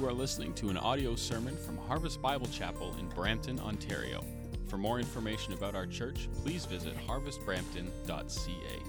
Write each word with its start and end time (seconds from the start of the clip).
You 0.00 0.08
are 0.08 0.14
listening 0.14 0.54
to 0.54 0.70
an 0.70 0.78
audio 0.78 1.14
sermon 1.14 1.54
from 1.58 1.76
Harvest 1.76 2.22
Bible 2.22 2.46
Chapel 2.46 2.96
in 2.98 3.06
Brampton, 3.10 3.60
Ontario. 3.60 4.24
For 4.66 4.78
more 4.78 4.98
information 4.98 5.52
about 5.52 5.74
our 5.74 5.84
church, 5.84 6.30
please 6.42 6.64
visit 6.64 6.96
harvestbrampton.ca. 7.06 8.82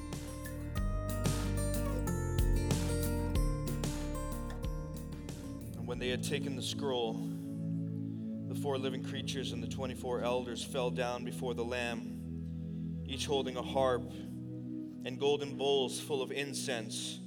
And 5.76 5.85
when 5.85 5.99
they 5.99 6.08
had 6.08 6.24
taken 6.24 6.55
the 6.55 6.62
scroll, 6.62 7.19
the 8.47 8.55
four 8.55 8.78
living 8.78 9.03
creatures 9.03 9.51
and 9.51 9.62
the 9.62 9.67
24 9.67 10.21
elders 10.21 10.63
fell 10.63 10.89
down 10.89 11.25
before 11.25 11.53
the 11.53 11.65
Lamb, 11.65 13.03
each 13.05 13.25
holding 13.25 13.57
a 13.57 13.62
harp 13.62 14.13
and 15.03 15.19
golden 15.19 15.57
bowls 15.57 15.99
full 15.99 16.21
of 16.21 16.31
incense, 16.31 17.20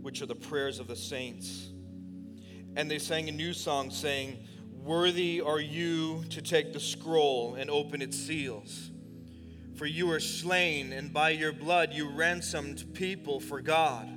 which 0.00 0.22
are 0.22 0.26
the 0.26 0.36
prayers 0.36 0.78
of 0.78 0.86
the 0.86 0.94
saints. 0.94 1.72
And 2.76 2.90
they 2.90 2.98
sang 2.98 3.28
a 3.28 3.32
new 3.32 3.52
song, 3.52 3.90
saying, 3.90 4.38
Worthy 4.82 5.40
are 5.40 5.60
you 5.60 6.24
to 6.30 6.42
take 6.42 6.72
the 6.72 6.80
scroll 6.80 7.54
and 7.54 7.70
open 7.70 8.02
its 8.02 8.16
seals. 8.16 8.90
For 9.76 9.86
you 9.86 10.06
were 10.06 10.20
slain, 10.20 10.92
and 10.92 11.12
by 11.12 11.30
your 11.30 11.52
blood 11.52 11.92
you 11.92 12.08
ransomed 12.08 12.94
people 12.94 13.40
for 13.40 13.60
God 13.60 14.08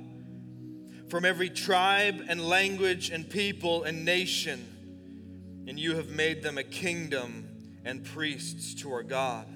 from 1.08 1.24
every 1.24 1.48
tribe 1.48 2.24
and 2.28 2.48
language 2.48 3.10
and 3.10 3.28
people 3.28 3.84
and 3.84 4.04
nation, 4.04 5.64
and 5.68 5.78
you 5.78 5.96
have 5.96 6.08
made 6.08 6.42
them 6.42 6.58
a 6.58 6.64
kingdom 6.64 7.48
and 7.84 8.04
priests 8.04 8.74
to 8.74 8.92
our 8.92 9.02
God, 9.02 9.46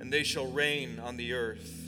and 0.00 0.12
they 0.12 0.22
shall 0.22 0.46
reign 0.46 0.98
on 0.98 1.16
the 1.16 1.34
earth. 1.34 1.87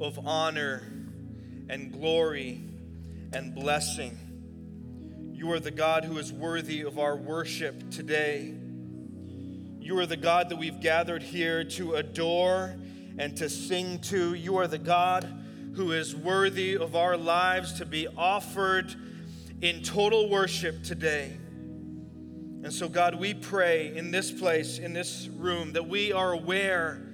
of 0.00 0.18
honor 0.26 0.82
and 1.68 1.92
glory 1.92 2.60
and 3.32 3.54
blessing. 3.54 4.18
You 5.32 5.52
are 5.52 5.60
the 5.60 5.70
God 5.70 6.04
who 6.04 6.18
is 6.18 6.32
worthy 6.32 6.82
of 6.82 6.98
our 6.98 7.16
worship 7.16 7.90
today. 7.90 8.54
You 9.78 9.98
are 9.98 10.06
the 10.06 10.16
God 10.16 10.48
that 10.48 10.56
we've 10.56 10.80
gathered 10.80 11.22
here 11.22 11.64
to 11.64 11.94
adore 11.94 12.76
and 13.18 13.36
to 13.36 13.48
sing 13.48 13.98
to. 14.00 14.34
You 14.34 14.56
are 14.56 14.66
the 14.66 14.78
God 14.78 15.24
who 15.74 15.92
is 15.92 16.16
worthy 16.16 16.76
of 16.76 16.96
our 16.96 17.16
lives 17.16 17.74
to 17.74 17.86
be 17.86 18.06
offered 18.08 18.94
in 19.60 19.82
total 19.82 20.28
worship 20.28 20.82
today. 20.82 21.36
And 22.62 22.72
so, 22.72 22.88
God, 22.88 23.14
we 23.14 23.34
pray 23.34 23.96
in 23.96 24.10
this 24.10 24.30
place, 24.30 24.78
in 24.78 24.92
this 24.92 25.28
room, 25.28 25.72
that 25.72 25.88
we 25.88 26.12
are 26.12 26.32
aware 26.32 27.09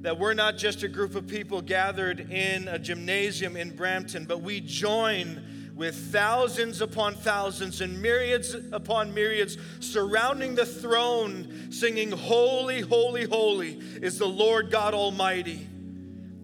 that 0.00 0.18
we're 0.18 0.34
not 0.34 0.56
just 0.56 0.82
a 0.82 0.88
group 0.88 1.14
of 1.14 1.26
people 1.26 1.60
gathered 1.60 2.30
in 2.30 2.68
a 2.68 2.78
gymnasium 2.78 3.56
in 3.56 3.76
Brampton, 3.76 4.24
but 4.24 4.40
we 4.40 4.60
join 4.60 5.42
with 5.74 5.94
thousands 6.12 6.80
upon 6.80 7.14
thousands 7.14 7.80
and 7.80 8.00
myriads 8.00 8.54
upon 8.72 9.12
myriads 9.14 9.56
surrounding 9.80 10.54
the 10.54 10.64
throne, 10.64 11.70
singing, 11.70 12.10
Holy, 12.10 12.80
holy, 12.80 13.24
holy 13.24 13.78
is 14.02 14.18
the 14.18 14.28
Lord 14.28 14.70
God 14.70 14.94
Almighty, 14.94 15.66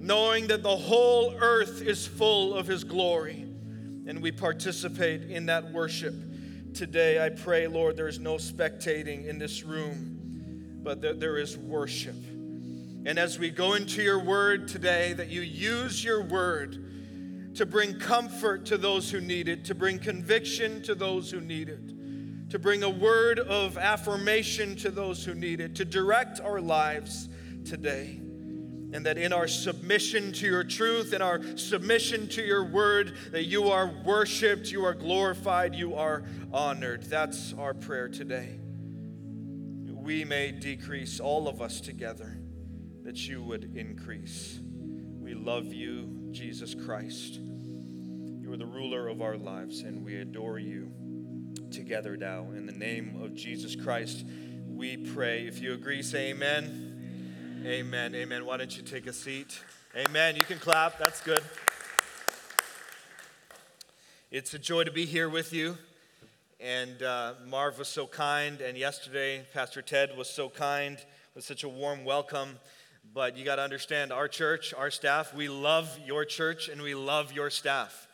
knowing 0.01 0.47
that 0.49 0.63
the 0.63 0.77
whole 0.77 1.35
earth 1.39 1.83
is 1.83 2.07
full 2.07 2.55
of 2.55 2.67
His 2.67 2.85
glory. 2.85 3.43
And 4.07 4.23
we 4.23 4.33
participate 4.33 5.23
in 5.25 5.47
that 5.47 5.73
worship. 5.73 6.15
Today, 6.75 7.25
I 7.25 7.31
pray, 7.31 7.67
Lord, 7.67 7.97
there 7.97 8.07
is 8.07 8.21
no 8.21 8.37
spectating 8.37 9.27
in 9.27 9.39
this 9.39 9.65
room, 9.65 10.79
but 10.83 11.01
there 11.03 11.39
is 11.39 11.57
worship. 11.57 12.15
And 13.07 13.21
as 13.21 13.39
we 13.39 13.51
go 13.51 13.75
into 13.75 14.03
your 14.03 14.19
word 14.19 14.67
today, 14.67 15.13
that 15.13 15.29
you 15.29 15.41
use 15.41 16.03
your 16.03 16.25
word 16.25 17.55
to 17.55 17.65
bring 17.65 18.01
comfort 18.01 18.67
to 18.67 18.77
those 18.77 19.09
who 19.13 19.21
need 19.21 19.49
it, 19.49 19.65
to 19.67 19.77
bring 19.77 20.01
conviction 20.01 20.83
to 20.83 20.95
those 20.97 21.31
who 21.31 21.41
need 21.41 21.69
it, 21.69 22.51
to 22.51 22.59
bring 22.59 22.83
a 22.83 22.91
word 22.91 23.39
of 23.39 23.79
affirmation 23.79 24.75
to 24.77 24.91
those 24.91 25.25
who 25.25 25.35
need 25.35 25.61
it, 25.61 25.77
to 25.77 25.85
direct 25.85 26.41
our 26.41 26.61
lives 26.61 27.29
today. 27.65 28.21
And 28.93 29.07
that 29.07 29.19
in 29.19 29.33
our 29.33 29.47
submission 29.47 30.33
to 30.33 30.47
your 30.47 30.65
truth, 30.65 31.13
in 31.13 31.23
our 31.23 31.41
submission 31.57 32.27
to 32.31 32.43
your 32.43 32.65
word, 32.65 33.15
that 33.31 33.45
you 33.45 33.71
are 33.71 33.87
worshiped, 34.05 34.73
you 34.73 34.85
are 34.85 34.95
glorified, 34.95 35.77
you 35.77 35.95
are 35.95 36.25
honored. 36.53 37.05
That's 37.05 37.53
our 37.53 37.73
prayer 37.73 38.09
today. 38.09 38.59
We 39.85 40.25
may 40.25 40.51
decrease, 40.51 41.21
all 41.21 41.47
of 41.47 41.63
us 41.63 41.81
together, 41.81 42.36
that 43.07 43.29
you 43.29 43.41
would 43.41 43.77
increase. 43.77 44.59
We 45.21 45.33
love 45.33 45.73
you, 45.73 46.29
Jesus 46.33 46.75
Christ. 46.75 47.39
You 47.39 48.53
are 48.53 48.57
the 48.57 48.67
ruler 48.67 49.07
of 49.07 49.23
our 49.23 49.37
lives, 49.37 49.83
and 49.83 50.05
we 50.05 50.17
adore 50.17 50.59
you 50.59 50.91
together 51.71 52.17
now. 52.17 52.49
In 52.57 52.67
the 52.67 52.73
name 52.73 53.23
of 53.23 53.33
Jesus 53.33 53.77
Christ, 53.77 54.27
we 54.69 54.97
pray. 54.97 55.47
If 55.47 55.61
you 55.61 55.73
agree, 55.73 56.03
say 56.03 56.31
amen. 56.31 57.63
Amen. 57.65 58.13
Amen. 58.17 58.45
Why 58.45 58.57
don't 58.57 58.77
you 58.77 58.83
take 58.83 59.07
a 59.07 59.13
seat? 59.13 59.61
Amen. 59.97 60.35
You 60.35 60.43
can 60.43 60.59
clap. 60.59 60.99
That's 60.99 61.21
good. 61.21 61.45
It's 64.33 64.53
a 64.53 64.59
joy 64.59 64.83
to 64.83 64.91
be 64.91 65.07
here 65.07 65.29
with 65.29 65.53
you. 65.53 65.79
And 66.59 67.01
uh, 67.05 67.35
Marv 67.47 67.79
was 67.79 67.87
so 67.87 68.09
kind, 68.09 68.61
and 68.61 68.77
yesterday 68.77 69.47
Pastor 69.55 69.81
Ted 69.81 70.17
was 70.17 70.29
so 70.29 70.49
kind 70.49 70.99
with 71.37 71.45
such 71.45 71.63
a 71.63 71.69
warm 71.69 72.05
welcome. 72.05 72.59
But 73.17 73.39
you 73.39 73.47
got 73.47 73.57
to 73.57 73.63
understand, 73.63 74.13
our 74.13 74.29
church, 74.29 74.75
our 74.77 74.91
staff, 74.91 75.33
we 75.33 75.49
love 75.49 75.99
your 76.05 76.27
church 76.27 76.69
and 76.69 76.83
we 76.83 76.95
love 76.95 77.33
your 77.33 77.49
staff. 77.49 78.09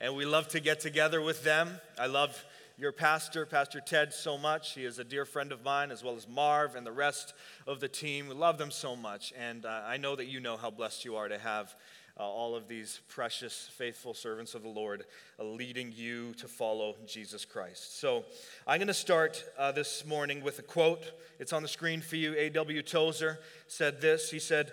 And 0.00 0.16
we 0.16 0.24
love 0.24 0.48
to 0.48 0.58
get 0.58 0.80
together 0.80 1.20
with 1.20 1.44
them. 1.44 1.80
I 1.96 2.06
love 2.06 2.44
your 2.76 2.90
pastor, 2.90 3.46
Pastor 3.46 3.80
Ted, 3.80 4.12
so 4.12 4.36
much. 4.36 4.74
He 4.74 4.84
is 4.84 4.98
a 4.98 5.04
dear 5.04 5.24
friend 5.24 5.52
of 5.52 5.62
mine, 5.62 5.92
as 5.92 6.02
well 6.02 6.16
as 6.16 6.26
Marv 6.26 6.74
and 6.74 6.84
the 6.84 6.90
rest 6.90 7.34
of 7.68 7.78
the 7.78 7.86
team. 7.86 8.26
We 8.26 8.34
love 8.34 8.58
them 8.58 8.72
so 8.72 8.96
much. 8.96 9.32
And 9.38 9.64
uh, 9.64 9.82
I 9.86 9.96
know 9.96 10.16
that 10.16 10.26
you 10.26 10.40
know 10.40 10.56
how 10.56 10.72
blessed 10.72 11.04
you 11.04 11.14
are 11.14 11.28
to 11.28 11.38
have 11.38 11.72
uh, 12.18 12.22
all 12.22 12.56
of 12.56 12.66
these 12.66 13.00
precious, 13.08 13.68
faithful 13.74 14.12
servants 14.12 14.54
of 14.54 14.62
the 14.62 14.68
Lord 14.68 15.04
uh, 15.38 15.44
leading 15.44 15.92
you 15.94 16.34
to 16.34 16.48
follow 16.48 16.96
Jesus 17.06 17.44
Christ. 17.44 18.00
So 18.00 18.24
I'm 18.66 18.78
going 18.78 18.88
to 18.88 18.94
start 18.94 19.44
uh, 19.56 19.72
this 19.72 20.04
morning 20.04 20.42
with 20.42 20.58
a 20.58 20.62
quote. 20.62 21.12
It's 21.38 21.52
on 21.52 21.62
the 21.62 21.68
screen 21.68 22.00
for 22.00 22.16
you. 22.16 22.34
A.W. 22.36 22.82
Tozer 22.82 23.38
said 23.68 24.00
this 24.00 24.30
He 24.30 24.40
said, 24.40 24.72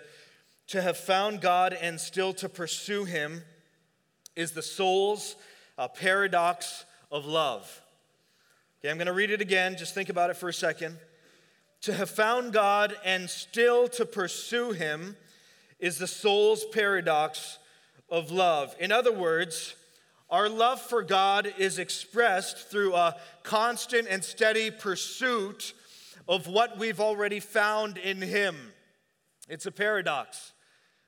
To 0.68 0.82
have 0.82 0.96
found 0.96 1.40
God 1.40 1.76
and 1.80 2.00
still 2.00 2.32
to 2.34 2.48
pursue 2.48 3.04
Him 3.04 3.42
is 4.34 4.50
the 4.50 4.62
soul's 4.62 5.36
uh, 5.78 5.88
paradox 5.88 6.84
of 7.12 7.26
love. 7.26 7.80
Okay, 8.80 8.90
I'm 8.90 8.96
going 8.96 9.06
to 9.06 9.12
read 9.12 9.30
it 9.30 9.40
again. 9.40 9.76
Just 9.76 9.94
think 9.94 10.08
about 10.08 10.30
it 10.30 10.36
for 10.36 10.48
a 10.48 10.54
second. 10.54 10.96
To 11.82 11.92
have 11.92 12.10
found 12.10 12.52
God 12.52 12.96
and 13.04 13.30
still 13.30 13.86
to 13.88 14.04
pursue 14.04 14.72
Him 14.72 15.16
is 15.78 15.98
the 15.98 16.06
soul's 16.06 16.64
paradox 16.64 17.58
of 18.08 18.30
love. 18.30 18.74
In 18.78 18.92
other 18.92 19.12
words, 19.12 19.74
our 20.30 20.48
love 20.48 20.80
for 20.80 21.02
God 21.02 21.52
is 21.58 21.78
expressed 21.78 22.68
through 22.68 22.94
a 22.94 23.16
constant 23.42 24.08
and 24.08 24.24
steady 24.24 24.70
pursuit 24.70 25.72
of 26.28 26.46
what 26.46 26.78
we've 26.78 27.00
already 27.00 27.40
found 27.40 27.98
in 27.98 28.20
Him. 28.20 28.56
It's 29.48 29.66
a 29.66 29.72
paradox. 29.72 30.52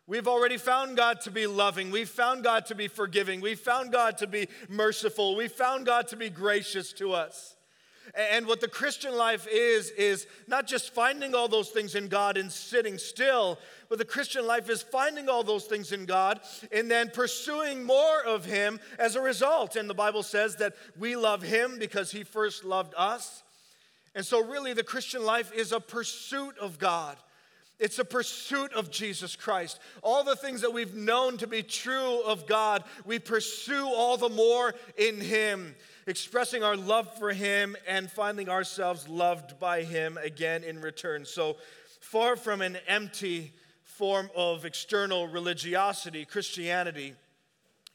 We've 0.07 0.29
already 0.29 0.57
found 0.57 0.97
God 0.97 1.21
to 1.23 1.31
be 1.31 1.47
loving. 1.47 1.91
We've 1.91 2.09
found 2.09 2.45
God 2.45 2.67
to 2.67 2.75
be 2.75 2.89
forgiving. 2.89 3.41
We've 3.41 3.61
found 3.61 3.93
God 3.93 4.17
to 4.19 4.27
be 4.27 4.49
merciful. 4.69 5.37
We've 5.37 5.53
found 5.53 5.85
God 5.85 6.09
to 6.09 6.17
be 6.17 6.31
gracious 6.31 6.93
to 6.95 7.13
us. 7.13 7.57
And 8.15 8.47
what 8.47 8.61
the 8.61 8.69
Christian 8.69 9.17
life 9.17 9.47
is, 9.51 9.91
is 9.91 10.27
not 10.47 10.67
just 10.67 10.93
finding 10.95 11.35
all 11.35 11.49
those 11.49 11.71
things 11.71 11.95
in 11.95 12.09
God 12.09 12.37
and 12.37 12.51
sitting 12.51 12.99
still, 12.99 13.59
but 13.89 13.99
the 13.99 14.05
Christian 14.05 14.47
life 14.47 14.69
is 14.71 14.83
finding 14.83 15.29
all 15.29 15.43
those 15.43 15.65
things 15.65 15.93
in 15.93 16.05
God 16.07 16.41
and 16.73 16.91
then 16.91 17.11
pursuing 17.11 17.85
more 17.85 18.23
of 18.25 18.45
Him 18.45 18.81
as 18.99 19.17
a 19.17 19.21
result. 19.21 19.77
And 19.77 19.89
the 19.89 19.95
Bible 19.95 20.23
says 20.23 20.57
that 20.57 20.75
we 20.99 21.17
love 21.17 21.43
Him 21.43 21.79
because 21.79 22.11
He 22.11 22.25
first 22.25 22.65
loved 22.65 22.95
us. 22.97 23.43
And 24.15 24.25
so, 24.25 24.45
really, 24.45 24.73
the 24.73 24.83
Christian 24.83 25.25
life 25.25 25.53
is 25.53 25.73
a 25.73 25.81
pursuit 25.81 26.59
of 26.59 26.79
God. 26.79 27.17
It's 27.79 28.01
a 28.01 28.05
pursuit 28.05 28.73
of 28.73 28.91
Jesus 28.91 29.37
Christ. 29.37 29.79
All 30.03 30.25
the 30.25 30.35
things 30.35 30.63
that 30.63 30.73
we've 30.73 30.95
known 30.95 31.37
to 31.39 31.47
be 31.47 31.63
true 31.63 32.23
of 32.23 32.47
God, 32.47 32.83
we 33.05 33.21
pursue 33.21 33.87
all 33.87 34.17
the 34.17 34.29
more 34.29 34.75
in 34.97 35.21
Him, 35.21 35.77
expressing 36.07 36.65
our 36.65 36.77
love 36.77 37.17
for 37.19 37.33
Him 37.33 37.77
and 37.87 38.11
finding 38.11 38.49
ourselves 38.49 39.09
loved 39.09 39.61
by 39.61 39.83
Him 39.83 40.19
again 40.21 40.65
in 40.65 40.81
return. 40.81 41.25
So, 41.25 41.57
far 42.01 42.35
from 42.35 42.63
an 42.63 42.79
empty 42.89 43.53
form 43.85 44.29
of 44.35 44.65
external 44.65 45.29
religiosity, 45.29 46.25
Christianity 46.25 47.15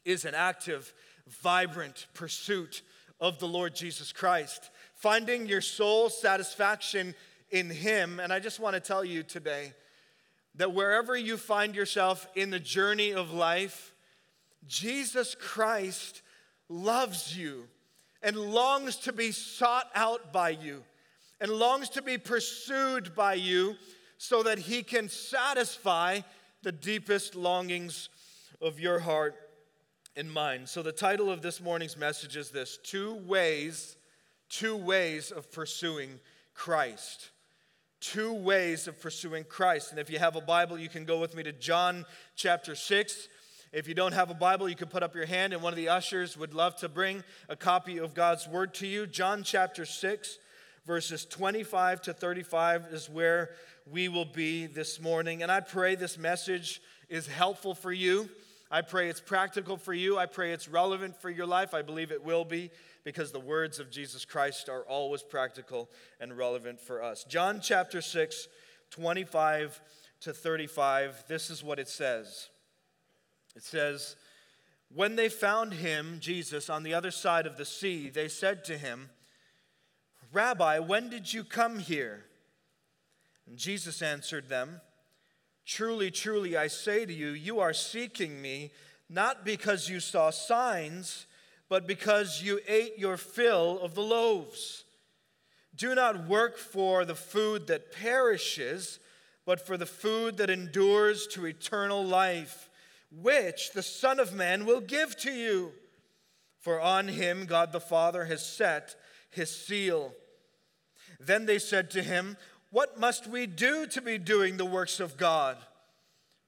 is 0.04 0.24
an 0.24 0.34
active, 0.34 0.94
vibrant 1.26 2.06
pursuit 2.14 2.82
of 3.20 3.38
the 3.38 3.48
Lord 3.48 3.74
Jesus 3.74 4.12
Christ, 4.12 4.70
finding 4.94 5.46
your 5.46 5.60
soul 5.60 6.08
satisfaction 6.08 7.14
in 7.54 7.70
Him. 7.70 8.18
And 8.18 8.32
I 8.32 8.40
just 8.40 8.58
want 8.58 8.74
to 8.74 8.80
tell 8.80 9.04
you 9.04 9.22
today 9.22 9.72
that 10.56 10.74
wherever 10.74 11.16
you 11.16 11.36
find 11.36 11.74
yourself 11.74 12.26
in 12.34 12.50
the 12.50 12.58
journey 12.58 13.12
of 13.14 13.32
life, 13.32 13.94
Jesus 14.66 15.36
Christ 15.38 16.22
loves 16.68 17.38
you 17.38 17.68
and 18.22 18.36
longs 18.36 18.96
to 18.96 19.12
be 19.12 19.30
sought 19.30 19.88
out 19.94 20.32
by 20.32 20.50
you 20.50 20.82
and 21.40 21.48
longs 21.48 21.88
to 21.90 22.02
be 22.02 22.18
pursued 22.18 23.14
by 23.14 23.34
you 23.34 23.76
so 24.18 24.42
that 24.42 24.58
He 24.58 24.82
can 24.82 25.08
satisfy 25.08 26.20
the 26.62 26.72
deepest 26.72 27.36
longings 27.36 28.08
of 28.60 28.80
your 28.80 28.98
heart 28.98 29.36
and 30.16 30.32
mind. 30.32 30.68
So, 30.68 30.82
the 30.82 30.90
title 30.90 31.30
of 31.30 31.40
this 31.40 31.60
morning's 31.60 31.96
message 31.96 32.36
is 32.36 32.50
this 32.50 32.78
Two 32.82 33.14
Ways, 33.26 33.96
Two 34.48 34.76
Ways 34.76 35.30
of 35.30 35.52
Pursuing 35.52 36.18
Christ 36.54 37.30
two 38.12 38.34
ways 38.34 38.86
of 38.86 39.00
pursuing 39.00 39.44
Christ. 39.44 39.90
And 39.90 39.98
if 39.98 40.10
you 40.10 40.18
have 40.18 40.36
a 40.36 40.40
Bible, 40.40 40.78
you 40.78 40.90
can 40.90 41.06
go 41.06 41.18
with 41.18 41.34
me 41.34 41.42
to 41.44 41.52
John 41.52 42.04
chapter 42.36 42.74
6. 42.74 43.28
If 43.72 43.88
you 43.88 43.94
don't 43.94 44.12
have 44.12 44.30
a 44.30 44.34
Bible, 44.34 44.68
you 44.68 44.76
can 44.76 44.88
put 44.88 45.02
up 45.02 45.14
your 45.14 45.24
hand, 45.24 45.52
and 45.52 45.62
one 45.62 45.72
of 45.72 45.76
the 45.76 45.88
ushers 45.88 46.36
would 46.36 46.52
love 46.52 46.76
to 46.76 46.88
bring 46.88 47.24
a 47.48 47.56
copy 47.56 47.98
of 47.98 48.14
God's 48.14 48.46
Word 48.46 48.74
to 48.74 48.86
you. 48.86 49.06
John 49.06 49.42
chapter 49.42 49.86
6, 49.86 50.38
verses 50.86 51.24
25 51.24 52.02
to 52.02 52.12
35 52.12 52.88
is 52.92 53.08
where 53.08 53.50
we 53.90 54.08
will 54.08 54.26
be 54.26 54.66
this 54.66 55.00
morning. 55.00 55.42
And 55.42 55.50
I 55.50 55.60
pray 55.60 55.94
this 55.94 56.18
message 56.18 56.82
is 57.08 57.26
helpful 57.26 57.74
for 57.74 57.92
you. 57.92 58.28
I 58.74 58.82
pray 58.82 59.08
it's 59.08 59.20
practical 59.20 59.76
for 59.76 59.94
you. 59.94 60.18
I 60.18 60.26
pray 60.26 60.50
it's 60.50 60.68
relevant 60.68 61.16
for 61.16 61.30
your 61.30 61.46
life. 61.46 61.74
I 61.74 61.82
believe 61.82 62.10
it 62.10 62.24
will 62.24 62.44
be 62.44 62.72
because 63.04 63.30
the 63.30 63.38
words 63.38 63.78
of 63.78 63.88
Jesus 63.88 64.24
Christ 64.24 64.68
are 64.68 64.82
always 64.82 65.22
practical 65.22 65.88
and 66.18 66.36
relevant 66.36 66.80
for 66.80 67.00
us. 67.00 67.22
John 67.22 67.60
chapter 67.62 68.02
6, 68.02 68.48
25 68.90 69.80
to 70.22 70.32
35, 70.32 71.22
this 71.28 71.50
is 71.50 71.62
what 71.62 71.78
it 71.78 71.88
says. 71.88 72.48
It 73.54 73.62
says, 73.62 74.16
When 74.92 75.14
they 75.14 75.28
found 75.28 75.74
him, 75.74 76.16
Jesus, 76.18 76.68
on 76.68 76.82
the 76.82 76.94
other 76.94 77.12
side 77.12 77.46
of 77.46 77.56
the 77.56 77.64
sea, 77.64 78.10
they 78.10 78.26
said 78.26 78.64
to 78.64 78.76
him, 78.76 79.08
Rabbi, 80.32 80.80
when 80.80 81.10
did 81.10 81.32
you 81.32 81.44
come 81.44 81.78
here? 81.78 82.24
And 83.46 83.56
Jesus 83.56 84.02
answered 84.02 84.48
them, 84.48 84.80
Truly, 85.66 86.10
truly, 86.10 86.56
I 86.56 86.66
say 86.66 87.06
to 87.06 87.12
you, 87.12 87.28
you 87.30 87.60
are 87.60 87.72
seeking 87.72 88.40
me 88.42 88.72
not 89.08 89.44
because 89.44 89.88
you 89.88 90.00
saw 90.00 90.30
signs 90.30 91.26
but 91.68 91.86
because 91.86 92.42
you 92.42 92.60
ate 92.68 92.98
your 92.98 93.16
fill 93.16 93.80
of 93.80 93.94
the 93.94 94.02
loaves. 94.02 94.84
Do 95.74 95.94
not 95.94 96.28
work 96.28 96.56
for 96.56 97.04
the 97.04 97.14
food 97.14 97.66
that 97.66 97.92
perishes, 97.92 99.00
but 99.44 99.66
for 99.66 99.76
the 99.76 99.86
food 99.86 100.36
that 100.36 100.50
endures 100.50 101.26
to 101.28 101.46
eternal 101.46 102.04
life, 102.04 102.70
which 103.10 103.72
the 103.72 103.82
Son 103.82 104.20
of 104.20 104.32
Man 104.34 104.66
will 104.66 104.80
give 104.80 105.16
to 105.22 105.32
you. 105.32 105.72
For 106.60 106.80
on 106.80 107.08
him 107.08 107.46
God 107.46 107.72
the 107.72 107.80
Father 107.80 108.26
has 108.26 108.44
set 108.44 108.94
his 109.30 109.50
seal. 109.50 110.14
Then 111.18 111.46
they 111.46 111.58
said 111.58 111.90
to 111.92 112.02
him, 112.02 112.36
What 112.74 112.98
must 112.98 113.28
we 113.28 113.46
do 113.46 113.86
to 113.86 114.02
be 114.02 114.18
doing 114.18 114.56
the 114.56 114.64
works 114.64 114.98
of 114.98 115.16
God? 115.16 115.58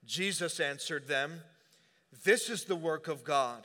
Jesus 0.05 0.59
answered 0.59 1.07
them, 1.07 1.43
This 2.25 2.51
is 2.51 2.65
the 2.65 2.75
work 2.75 3.07
of 3.07 3.23
God 3.23 3.65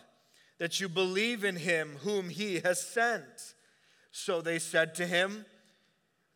that 0.60 0.80
you 0.80 0.88
believe 0.88 1.44
in 1.44 1.56
him 1.56 1.98
whom 2.04 2.30
he 2.30 2.60
has 2.60 2.80
sent. 2.80 3.56
So 4.12 4.42
they 4.42 4.60
said 4.60 4.94
to 4.94 5.08
him, 5.08 5.48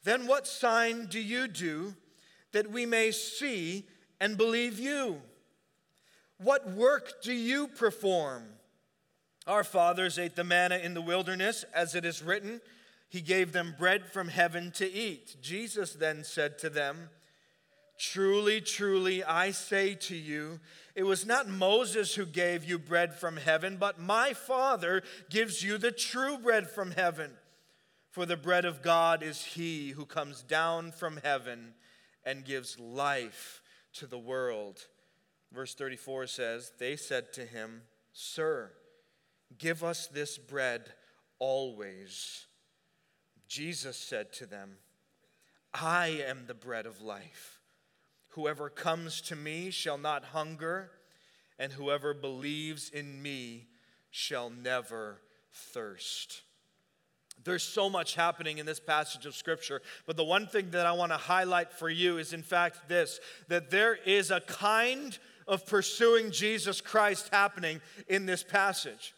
Then 0.04 0.26
what 0.26 0.48
sign 0.48 1.06
do 1.06 1.20
you 1.20 1.48
do 1.48 1.94
that 2.54 2.72
we 2.72 2.88
may 2.88 3.12
see 3.12 3.86
and 4.20 4.36
believe 4.36 4.80
you? 4.80 5.22
What 6.40 6.68
work 6.72 7.22
do 7.22 7.34
you 7.34 7.68
perform? 7.68 8.46
Our 9.46 9.64
fathers 9.64 10.18
ate 10.18 10.36
the 10.36 10.44
manna 10.44 10.80
in 10.80 10.96
the 10.96 11.04
wilderness, 11.04 11.66
as 11.72 11.94
it 11.94 12.04
is 12.04 12.24
written, 12.24 12.62
He 13.10 13.22
gave 13.22 13.52
them 13.52 13.76
bread 13.78 14.06
from 14.06 14.28
heaven 14.28 14.72
to 14.72 14.92
eat. 14.92 15.38
Jesus 15.42 15.94
then 15.94 16.24
said 16.24 16.58
to 16.60 16.70
them, 16.70 17.10
Truly, 17.98 18.60
truly, 18.60 19.24
I 19.24 19.52
say 19.52 19.96
to 19.96 20.16
you, 20.16 20.60
it 20.96 21.04
was 21.04 21.26
not 21.26 21.48
Moses 21.48 22.16
who 22.16 22.26
gave 22.26 22.66
you 22.66 22.78
bread 22.78 23.14
from 23.14 23.38
heaven, 23.38 23.78
but 23.78 24.00
my 24.00 24.34
Father 24.34 25.02
gives 25.30 25.64
you 25.64 25.78
the 25.78 25.92
true 25.92 26.38
bread 26.38 26.70
from 26.70 26.92
heaven. 26.92 27.32
For 28.12 28.26
the 28.26 28.38
bread 28.38 28.66
of 28.66 28.82
God 28.82 29.24
is 29.24 29.44
he 29.44 29.90
who 29.90 30.06
comes 30.06 30.42
down 30.42 30.92
from 30.92 31.20
heaven 31.24 31.74
and 32.26 32.46
gives 32.46 32.80
life 32.80 33.62
to 33.94 34.08
the 34.08 34.18
world. 34.18 34.88
Verse 35.54 35.74
34 35.74 36.28
says, 36.28 36.72
They 36.80 36.96
said 36.96 37.32
to 37.34 37.46
him, 37.46 37.84
Sir, 38.12 38.72
give 39.58 39.84
us 39.84 40.08
this 40.08 40.38
bread 40.38 40.94
always. 41.40 42.46
Jesus 43.56 43.96
said 43.96 44.34
to 44.34 44.46
them, 44.46 44.72
I 45.74 46.08
am 46.28 46.44
the 46.46 46.54
bread 46.54 46.86
of 46.86 47.02
life. 47.02 47.62
Whoever 48.32 48.70
comes 48.70 49.22
to 49.22 49.36
me 49.38 49.72
shall 49.72 49.98
not 49.98 50.26
hunger, 50.26 50.92
and 51.58 51.72
whoever 51.72 52.14
believes 52.14 52.90
in 52.90 53.22
me 53.22 53.68
shall 54.12 54.50
never 54.50 55.22
thirst. 55.54 56.42
There's 57.46 57.64
so 57.64 57.90
much 57.90 58.16
happening 58.16 58.58
in 58.58 58.66
this 58.66 58.82
passage 58.82 59.26
of 59.26 59.38
Scripture, 59.38 59.82
but 60.06 60.18
the 60.18 60.26
one 60.26 60.48
thing 60.48 60.72
that 60.72 60.86
I 60.86 60.92
want 60.92 61.14
to 61.14 61.18
highlight 61.18 61.72
for 61.72 61.90
you 61.90 62.18
is, 62.18 62.34
in 62.34 62.44
fact, 62.44 62.90
this 62.90 63.22
that 63.48 63.72
there 63.72 63.96
is 63.96 64.32
a 64.32 64.42
kind 64.42 65.18
of 65.48 65.66
pursuing 65.66 66.30
Jesus 66.30 66.82
Christ 66.82 67.30
happening 67.32 67.80
in 68.10 68.26
this 68.26 68.44
passage. 68.44 69.15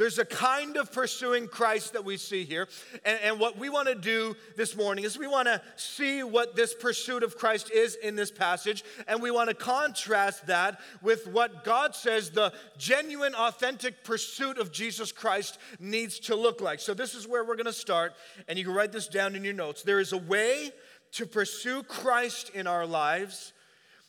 There's 0.00 0.18
a 0.18 0.24
kind 0.24 0.78
of 0.78 0.90
pursuing 0.90 1.46
Christ 1.46 1.92
that 1.92 2.06
we 2.06 2.16
see 2.16 2.46
here. 2.46 2.68
And, 3.04 3.18
and 3.22 3.38
what 3.38 3.58
we 3.58 3.68
want 3.68 3.86
to 3.88 3.94
do 3.94 4.34
this 4.56 4.74
morning 4.74 5.04
is 5.04 5.18
we 5.18 5.26
want 5.26 5.46
to 5.46 5.60
see 5.76 6.22
what 6.22 6.56
this 6.56 6.72
pursuit 6.72 7.22
of 7.22 7.36
Christ 7.36 7.70
is 7.70 7.96
in 7.96 8.16
this 8.16 8.30
passage. 8.30 8.82
And 9.06 9.20
we 9.20 9.30
want 9.30 9.50
to 9.50 9.54
contrast 9.54 10.46
that 10.46 10.80
with 11.02 11.26
what 11.26 11.64
God 11.64 11.94
says 11.94 12.30
the 12.30 12.50
genuine, 12.78 13.34
authentic 13.34 14.02
pursuit 14.02 14.56
of 14.56 14.72
Jesus 14.72 15.12
Christ 15.12 15.58
needs 15.78 16.18
to 16.20 16.34
look 16.34 16.62
like. 16.62 16.80
So, 16.80 16.94
this 16.94 17.14
is 17.14 17.28
where 17.28 17.44
we're 17.44 17.56
going 17.56 17.66
to 17.66 17.72
start. 17.74 18.14
And 18.48 18.58
you 18.58 18.64
can 18.64 18.72
write 18.72 18.92
this 18.92 19.06
down 19.06 19.36
in 19.36 19.44
your 19.44 19.52
notes. 19.52 19.82
There 19.82 20.00
is 20.00 20.14
a 20.14 20.18
way 20.18 20.72
to 21.12 21.26
pursue 21.26 21.82
Christ 21.82 22.52
in 22.54 22.66
our 22.66 22.86
lives 22.86 23.52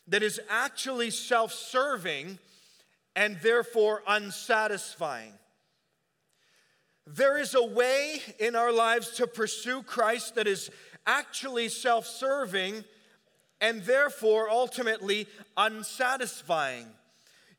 that 0.08 0.22
is 0.22 0.40
actually 0.48 1.10
self 1.10 1.52
serving 1.52 2.38
and 3.14 3.36
therefore 3.42 4.02
unsatisfying. 4.08 5.34
There 7.14 7.38
is 7.38 7.54
a 7.54 7.62
way 7.62 8.20
in 8.38 8.56
our 8.56 8.72
lives 8.72 9.10
to 9.16 9.26
pursue 9.26 9.82
Christ 9.82 10.36
that 10.36 10.46
is 10.46 10.70
actually 11.06 11.68
self 11.68 12.06
serving 12.06 12.84
and 13.60 13.82
therefore 13.82 14.48
ultimately 14.48 15.26
unsatisfying. 15.56 16.86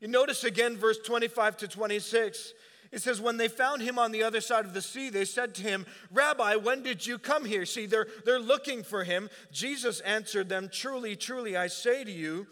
You 0.00 0.08
notice 0.08 0.44
again, 0.44 0.76
verse 0.76 0.98
25 0.98 1.58
to 1.58 1.68
26. 1.68 2.52
It 2.90 3.00
says, 3.02 3.20
When 3.20 3.36
they 3.36 3.48
found 3.48 3.82
him 3.82 3.98
on 3.98 4.12
the 4.12 4.22
other 4.22 4.40
side 4.40 4.64
of 4.64 4.74
the 4.74 4.82
sea, 4.82 5.08
they 5.08 5.24
said 5.24 5.54
to 5.54 5.62
him, 5.62 5.86
Rabbi, 6.12 6.56
when 6.56 6.82
did 6.82 7.06
you 7.06 7.18
come 7.18 7.44
here? 7.44 7.64
See, 7.64 7.86
they're, 7.86 8.08
they're 8.24 8.40
looking 8.40 8.82
for 8.82 9.04
him. 9.04 9.30
Jesus 9.52 10.00
answered 10.00 10.48
them, 10.48 10.68
Truly, 10.70 11.16
truly, 11.16 11.56
I 11.56 11.68
say 11.68 12.04
to 12.04 12.10
you, 12.10 12.46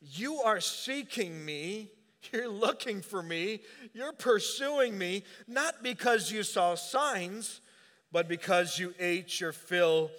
you 0.00 0.36
are 0.40 0.60
seeking 0.60 1.44
me 1.44 1.90
you're 2.32 2.48
looking 2.48 3.00
for 3.00 3.22
me. 3.22 3.60
You're 3.92 4.12
pursuing 4.12 4.96
me, 4.96 5.24
not 5.46 5.82
because 5.82 6.30
you 6.30 6.42
saw 6.42 6.74
signs, 6.74 7.60
but 8.12 8.28
because 8.28 8.78
you 8.78 8.94
ate 8.98 9.40
your 9.40 9.52
fill 9.52 10.10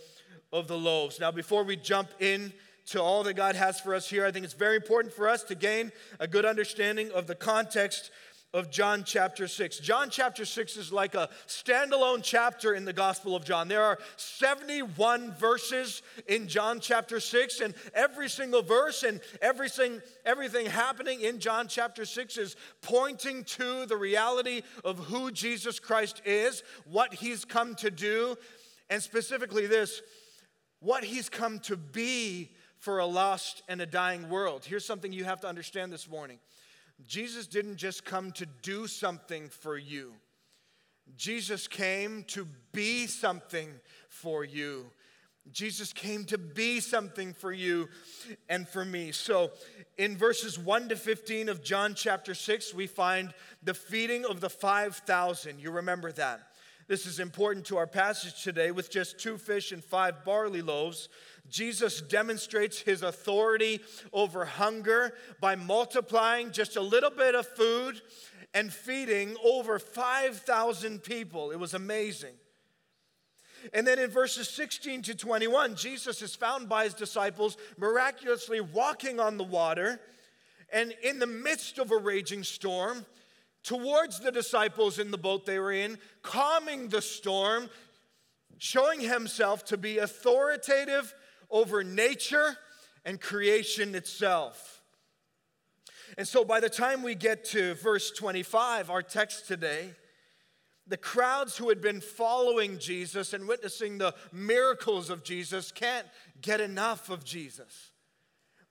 of 0.51 0.67
the 0.67 0.77
loaves. 0.77 1.19
Now, 1.19 1.31
before 1.31 1.63
we 1.63 1.75
jump 1.75 2.09
in 2.19 2.53
to 2.87 3.01
all 3.01 3.23
that 3.23 3.35
God 3.35 3.55
has 3.55 3.79
for 3.79 3.93
us 3.93 4.09
here, 4.09 4.25
I 4.25 4.31
think 4.31 4.45
it's 4.45 4.53
very 4.53 4.75
important 4.75 5.13
for 5.13 5.29
us 5.29 5.43
to 5.43 5.55
gain 5.55 5.91
a 6.19 6.27
good 6.27 6.45
understanding 6.45 7.11
of 7.11 7.27
the 7.27 7.35
context 7.35 8.11
of 8.53 8.69
John 8.69 9.03
chapter 9.05 9.47
6. 9.47 9.79
John 9.79 10.09
chapter 10.09 10.43
6 10.43 10.75
is 10.75 10.91
like 10.91 11.15
a 11.15 11.29
standalone 11.47 12.21
chapter 12.21 12.73
in 12.73 12.83
the 12.83 12.93
Gospel 12.93 13.35
of 13.35 13.45
John. 13.45 13.67
There 13.67 13.83
are 13.83 13.97
71 14.17 15.33
verses 15.33 16.01
in 16.27 16.47
John 16.47 16.81
chapter 16.81 17.19
6, 17.19 17.61
and 17.61 17.73
every 17.93 18.29
single 18.29 18.61
verse 18.61 19.03
and 19.03 19.21
everything, 19.41 20.01
everything 20.25 20.65
happening 20.65 21.21
in 21.21 21.39
John 21.39 21.67
chapter 21.67 22.03
6 22.03 22.37
is 22.37 22.55
pointing 22.81 23.45
to 23.45 23.85
the 23.85 23.97
reality 23.97 24.63
of 24.83 24.99
who 24.99 25.31
Jesus 25.31 25.79
Christ 25.79 26.21
is, 26.25 26.63
what 26.85 27.13
he's 27.13 27.45
come 27.45 27.75
to 27.75 27.89
do, 27.89 28.35
and 28.89 29.01
specifically 29.01 29.67
this 29.67 30.01
what 30.81 31.03
he's 31.03 31.29
come 31.29 31.59
to 31.59 31.77
be 31.77 32.49
for 32.79 32.97
a 32.97 33.05
lost 33.05 33.61
and 33.67 33.79
a 33.79 33.85
dying 33.85 34.27
world. 34.29 34.65
Here's 34.65 34.83
something 34.83 35.13
you 35.13 35.23
have 35.23 35.39
to 35.41 35.47
understand 35.47 35.93
this 35.93 36.09
morning 36.09 36.39
Jesus 37.07 37.47
didn't 37.47 37.77
just 37.77 38.05
come 38.05 38.31
to 38.33 38.45
do 38.61 38.87
something 38.87 39.49
for 39.49 39.77
you, 39.77 40.13
Jesus 41.15 41.67
came 41.67 42.23
to 42.29 42.47
be 42.71 43.07
something 43.07 43.69
for 44.09 44.43
you. 44.43 44.85
Jesus 45.51 45.91
came 45.91 46.23
to 46.25 46.37
be 46.37 46.79
something 46.79 47.33
for 47.33 47.51
you 47.51 47.89
and 48.47 48.67
for 48.67 48.85
me. 48.85 49.11
So, 49.11 49.51
in 49.97 50.15
verses 50.15 50.59
1 50.59 50.89
to 50.89 50.95
15 50.95 51.49
of 51.49 51.63
John 51.63 51.95
chapter 51.95 52.35
6, 52.35 52.75
we 52.75 52.85
find 52.85 53.33
the 53.63 53.73
feeding 53.73 54.23
of 54.23 54.39
the 54.39 54.51
5,000. 54.51 55.59
You 55.59 55.71
remember 55.71 56.11
that. 56.11 56.51
This 56.87 57.05
is 57.05 57.19
important 57.19 57.65
to 57.67 57.77
our 57.77 57.87
passage 57.87 58.43
today. 58.43 58.71
With 58.71 58.91
just 58.91 59.17
two 59.17 59.37
fish 59.37 59.71
and 59.71 59.83
five 59.83 60.23
barley 60.23 60.61
loaves, 60.61 61.09
Jesus 61.49 62.01
demonstrates 62.01 62.79
his 62.79 63.03
authority 63.03 63.81
over 64.13 64.45
hunger 64.45 65.13
by 65.39 65.55
multiplying 65.55 66.51
just 66.51 66.77
a 66.77 66.81
little 66.81 67.09
bit 67.09 67.35
of 67.35 67.45
food 67.45 68.01
and 68.53 68.71
feeding 68.71 69.35
over 69.43 69.79
5,000 69.79 71.03
people. 71.03 71.51
It 71.51 71.59
was 71.59 71.73
amazing. 71.73 72.33
And 73.73 73.85
then 73.85 73.99
in 73.99 74.09
verses 74.09 74.49
16 74.49 75.03
to 75.03 75.15
21, 75.15 75.75
Jesus 75.75 76.21
is 76.21 76.35
found 76.35 76.67
by 76.67 76.85
his 76.85 76.93
disciples 76.93 77.57
miraculously 77.77 78.59
walking 78.59 79.19
on 79.19 79.37
the 79.37 79.43
water. 79.43 79.99
And 80.73 80.93
in 81.03 81.19
the 81.19 81.27
midst 81.27 81.77
of 81.77 81.91
a 81.91 81.97
raging 81.97 82.43
storm, 82.43 83.05
towards 83.63 84.19
the 84.19 84.31
disciples 84.31 84.99
in 84.99 85.11
the 85.11 85.17
boat 85.17 85.45
they 85.45 85.59
were 85.59 85.71
in, 85.71 85.97
calming 86.23 86.89
the 86.89 87.01
storm, 87.01 87.69
showing 88.57 88.99
himself 88.99 89.63
to 89.65 89.77
be 89.77 89.99
authoritative 89.99 91.13
over 91.51 91.83
nature 91.83 92.57
and 93.05 93.19
creation 93.19 93.95
itself. 93.95 94.81
And 96.17 96.27
so 96.27 96.43
by 96.43 96.59
the 96.59 96.69
time 96.69 97.03
we 97.03 97.15
get 97.15 97.45
to 97.45 97.75
verse 97.75 98.11
25, 98.11 98.89
our 98.89 99.01
text 99.01 99.47
today, 99.47 99.91
the 100.87 100.97
crowds 100.97 101.57
who 101.57 101.69
had 101.69 101.81
been 101.81 102.01
following 102.01 102.77
Jesus 102.77 103.33
and 103.33 103.47
witnessing 103.47 103.97
the 103.97 104.13
miracles 104.31 105.09
of 105.09 105.23
Jesus 105.23 105.71
can't 105.71 106.07
get 106.41 106.59
enough 106.59 107.09
of 107.09 107.23
Jesus. 107.23 107.91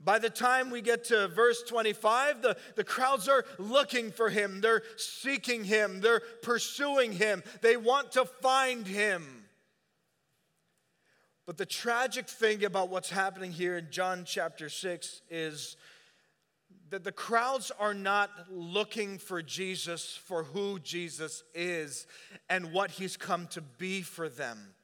By 0.02 0.18
the 0.18 0.30
time 0.30 0.70
we 0.70 0.80
get 0.80 1.04
to 1.04 1.28
verse 1.28 1.62
25, 1.62 2.42
the, 2.42 2.56
the 2.74 2.84
crowds 2.84 3.28
are 3.28 3.44
looking 3.58 4.10
for 4.10 4.30
him. 4.30 4.60
They're 4.60 4.82
seeking 4.96 5.64
him. 5.64 6.00
They're 6.00 6.22
pursuing 6.42 7.12
him. 7.12 7.42
They 7.60 7.76
want 7.76 8.12
to 8.12 8.24
find 8.24 8.86
him. 8.86 9.39
But 11.50 11.56
the 11.56 11.66
tragic 11.66 12.28
thing 12.28 12.62
about 12.62 12.90
what's 12.90 13.10
happening 13.10 13.50
here 13.50 13.76
in 13.76 13.88
John 13.90 14.22
chapter 14.24 14.68
6 14.68 15.22
is 15.30 15.76
that 16.90 17.02
the 17.02 17.10
crowds 17.10 17.72
are 17.76 17.92
not 17.92 18.30
looking 18.48 19.18
for 19.18 19.42
Jesus 19.42 20.16
for 20.26 20.44
who 20.44 20.78
Jesus 20.78 21.42
is 21.52 22.06
and 22.48 22.72
what 22.72 22.92
he's 22.92 23.16
come 23.16 23.48
to 23.48 23.60
be 23.62 24.00
for 24.00 24.28
them. 24.28 24.76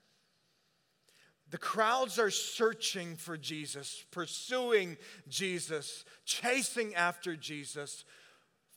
The 1.51 1.59
crowds 1.59 2.19
are 2.19 2.33
searching 2.33 3.15
for 3.15 3.37
Jesus, 3.37 4.05
pursuing 4.11 4.97
Jesus, 5.29 6.05
chasing 6.25 6.97
after 6.97 7.37
Jesus 7.37 8.05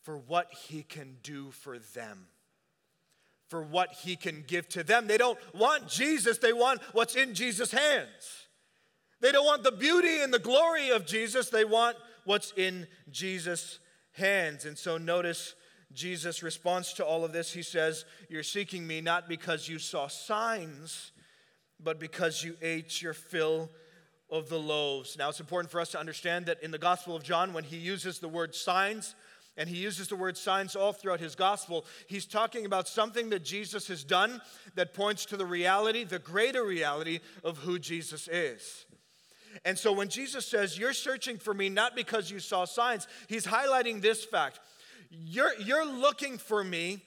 for 0.03 0.15
what 0.15 0.53
he 0.53 0.83
can 0.83 1.17
do 1.23 1.49
for 1.49 1.79
them, 1.79 2.27
for 3.49 3.61
what 3.61 3.91
he 3.93 4.15
can 4.15 4.43
give 4.47 4.69
to 4.69 4.83
them. 4.83 5.07
They 5.07 5.17
don't 5.17 5.37
want 5.53 5.87
Jesus, 5.87 6.37
they 6.37 6.53
want 6.53 6.81
what's 6.93 7.15
in 7.15 7.33
Jesus' 7.33 7.71
hands. 7.71 8.47
They 9.21 9.31
don't 9.31 9.45
want 9.45 9.63
the 9.63 9.71
beauty 9.71 10.21
and 10.21 10.33
the 10.33 10.39
glory 10.39 10.89
of 10.89 11.05
Jesus, 11.05 11.49
they 11.49 11.65
want 11.65 11.97
what's 12.25 12.53
in 12.55 12.87
Jesus' 13.11 13.79
hands. 14.13 14.65
And 14.65 14.77
so 14.77 14.97
notice 14.97 15.55
Jesus' 15.91 16.43
response 16.43 16.93
to 16.93 17.05
all 17.05 17.25
of 17.25 17.33
this. 17.33 17.51
He 17.51 17.63
says, 17.63 18.05
You're 18.29 18.43
seeking 18.43 18.85
me 18.85 19.01
not 19.01 19.27
because 19.27 19.67
you 19.67 19.79
saw 19.79 20.07
signs 20.07 21.11
but 21.79 21.99
because 21.99 22.43
you 22.43 22.55
ate 22.61 23.01
your 23.01 23.13
fill 23.13 23.69
of 24.29 24.49
the 24.49 24.59
loaves. 24.59 25.17
Now, 25.17 25.29
it's 25.29 25.39
important 25.39 25.71
for 25.71 25.79
us 25.79 25.91
to 25.91 25.99
understand 25.99 26.45
that 26.47 26.61
in 26.61 26.71
the 26.71 26.77
Gospel 26.77 27.15
of 27.15 27.23
John, 27.23 27.53
when 27.53 27.63
he 27.63 27.77
uses 27.77 28.19
the 28.19 28.27
word 28.27 28.53
signs, 28.53 29.15
and 29.57 29.67
he 29.67 29.77
uses 29.77 30.07
the 30.07 30.15
word 30.15 30.37
signs 30.37 30.75
all 30.75 30.93
throughout 30.93 31.19
his 31.19 31.35
gospel. 31.35 31.85
He's 32.07 32.25
talking 32.25 32.65
about 32.65 32.87
something 32.87 33.29
that 33.29 33.43
Jesus 33.43 33.87
has 33.89 34.03
done 34.03 34.41
that 34.75 34.93
points 34.93 35.25
to 35.27 35.37
the 35.37 35.45
reality, 35.45 36.03
the 36.03 36.19
greater 36.19 36.63
reality 36.63 37.19
of 37.43 37.57
who 37.57 37.77
Jesus 37.77 38.27
is. 38.29 38.85
And 39.65 39.77
so 39.77 39.91
when 39.91 40.09
Jesus 40.09 40.45
says, 40.45 40.77
You're 40.77 40.93
searching 40.93 41.37
for 41.37 41.53
me 41.53 41.69
not 41.69 41.95
because 41.95 42.31
you 42.31 42.39
saw 42.39 42.65
signs, 42.65 43.07
he's 43.27 43.45
highlighting 43.45 44.01
this 44.01 44.23
fact. 44.23 44.59
You're, 45.09 45.53
you're 45.59 45.87
looking 45.87 46.37
for 46.37 46.63
me 46.63 47.01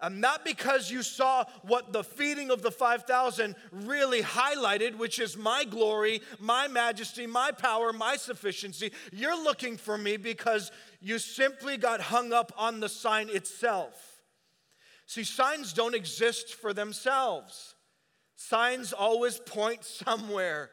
um, 0.00 0.20
not 0.20 0.44
because 0.44 0.90
you 0.90 1.02
saw 1.02 1.44
what 1.62 1.92
the 1.92 2.04
feeding 2.04 2.50
of 2.50 2.62
the 2.62 2.70
5,000 2.70 3.54
really 3.70 4.20
highlighted, 4.20 4.96
which 4.96 5.18
is 5.18 5.36
my 5.36 5.64
glory, 5.64 6.20
my 6.38 6.68
majesty, 6.68 7.26
my 7.26 7.52
power, 7.52 7.92
my 7.92 8.16
sufficiency. 8.16 8.92
You're 9.12 9.42
looking 9.42 9.76
for 9.76 9.96
me 9.96 10.16
because 10.16 10.72
you 11.04 11.18
simply 11.18 11.76
got 11.76 12.00
hung 12.00 12.32
up 12.32 12.50
on 12.56 12.80
the 12.80 12.88
sign 12.88 13.28
itself. 13.28 14.22
See, 15.04 15.22
signs 15.22 15.74
don't 15.74 15.94
exist 15.94 16.54
for 16.54 16.72
themselves, 16.72 17.74
signs 18.36 18.92
always 18.94 19.38
point 19.38 19.84
somewhere. 19.84 20.70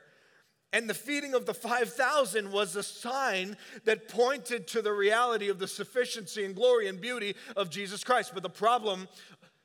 And 0.74 0.90
the 0.90 0.94
feeding 0.94 1.34
of 1.34 1.46
the 1.46 1.54
5,000 1.54 2.50
was 2.50 2.78
a 2.78 2.84
sign 2.84 3.58
that 3.84 4.08
pointed 4.08 4.70
to 4.70 4.82
the 4.82 4.94
reality 4.94 5.50
of 5.50 5.60
the 5.60 5.68
sufficiency 5.68 6.46
and 6.46 6.56
glory 6.56 6.88
and 6.88 7.02
beauty 7.02 7.36
of 7.58 7.70
Jesus 7.70 8.06
Christ. 8.06 8.32
But 8.34 8.42
the 8.42 8.50
problem 8.50 9.10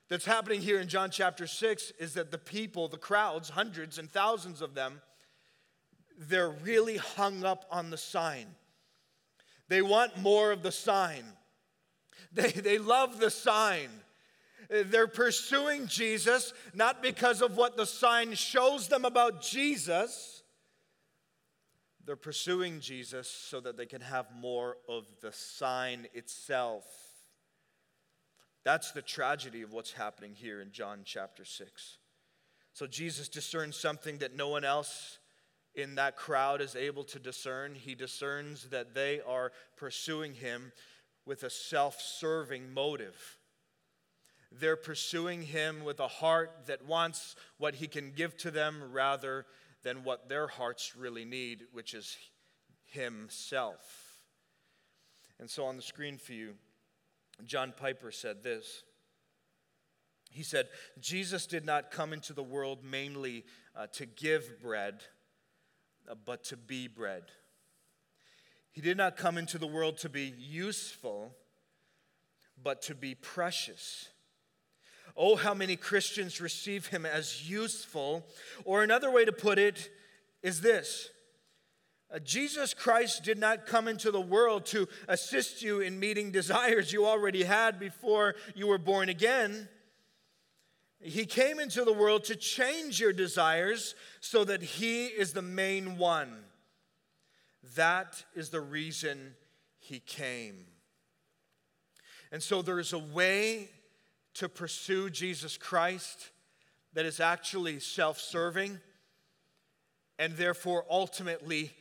that's 0.09 0.25
happening 0.25 0.59
here 0.59 0.81
in 0.81 0.89
John 0.89 1.09
chapter 1.09 1.47
6 1.47 1.93
is 1.97 2.13
that 2.15 2.31
the 2.31 2.37
people, 2.37 2.89
the 2.89 2.97
crowds, 2.97 3.51
hundreds 3.51 3.99
and 3.99 4.11
thousands 4.11 4.61
of 4.61 4.75
them, 4.75 5.01
they're 6.17 6.49
really 6.49 6.97
hung 6.97 7.45
up 7.45 7.63
on 7.71 7.89
the 7.89 7.97
sign. 7.97 8.47
They 9.69 9.81
want 9.81 10.17
more 10.17 10.51
of 10.51 10.63
the 10.63 10.71
sign. 10.71 11.23
They, 12.31 12.51
they 12.51 12.77
love 12.77 13.19
the 13.19 13.31
sign. 13.31 13.89
They're 14.69 15.07
pursuing 15.07 15.87
Jesus 15.87 16.53
not 16.73 17.01
because 17.01 17.41
of 17.41 17.55
what 17.55 17.77
the 17.77 17.85
sign 17.85 18.33
shows 18.33 18.89
them 18.89 19.05
about 19.05 19.41
Jesus 19.41 20.37
they're 22.07 22.15
pursuing 22.15 22.79
Jesus 22.79 23.27
so 23.29 23.59
that 23.59 23.75
they 23.75 23.85
can 23.85 23.99
have 23.99 24.27
more 24.33 24.77
of 24.87 25.05
the 25.21 25.33
sign 25.33 26.07
itself. 26.13 26.85
That's 28.63 28.93
the 28.93 29.01
tragedy 29.01 29.61
of 29.61 29.73
what's 29.73 29.91
happening 29.91 30.33
here 30.33 30.61
in 30.61 30.71
John 30.71 31.01
chapter 31.03 31.43
6. 31.43 31.97
So 32.71 32.87
Jesus 32.87 33.27
discerns 33.27 33.75
something 33.75 34.19
that 34.19 34.37
no 34.37 34.47
one 34.47 34.63
else 34.63 35.19
in 35.77 35.95
that 35.95 36.17
crowd 36.17 36.59
is 36.59 36.75
able 36.75 37.05
to 37.05 37.19
discern. 37.19 37.75
He 37.75 37.95
discerns 37.95 38.65
that 38.71 38.93
they 38.93 39.21
are 39.21 39.53
pursuing 39.77 40.33
him 40.33 40.73
with 41.25 41.43
a 41.43 41.49
self 41.49 42.01
serving 42.01 42.73
motive. 42.73 43.37
They're 44.51 44.75
pursuing 44.75 45.43
him 45.43 45.83
with 45.85 45.99
a 45.99 46.07
heart 46.07 46.51
that 46.65 46.85
wants 46.85 47.35
what 47.57 47.75
he 47.75 47.87
can 47.87 48.11
give 48.11 48.35
to 48.37 48.51
them 48.51 48.91
rather 48.91 49.45
than 49.83 50.03
what 50.03 50.27
their 50.27 50.47
hearts 50.47 50.95
really 50.97 51.25
need, 51.25 51.63
which 51.71 51.93
is 51.93 52.17
Himself. 52.85 54.15
And 55.39 55.49
so 55.49 55.65
on 55.65 55.75
the 55.75 55.81
screen 55.81 56.17
for 56.17 56.33
you, 56.33 56.55
John 57.45 57.73
Piper 57.75 58.11
said 58.11 58.43
this. 58.43 58.83
He 60.29 60.43
said, 60.43 60.67
Jesus 60.99 61.45
did 61.45 61.65
not 61.65 61.91
come 61.91 62.11
into 62.11 62.33
the 62.33 62.43
world 62.43 62.83
mainly 62.83 63.45
uh, 63.75 63.87
to 63.93 64.05
give 64.05 64.61
bread, 64.61 65.03
but 66.25 66.43
to 66.45 66.57
be 66.57 66.87
bread. 66.87 67.23
He 68.71 68.81
did 68.81 68.97
not 68.97 69.17
come 69.17 69.37
into 69.37 69.57
the 69.57 69.67
world 69.67 69.97
to 69.99 70.09
be 70.09 70.33
useful, 70.37 71.33
but 72.61 72.81
to 72.83 72.95
be 72.95 73.15
precious. 73.15 74.09
Oh, 75.15 75.35
how 75.35 75.55
many 75.55 75.75
Christians 75.75 76.39
receive 76.39 76.87
him 76.87 77.05
as 77.05 77.49
useful. 77.49 78.25
Or 78.65 78.83
another 78.83 79.09
way 79.09 79.25
to 79.25 79.31
put 79.31 79.57
it 79.57 79.89
is 80.43 80.61
this 80.61 81.09
Uh, 82.13 82.19
Jesus 82.19 82.73
Christ 82.73 83.23
did 83.23 83.37
not 83.37 83.65
come 83.65 83.87
into 83.87 84.11
the 84.11 84.21
world 84.21 84.65
to 84.67 84.87
assist 85.07 85.61
you 85.61 85.81
in 85.81 85.99
meeting 85.99 86.31
desires 86.31 86.93
you 86.93 87.05
already 87.05 87.43
had 87.43 87.79
before 87.79 88.35
you 88.55 88.67
were 88.67 88.77
born 88.77 89.09
again. 89.09 89.67
He 90.99 91.25
came 91.25 91.59
into 91.59 91.83
the 91.83 91.93
world 91.93 92.23
to 92.25 92.35
change 92.35 92.99
your 92.99 93.13
desires 93.13 93.95
so 94.19 94.43
that 94.43 94.63
He 94.63 95.05
is 95.05 95.33
the 95.33 95.41
main 95.41 95.97
one. 95.97 96.43
That 97.75 98.23
is 98.33 98.49
the 98.49 98.61
reason 98.61 99.35
He 99.79 99.99
came. 99.99 100.65
And 102.31 102.41
so 102.41 102.61
there 102.61 102.79
is 102.79 102.93
a 102.93 102.99
way 102.99 103.69
to 104.35 104.49
pursue 104.49 105.09
Jesus 105.09 105.57
Christ 105.57 106.31
that 106.93 107.05
is 107.05 107.19
actually 107.19 107.79
self 107.79 108.19
serving 108.19 108.79
and 110.19 110.33
therefore 110.33 110.83
ultimately 110.89 111.71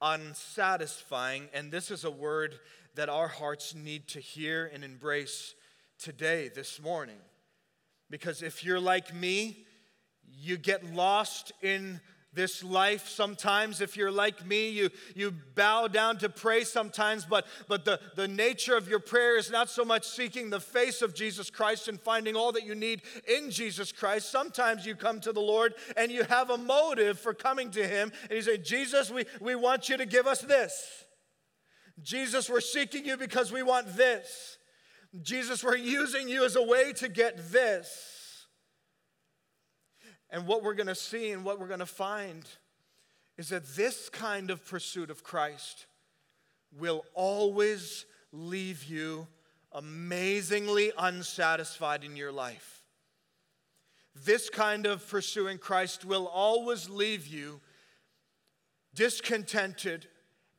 unsatisfying. 0.00 1.48
And 1.52 1.70
this 1.70 1.90
is 1.90 2.04
a 2.04 2.10
word 2.10 2.58
that 2.94 3.08
our 3.08 3.28
hearts 3.28 3.74
need 3.74 4.08
to 4.08 4.20
hear 4.20 4.70
and 4.72 4.82
embrace 4.82 5.54
today, 5.98 6.48
this 6.48 6.80
morning. 6.80 7.18
Because 8.12 8.42
if 8.42 8.62
you're 8.62 8.78
like 8.78 9.14
me, 9.14 9.64
you 10.28 10.58
get 10.58 10.84
lost 10.94 11.50
in 11.62 11.98
this 12.34 12.62
life 12.62 13.08
sometimes. 13.08 13.80
If 13.80 13.96
you're 13.96 14.10
like 14.10 14.46
me 14.46 14.68
you, 14.68 14.90
you 15.14 15.32
bow 15.54 15.88
down 15.88 16.18
to 16.18 16.28
pray 16.28 16.64
sometimes. 16.64 17.24
But, 17.24 17.46
but 17.68 17.86
the, 17.86 17.98
the 18.14 18.28
nature 18.28 18.76
of 18.76 18.86
your 18.86 18.98
prayer 18.98 19.38
is 19.38 19.50
not 19.50 19.70
so 19.70 19.82
much 19.82 20.06
seeking 20.06 20.50
the 20.50 20.60
face 20.60 21.00
of 21.00 21.14
jesus 21.14 21.48
christ 21.48 21.88
and 21.88 21.98
finding 21.98 22.36
all 22.36 22.52
that 22.52 22.66
you 22.66 22.74
need 22.74 23.00
in 23.26 23.50
jesus 23.50 23.92
christ. 23.92 24.30
Sometimes 24.30 24.84
you 24.84 24.94
come 24.94 25.18
to 25.20 25.32
the 25.32 25.40
lord 25.40 25.72
and 25.96 26.12
you 26.12 26.24
have 26.24 26.50
a 26.50 26.58
motive 26.58 27.18
for 27.18 27.32
coming 27.32 27.70
to 27.70 27.86
him 27.86 28.12
and 28.24 28.32
you 28.32 28.42
say 28.42 28.58
jesus 28.58 29.10
we, 29.10 29.24
we 29.40 29.54
want 29.54 29.88
you 29.88 29.96
to 29.96 30.04
give 30.04 30.26
us 30.26 30.42
this. 30.42 31.06
Jesus 32.02 32.50
we're 32.50 32.60
seeking 32.60 33.06
you 33.06 33.16
because 33.16 33.50
we 33.50 33.62
want 33.62 33.96
this 33.96 34.58
jesus 35.20 35.62
we're 35.62 35.76
using 35.76 36.28
you 36.28 36.44
as 36.44 36.56
a 36.56 36.62
way 36.62 36.92
to 36.92 37.08
get 37.08 37.52
this 37.52 38.22
and 40.32 40.46
what 40.46 40.62
we're 40.62 40.74
going 40.74 40.86
to 40.86 40.94
see 40.94 41.30
and 41.30 41.44
what 41.44 41.60
we're 41.60 41.68
going 41.68 41.80
to 41.80 41.86
find 41.86 42.48
is 43.36 43.50
that 43.50 43.66
this 43.76 44.08
kind 44.08 44.50
of 44.50 44.64
pursuit 44.64 45.10
of 45.10 45.22
Christ 45.22 45.86
will 46.76 47.04
always 47.14 48.06
leave 48.32 48.84
you 48.84 49.26
amazingly 49.72 50.90
unsatisfied 50.98 52.02
in 52.02 52.16
your 52.16 52.32
life. 52.32 52.82
This 54.24 54.48
kind 54.48 54.86
of 54.86 55.06
pursuing 55.06 55.58
Christ 55.58 56.04
will 56.04 56.26
always 56.26 56.88
leave 56.88 57.26
you 57.26 57.60
discontented 58.94 60.06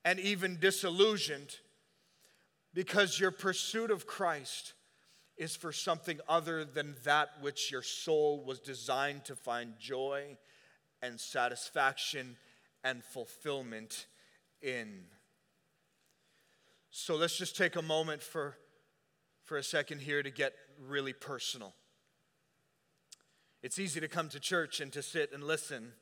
and 0.05 0.19
even 0.19 0.60
disillusioned 0.60 1.57
because 2.74 3.20
your 3.20 3.32
pursuit 3.32 3.92
of 3.92 4.08
Christ 4.08 4.74
is 5.38 5.56
for 5.56 5.72
something 5.72 6.20
other 6.27 6.63
than 6.63 6.96
that 7.03 7.30
which 7.42 7.72
your 7.72 7.82
soul 7.82 8.44
was 8.46 8.60
designed 8.60 9.25
to 9.25 9.36
find 9.36 9.74
joy 9.80 10.38
and 11.01 11.20
satisfaction 11.20 12.38
and 12.84 13.03
fulfillment 13.03 14.08
in. 14.62 15.06
So 16.92 17.15
let's 17.15 17.38
just 17.38 17.58
take 17.58 17.75
a 17.75 17.82
moment 17.82 18.22
for, 18.22 18.58
for 19.44 19.58
a 19.58 19.63
second 19.63 20.01
here 20.01 20.22
to 20.22 20.30
get 20.30 20.53
really 20.80 21.13
personal. 21.13 21.74
It's 23.63 23.80
easy 23.80 24.00
to 24.00 24.08
come 24.08 24.30
to 24.30 24.39
church 24.39 24.80
and 24.80 24.92
to 24.92 25.01
sit 25.01 25.32
and 25.34 25.44
listen, 25.44 25.94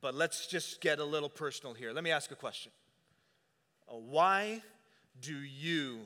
but 0.00 0.14
let's 0.14 0.46
just 0.46 0.80
get 0.80 0.98
a 0.98 1.04
little 1.04 1.28
personal 1.28 1.72
here. 1.72 1.92
Let 1.92 2.04
me 2.04 2.10
ask 2.10 2.30
a 2.30 2.36
question. 2.36 2.72
Why 3.86 4.62
do 5.20 5.34
you 5.34 6.00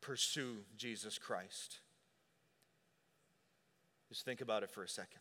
pursue 0.00 0.58
Jesus 0.76 1.18
Christ? 1.18 1.78
Just 4.08 4.24
think 4.24 4.40
about 4.40 4.62
it 4.62 4.70
for 4.70 4.82
a 4.82 4.88
second. 4.88 5.20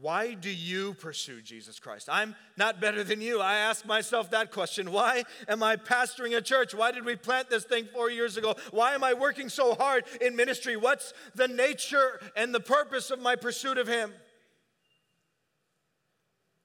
Why 0.00 0.34
do 0.34 0.50
you 0.50 0.94
pursue 0.94 1.40
Jesus 1.40 1.78
Christ? 1.78 2.08
I'm 2.10 2.34
not 2.56 2.80
better 2.80 3.04
than 3.04 3.20
you. 3.20 3.40
I 3.40 3.58
ask 3.58 3.86
myself 3.86 4.32
that 4.32 4.50
question. 4.50 4.90
Why 4.90 5.22
am 5.46 5.62
I 5.62 5.76
pastoring 5.76 6.36
a 6.36 6.40
church? 6.40 6.74
Why 6.74 6.90
did 6.90 7.04
we 7.04 7.14
plant 7.14 7.48
this 7.48 7.62
thing 7.62 7.86
four 7.92 8.10
years 8.10 8.36
ago? 8.36 8.56
Why 8.72 8.94
am 8.94 9.04
I 9.04 9.14
working 9.14 9.48
so 9.48 9.74
hard 9.76 10.04
in 10.20 10.34
ministry? 10.34 10.76
What's 10.76 11.14
the 11.36 11.46
nature 11.46 12.20
and 12.34 12.52
the 12.52 12.58
purpose 12.58 13.12
of 13.12 13.20
my 13.20 13.36
pursuit 13.36 13.78
of 13.78 13.86
Him? 13.86 14.12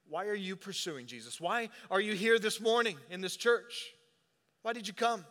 Why 0.10 0.26
are 0.26 0.36
you 0.36 0.56
pursuing 0.56 1.06
Jesus? 1.06 1.40
Why 1.40 1.70
are 1.92 2.02
you 2.02 2.14
here 2.14 2.40
this 2.40 2.60
morning 2.60 2.98
in 3.12 3.22
this 3.22 3.36
church? 3.36 3.92
Why 4.64 4.74
did 4.74 4.88
you 4.88 4.94
come? 4.94 5.24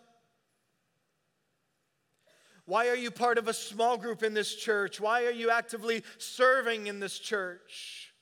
Why 2.64 2.88
are 2.88 2.96
you 2.96 3.10
part 3.10 3.38
of 3.38 3.48
a 3.48 3.54
small 3.54 3.96
group 3.96 4.22
in 4.22 4.34
this 4.34 4.54
church? 4.54 5.00
Why 5.00 5.24
are 5.24 5.32
you 5.32 5.50
actively 5.50 6.04
serving 6.18 6.86
in 6.86 7.00
this 7.00 7.18
church? 7.18 8.12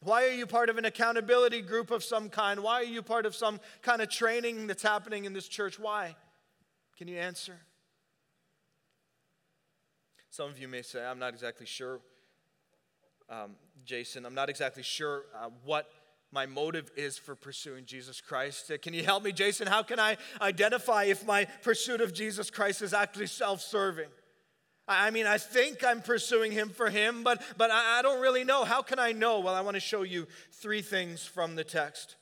Why 0.00 0.24
are 0.24 0.32
you 0.32 0.46
part 0.46 0.70
of 0.70 0.78
an 0.78 0.84
accountability 0.84 1.60
group 1.60 1.90
of 1.90 2.04
some 2.04 2.30
kind? 2.30 2.60
Why 2.60 2.80
are 2.80 2.84
you 2.84 3.02
part 3.02 3.26
of 3.26 3.34
some 3.34 3.60
kind 3.82 4.00
of 4.00 4.08
training 4.08 4.68
that's 4.68 4.82
happening 4.82 5.24
in 5.24 5.32
this 5.32 5.48
church? 5.48 5.78
Why? 5.78 6.14
Can 6.96 7.08
you 7.08 7.18
answer? 7.18 7.58
Some 10.30 10.50
of 10.50 10.58
you 10.58 10.68
may 10.68 10.82
say, 10.82 11.04
I'm 11.04 11.18
not 11.18 11.30
exactly 11.30 11.66
sure, 11.66 12.00
um, 13.28 13.56
Jason, 13.84 14.26
I'm 14.26 14.34
not 14.34 14.48
exactly 14.48 14.82
sure 14.82 15.22
uh, 15.36 15.50
what 15.64 15.88
my 16.30 16.46
motive 16.46 16.90
is 16.96 17.16
for 17.16 17.34
pursuing 17.34 17.84
Jesus 17.86 18.20
Christ. 18.20 18.70
Uh, 18.70 18.78
can 18.78 18.92
you 18.92 19.02
help 19.02 19.22
me, 19.22 19.32
Jason? 19.32 19.66
How 19.66 19.82
can 19.82 19.98
I 19.98 20.16
identify 20.40 21.04
if 21.04 21.26
my 21.26 21.46
pursuit 21.62 22.00
of 22.00 22.12
Jesus 22.12 22.50
Christ 22.50 22.82
is 22.82 22.92
actually 22.92 23.26
self 23.26 23.60
serving? 23.60 24.08
I 24.86 25.10
mean, 25.10 25.26
I 25.26 25.36
think 25.36 25.84
I'm 25.84 26.00
pursuing 26.00 26.50
him 26.50 26.70
for 26.70 26.88
him, 26.88 27.22
but, 27.22 27.42
but 27.58 27.70
I 27.70 28.00
don't 28.00 28.22
really 28.22 28.44
know. 28.44 28.64
How 28.64 28.80
can 28.80 28.98
I 28.98 29.12
know? 29.12 29.40
Well, 29.40 29.54
I 29.54 29.60
want 29.60 29.74
to 29.74 29.80
show 29.80 30.02
you 30.02 30.26
three 30.50 30.80
things 30.80 31.24
from 31.24 31.56
the 31.56 31.64
text. 31.64 32.16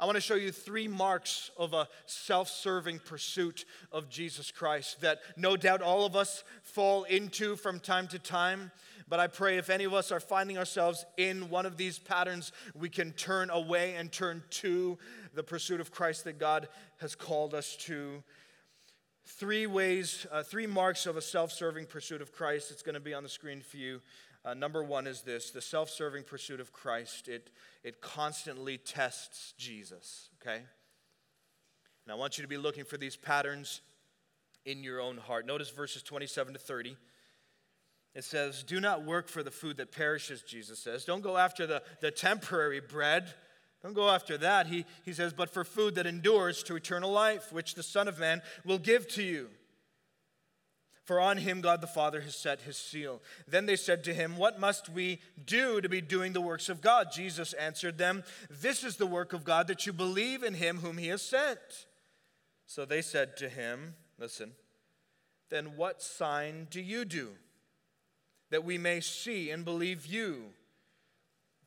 I 0.00 0.06
want 0.06 0.16
to 0.16 0.20
show 0.20 0.34
you 0.34 0.50
three 0.50 0.88
marks 0.88 1.52
of 1.56 1.72
a 1.72 1.88
self 2.06 2.48
serving 2.48 2.98
pursuit 2.98 3.64
of 3.92 4.10
Jesus 4.10 4.50
Christ 4.50 5.00
that 5.02 5.20
no 5.36 5.56
doubt 5.56 5.82
all 5.82 6.04
of 6.04 6.16
us 6.16 6.42
fall 6.62 7.04
into 7.04 7.54
from 7.54 7.78
time 7.78 8.08
to 8.08 8.18
time. 8.18 8.72
But 9.08 9.20
I 9.20 9.26
pray 9.26 9.58
if 9.58 9.68
any 9.68 9.84
of 9.84 9.92
us 9.92 10.10
are 10.10 10.20
finding 10.20 10.56
ourselves 10.56 11.04
in 11.16 11.50
one 11.50 11.66
of 11.66 11.76
these 11.76 11.98
patterns, 11.98 12.52
we 12.74 12.88
can 12.88 13.12
turn 13.12 13.50
away 13.50 13.94
and 13.96 14.10
turn 14.10 14.42
to 14.50 14.98
the 15.34 15.42
pursuit 15.42 15.80
of 15.80 15.90
Christ 15.90 16.24
that 16.24 16.38
God 16.38 16.68
has 16.98 17.14
called 17.14 17.54
us 17.54 17.76
to. 17.80 18.22
Three 19.26 19.66
ways, 19.66 20.26
uh, 20.30 20.42
three 20.42 20.66
marks 20.66 21.06
of 21.06 21.16
a 21.16 21.22
self 21.22 21.50
serving 21.52 21.86
pursuit 21.86 22.22
of 22.22 22.32
Christ. 22.32 22.70
It's 22.70 22.82
going 22.82 22.94
to 22.94 23.00
be 23.00 23.14
on 23.14 23.22
the 23.22 23.28
screen 23.28 23.60
for 23.62 23.76
you. 23.76 24.00
Uh, 24.44 24.52
number 24.52 24.82
one 24.82 25.06
is 25.06 25.22
this 25.22 25.50
the 25.50 25.62
self 25.62 25.88
serving 25.88 26.24
pursuit 26.24 26.60
of 26.60 26.72
Christ, 26.72 27.28
it, 27.28 27.50
it 27.82 28.00
constantly 28.00 28.76
tests 28.76 29.54
Jesus, 29.56 30.28
okay? 30.40 30.56
And 30.56 32.12
I 32.12 32.14
want 32.14 32.36
you 32.36 32.42
to 32.42 32.48
be 32.48 32.58
looking 32.58 32.84
for 32.84 32.98
these 32.98 33.16
patterns 33.16 33.80
in 34.66 34.82
your 34.82 35.00
own 35.00 35.16
heart. 35.16 35.46
Notice 35.46 35.70
verses 35.70 36.02
27 36.02 36.54
to 36.54 36.58
30. 36.58 36.96
It 38.14 38.24
says, 38.24 38.62
Do 38.62 38.80
not 38.80 39.04
work 39.04 39.28
for 39.28 39.42
the 39.42 39.50
food 39.50 39.76
that 39.78 39.92
perishes, 39.92 40.42
Jesus 40.42 40.78
says. 40.78 41.04
Don't 41.04 41.22
go 41.22 41.36
after 41.36 41.66
the, 41.66 41.82
the 42.00 42.10
temporary 42.10 42.80
bread. 42.80 43.32
Don't 43.82 43.94
go 43.94 44.08
after 44.08 44.38
that. 44.38 44.68
He, 44.68 44.86
he 45.04 45.12
says, 45.12 45.32
But 45.32 45.50
for 45.50 45.64
food 45.64 45.96
that 45.96 46.06
endures 46.06 46.62
to 46.64 46.76
eternal 46.76 47.10
life, 47.10 47.52
which 47.52 47.74
the 47.74 47.82
Son 47.82 48.08
of 48.08 48.18
Man 48.18 48.40
will 48.64 48.78
give 48.78 49.08
to 49.08 49.22
you. 49.22 49.48
For 51.04 51.20
on 51.20 51.36
him 51.36 51.60
God 51.60 51.82
the 51.82 51.86
Father 51.86 52.22
has 52.22 52.34
set 52.34 52.62
his 52.62 52.78
seal. 52.78 53.20
Then 53.46 53.66
they 53.66 53.76
said 53.76 54.04
to 54.04 54.14
him, 54.14 54.36
What 54.36 54.58
must 54.58 54.88
we 54.88 55.20
do 55.44 55.80
to 55.80 55.88
be 55.88 56.00
doing 56.00 56.32
the 56.32 56.40
works 56.40 56.70
of 56.70 56.80
God? 56.80 57.08
Jesus 57.12 57.52
answered 57.52 57.98
them, 57.98 58.24
This 58.48 58.84
is 58.84 58.96
the 58.96 59.06
work 59.06 59.32
of 59.34 59.44
God, 59.44 59.66
that 59.66 59.86
you 59.86 59.92
believe 59.92 60.42
in 60.42 60.54
him 60.54 60.78
whom 60.78 60.96
he 60.96 61.08
has 61.08 61.20
sent. 61.20 61.58
So 62.66 62.86
they 62.86 63.02
said 63.02 63.36
to 63.38 63.50
him, 63.50 63.96
Listen, 64.18 64.52
then 65.50 65.76
what 65.76 66.00
sign 66.00 66.68
do 66.70 66.80
you 66.80 67.04
do? 67.04 67.32
That 68.54 68.64
we 68.64 68.78
may 68.78 69.00
see 69.00 69.50
and 69.50 69.64
believe 69.64 70.06
you. 70.06 70.44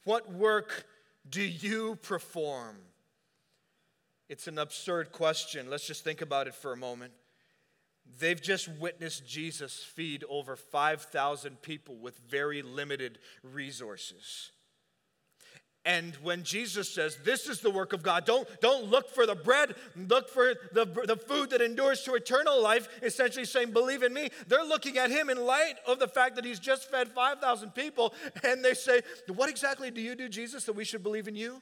What 0.06 0.32
work 0.32 0.86
do 1.30 1.41
you 1.41 1.97
perform? 1.97 2.78
It's 4.30 4.47
an 4.47 4.58
absurd 4.58 5.12
question. 5.12 5.69
Let's 5.69 5.86
just 5.86 6.06
think 6.06 6.21
about 6.21 6.47
it 6.47 6.56
for 6.56 6.71
a 6.71 6.78
moment. 6.78 7.12
They've 8.21 8.41
just 8.41 8.69
witnessed 8.69 9.28
Jesus 9.28 9.84
feed 9.84 10.23
over 10.30 10.56
5,000 10.56 11.62
people 11.62 11.97
with 11.97 12.19
very 12.19 12.62
limited 12.62 13.19
resources. 13.43 14.52
And 15.88 16.15
when 16.17 16.43
Jesus 16.43 16.93
says, 16.93 17.17
This 17.23 17.47
is 17.47 17.62
the 17.62 17.71
work 17.71 17.93
of 17.93 18.04
God, 18.04 18.26
don't, 18.26 18.45
don't 18.60 18.91
look 18.91 19.10
for 19.10 19.26
the 19.26 19.36
bread, 19.36 19.73
look 19.95 20.28
for 20.28 20.54
the, 20.73 20.84
the 20.84 21.15
food 21.15 21.52
that 21.52 21.62
endures 21.62 22.04
to 22.04 22.13
eternal 22.15 22.62
life, 22.62 22.89
essentially 23.02 23.45
saying, 23.45 23.71
Believe 23.71 24.04
in 24.04 24.13
me. 24.13 24.30
They're 24.50 24.65
looking 24.65 24.97
at 24.97 25.10
him 25.10 25.30
in 25.30 25.38
light 25.38 25.76
of 25.88 26.00
the 26.00 26.10
fact 26.10 26.36
that 26.36 26.43
he's 26.43 26.60
just 26.60 26.91
fed 26.91 27.08
5,000 27.08 27.69
people, 27.73 28.13
and 28.43 28.65
they 28.65 28.73
say, 28.73 29.02
What 29.34 29.50
exactly 29.50 29.89
do 29.89 30.02
you 30.02 30.13
do, 30.13 30.28
Jesus, 30.28 30.65
that 30.65 30.73
we 30.73 30.84
should 30.84 31.04
believe 31.04 31.30
in 31.30 31.38
you? 31.38 31.62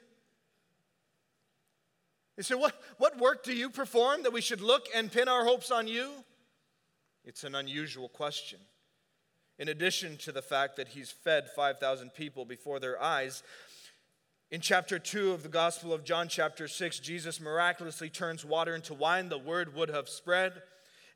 They 2.35 2.43
say, 2.43 2.55
what, 2.55 2.73
what 2.97 3.17
work 3.19 3.43
do 3.43 3.55
you 3.55 3.69
perform 3.69 4.23
that 4.23 4.33
we 4.33 4.41
should 4.41 4.59
look 4.59 4.87
and 4.93 5.09
pin 5.09 5.29
our 5.29 5.45
hopes 5.45 5.71
on 5.71 5.87
you? 5.87 6.11
It's 7.23 7.43
an 7.43 7.55
unusual 7.55 8.09
question. 8.09 8.59
In 9.57 9.69
addition 9.69 10.17
to 10.17 10.33
the 10.33 10.41
fact 10.41 10.75
that 10.75 10.89
he's 10.89 11.11
fed 11.11 11.49
5,000 11.55 12.13
people 12.13 12.43
before 12.43 12.79
their 12.79 13.01
eyes, 13.01 13.41
in 14.51 14.61
chapter 14.61 14.99
2 14.99 15.31
of 15.31 15.41
the 15.41 15.49
Gospel 15.49 15.91
of 15.91 16.03
John, 16.03 16.27
chapter 16.27 16.67
6, 16.67 16.99
Jesus 16.99 17.41
miraculously 17.41 18.09
turns 18.09 18.45
water 18.45 18.75
into 18.75 18.93
wine. 18.93 19.29
The 19.29 19.39
word 19.39 19.75
would 19.75 19.89
have 19.89 20.07
spread. 20.07 20.53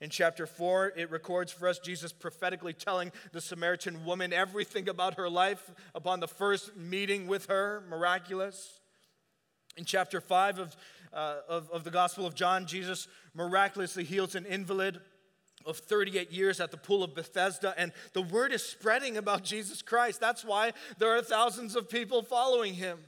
In 0.01 0.09
chapter 0.09 0.47
4, 0.47 0.93
it 0.95 1.11
records 1.11 1.51
for 1.51 1.67
us 1.67 1.77
Jesus 1.77 2.11
prophetically 2.11 2.73
telling 2.73 3.11
the 3.31 3.41
Samaritan 3.41 4.03
woman 4.03 4.33
everything 4.33 4.89
about 4.89 5.15
her 5.15 5.29
life 5.29 5.69
upon 5.93 6.21
the 6.21 6.27
first 6.27 6.75
meeting 6.75 7.27
with 7.27 7.45
her, 7.47 7.83
miraculous. 7.87 8.79
In 9.77 9.85
chapter 9.85 10.19
5 10.21 10.59
of, 10.59 10.75
uh, 11.13 11.35
of, 11.47 11.69
of 11.69 11.83
the 11.83 11.91
Gospel 11.91 12.25
of 12.25 12.33
John, 12.33 12.65
Jesus 12.65 13.07
miraculously 13.35 14.05
heals 14.05 14.33
an 14.33 14.45
invalid 14.45 15.01
of 15.65 15.77
38 15.77 16.31
years 16.31 16.59
at 16.59 16.71
the 16.71 16.77
pool 16.77 17.03
of 17.03 17.13
Bethesda, 17.13 17.75
and 17.77 17.91
the 18.13 18.21
word 18.21 18.53
is 18.53 18.63
spreading 18.63 19.17
about 19.17 19.43
Jesus 19.43 19.81
Christ. 19.83 20.19
That's 20.19 20.43
why 20.43 20.71
there 20.97 21.15
are 21.15 21.21
thousands 21.21 21.75
of 21.75 21.89
people 21.89 22.23
following 22.23 22.73
him. 22.73 22.99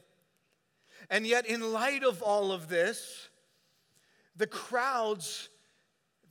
And 1.11 1.27
yet, 1.27 1.45
in 1.45 1.73
light 1.73 2.03
of 2.03 2.23
all 2.23 2.51
of 2.51 2.69
this, 2.69 3.27
the 4.35 4.47
crowds 4.47 5.49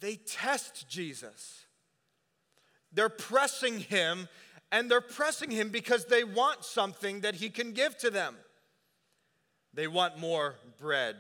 they 0.01 0.17
test 0.17 0.89
Jesus. 0.89 1.67
They're 2.93 3.09
pressing 3.09 3.81
him, 3.81 4.29
and 4.73 4.91
they're 4.91 5.01
pressing 5.01 5.51
him 5.51 5.69
because 5.69 6.07
they 6.07 6.25
want 6.25 6.65
something 6.65 7.21
that 7.21 7.37
he 7.37 7.51
can 7.51 7.73
give 7.73 7.97
to 7.99 8.11
them. 8.11 8.37
They 9.73 9.87
want 9.87 10.19
more 10.19 10.57
bread. 10.79 11.17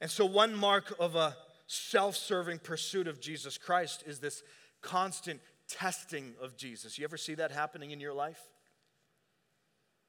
And 0.00 0.10
so, 0.10 0.24
one 0.24 0.54
mark 0.54 0.94
of 1.00 1.16
a 1.16 1.36
self 1.66 2.14
serving 2.14 2.58
pursuit 2.58 3.08
of 3.08 3.20
Jesus 3.20 3.58
Christ 3.58 4.04
is 4.06 4.20
this 4.20 4.42
constant 4.82 5.40
testing 5.68 6.34
of 6.40 6.56
Jesus. 6.56 6.98
You 6.98 7.04
ever 7.04 7.16
see 7.16 7.34
that 7.34 7.50
happening 7.50 7.90
in 7.90 8.00
your 8.00 8.12
life? 8.12 8.40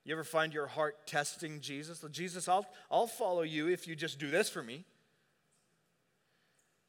You 0.05 0.13
ever 0.13 0.23
find 0.23 0.53
your 0.53 0.67
heart 0.67 1.07
testing 1.07 1.61
Jesus? 1.61 2.03
Jesus, 2.11 2.47
I'll, 2.47 2.65
I'll 2.91 3.07
follow 3.07 3.43
you 3.43 3.67
if 3.69 3.87
you 3.87 3.95
just 3.95 4.19
do 4.19 4.29
this 4.29 4.49
for 4.49 4.61
me. 4.61 4.85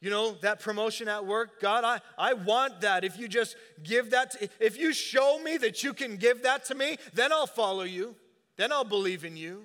You 0.00 0.10
know, 0.10 0.32
that 0.42 0.60
promotion 0.60 1.08
at 1.08 1.24
work, 1.24 1.60
God, 1.60 1.84
I, 1.84 2.00
I 2.18 2.34
want 2.34 2.82
that. 2.82 3.04
If 3.04 3.18
you 3.18 3.26
just 3.28 3.56
give 3.82 4.10
that, 4.10 4.32
to, 4.32 4.48
if 4.60 4.76
you 4.76 4.92
show 4.92 5.38
me 5.38 5.56
that 5.58 5.82
you 5.82 5.94
can 5.94 6.16
give 6.16 6.42
that 6.42 6.66
to 6.66 6.74
me, 6.74 6.98
then 7.14 7.32
I'll 7.32 7.46
follow 7.46 7.84
you. 7.84 8.14
Then 8.56 8.70
I'll 8.70 8.84
believe 8.84 9.24
in 9.24 9.36
you. 9.36 9.62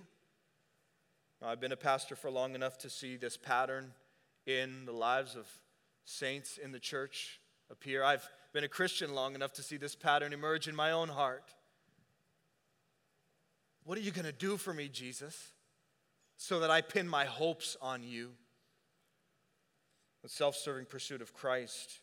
I've 1.41 1.59
been 1.59 1.71
a 1.71 1.77
pastor 1.77 2.15
for 2.15 2.29
long 2.29 2.55
enough 2.55 2.77
to 2.79 2.89
see 2.89 3.17
this 3.17 3.35
pattern 3.35 3.93
in 4.45 4.85
the 4.85 4.91
lives 4.91 5.35
of 5.35 5.47
saints 6.05 6.57
in 6.57 6.71
the 6.71 6.79
church 6.79 7.39
appear. 7.71 8.03
I've 8.03 8.27
been 8.53 8.63
a 8.63 8.69
Christian 8.69 9.13
long 9.13 9.35
enough 9.35 9.53
to 9.53 9.63
see 9.63 9.77
this 9.77 9.95
pattern 9.95 10.33
emerge 10.33 10.67
in 10.67 10.75
my 10.75 10.91
own 10.91 11.09
heart. 11.09 11.53
What 13.89 13.97
are 13.97 14.01
you 14.01 14.11
going 14.11 14.25
to 14.25 14.31
do 14.31 14.55
for 14.55 14.71
me, 14.71 14.87
Jesus, 14.87 15.35
so 16.37 16.59
that 16.59 16.69
I 16.69 16.79
pin 16.79 17.07
my 17.07 17.25
hopes 17.25 17.75
on 17.81 18.03
you? 18.03 18.33
The 20.21 20.29
self 20.29 20.55
serving 20.55 20.85
pursuit 20.85 21.23
of 21.23 21.33
Christ 21.33 22.01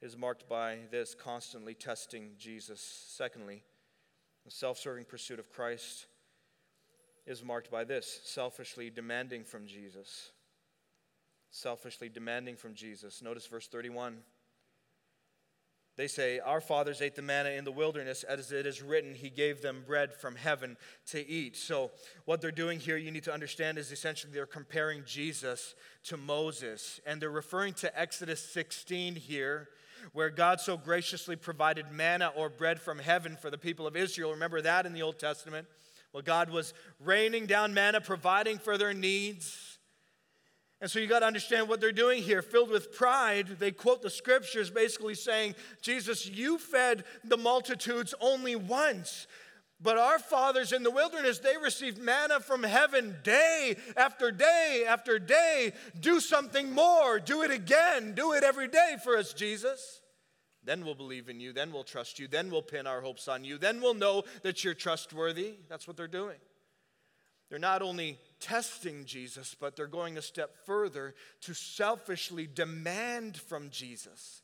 is 0.00 0.16
marked 0.16 0.48
by 0.48 0.78
this 0.92 1.16
constantly 1.16 1.74
testing 1.74 2.34
Jesus. 2.38 2.80
Secondly, 3.08 3.64
the 4.44 4.52
self 4.52 4.78
serving 4.78 5.06
pursuit 5.06 5.40
of 5.40 5.50
Christ 5.50 6.06
is 7.26 7.42
marked 7.42 7.72
by 7.72 7.82
this 7.82 8.20
selfishly 8.22 8.88
demanding 8.88 9.42
from 9.42 9.66
Jesus. 9.66 10.30
Selfishly 11.50 12.08
demanding 12.08 12.54
from 12.54 12.72
Jesus. 12.72 13.20
Notice 13.20 13.48
verse 13.48 13.66
31. 13.66 14.18
They 15.96 16.08
say, 16.08 16.40
Our 16.40 16.60
fathers 16.60 17.00
ate 17.00 17.14
the 17.14 17.22
manna 17.22 17.50
in 17.50 17.64
the 17.64 17.72
wilderness, 17.72 18.22
as 18.22 18.52
it 18.52 18.66
is 18.66 18.82
written, 18.82 19.14
He 19.14 19.30
gave 19.30 19.62
them 19.62 19.82
bread 19.86 20.12
from 20.12 20.36
heaven 20.36 20.76
to 21.06 21.26
eat. 21.26 21.56
So, 21.56 21.90
what 22.26 22.40
they're 22.40 22.50
doing 22.50 22.78
here, 22.78 22.96
you 22.96 23.10
need 23.10 23.24
to 23.24 23.32
understand, 23.32 23.78
is 23.78 23.90
essentially 23.90 24.32
they're 24.32 24.46
comparing 24.46 25.04
Jesus 25.06 25.74
to 26.04 26.16
Moses. 26.16 27.00
And 27.06 27.20
they're 27.20 27.30
referring 27.30 27.74
to 27.74 27.98
Exodus 27.98 28.40
16 28.40 29.16
here, 29.16 29.68
where 30.12 30.30
God 30.30 30.60
so 30.60 30.76
graciously 30.76 31.36
provided 31.36 31.90
manna 31.90 32.30
or 32.36 32.50
bread 32.50 32.80
from 32.80 32.98
heaven 32.98 33.36
for 33.40 33.50
the 33.50 33.58
people 33.58 33.86
of 33.86 33.96
Israel. 33.96 34.30
Remember 34.32 34.60
that 34.60 34.84
in 34.86 34.92
the 34.92 35.02
Old 35.02 35.18
Testament? 35.18 35.66
Well, 36.12 36.22
God 36.22 36.50
was 36.50 36.74
raining 37.00 37.46
down 37.46 37.74
manna, 37.74 38.00
providing 38.00 38.58
for 38.58 38.78
their 38.78 38.94
needs. 38.94 39.75
And 40.80 40.90
so 40.90 40.98
you 40.98 41.06
got 41.06 41.20
to 41.20 41.26
understand 41.26 41.68
what 41.68 41.80
they're 41.80 41.90
doing 41.90 42.22
here. 42.22 42.42
Filled 42.42 42.70
with 42.70 42.94
pride, 42.94 43.58
they 43.58 43.70
quote 43.70 44.02
the 44.02 44.10
scriptures 44.10 44.70
basically 44.70 45.14
saying, 45.14 45.54
Jesus, 45.80 46.26
you 46.28 46.58
fed 46.58 47.04
the 47.24 47.38
multitudes 47.38 48.14
only 48.20 48.56
once. 48.56 49.26
But 49.80 49.98
our 49.98 50.18
fathers 50.18 50.72
in 50.72 50.82
the 50.82 50.90
wilderness, 50.90 51.38
they 51.38 51.56
received 51.56 51.98
manna 51.98 52.40
from 52.40 52.62
heaven 52.62 53.16
day 53.22 53.76
after 53.96 54.30
day 54.30 54.84
after 54.86 55.18
day. 55.18 55.72
Do 56.00 56.20
something 56.20 56.72
more. 56.72 57.20
Do 57.20 57.42
it 57.42 57.50
again. 57.50 58.14
Do 58.14 58.32
it 58.32 58.42
every 58.42 58.68
day 58.68 58.96
for 59.02 59.16
us, 59.16 59.32
Jesus. 59.34 60.00
Then 60.64 60.84
we'll 60.84 60.94
believe 60.94 61.28
in 61.28 61.40
you. 61.40 61.52
Then 61.52 61.72
we'll 61.72 61.84
trust 61.84 62.18
you. 62.18 62.26
Then 62.26 62.50
we'll 62.50 62.62
pin 62.62 62.86
our 62.86 63.00
hopes 63.00 63.28
on 63.28 63.44
you. 63.44 63.56
Then 63.56 63.80
we'll 63.80 63.94
know 63.94 64.24
that 64.42 64.64
you're 64.64 64.74
trustworthy. 64.74 65.54
That's 65.68 65.86
what 65.86 65.96
they're 65.96 66.08
doing. 66.08 66.38
They're 67.48 67.58
not 67.58 67.82
only 67.82 68.18
testing 68.40 69.04
Jesus, 69.04 69.54
but 69.58 69.76
they're 69.76 69.86
going 69.86 70.18
a 70.18 70.22
step 70.22 70.54
further 70.64 71.14
to 71.42 71.54
selfishly 71.54 72.46
demand 72.46 73.36
from 73.36 73.70
Jesus 73.70 74.42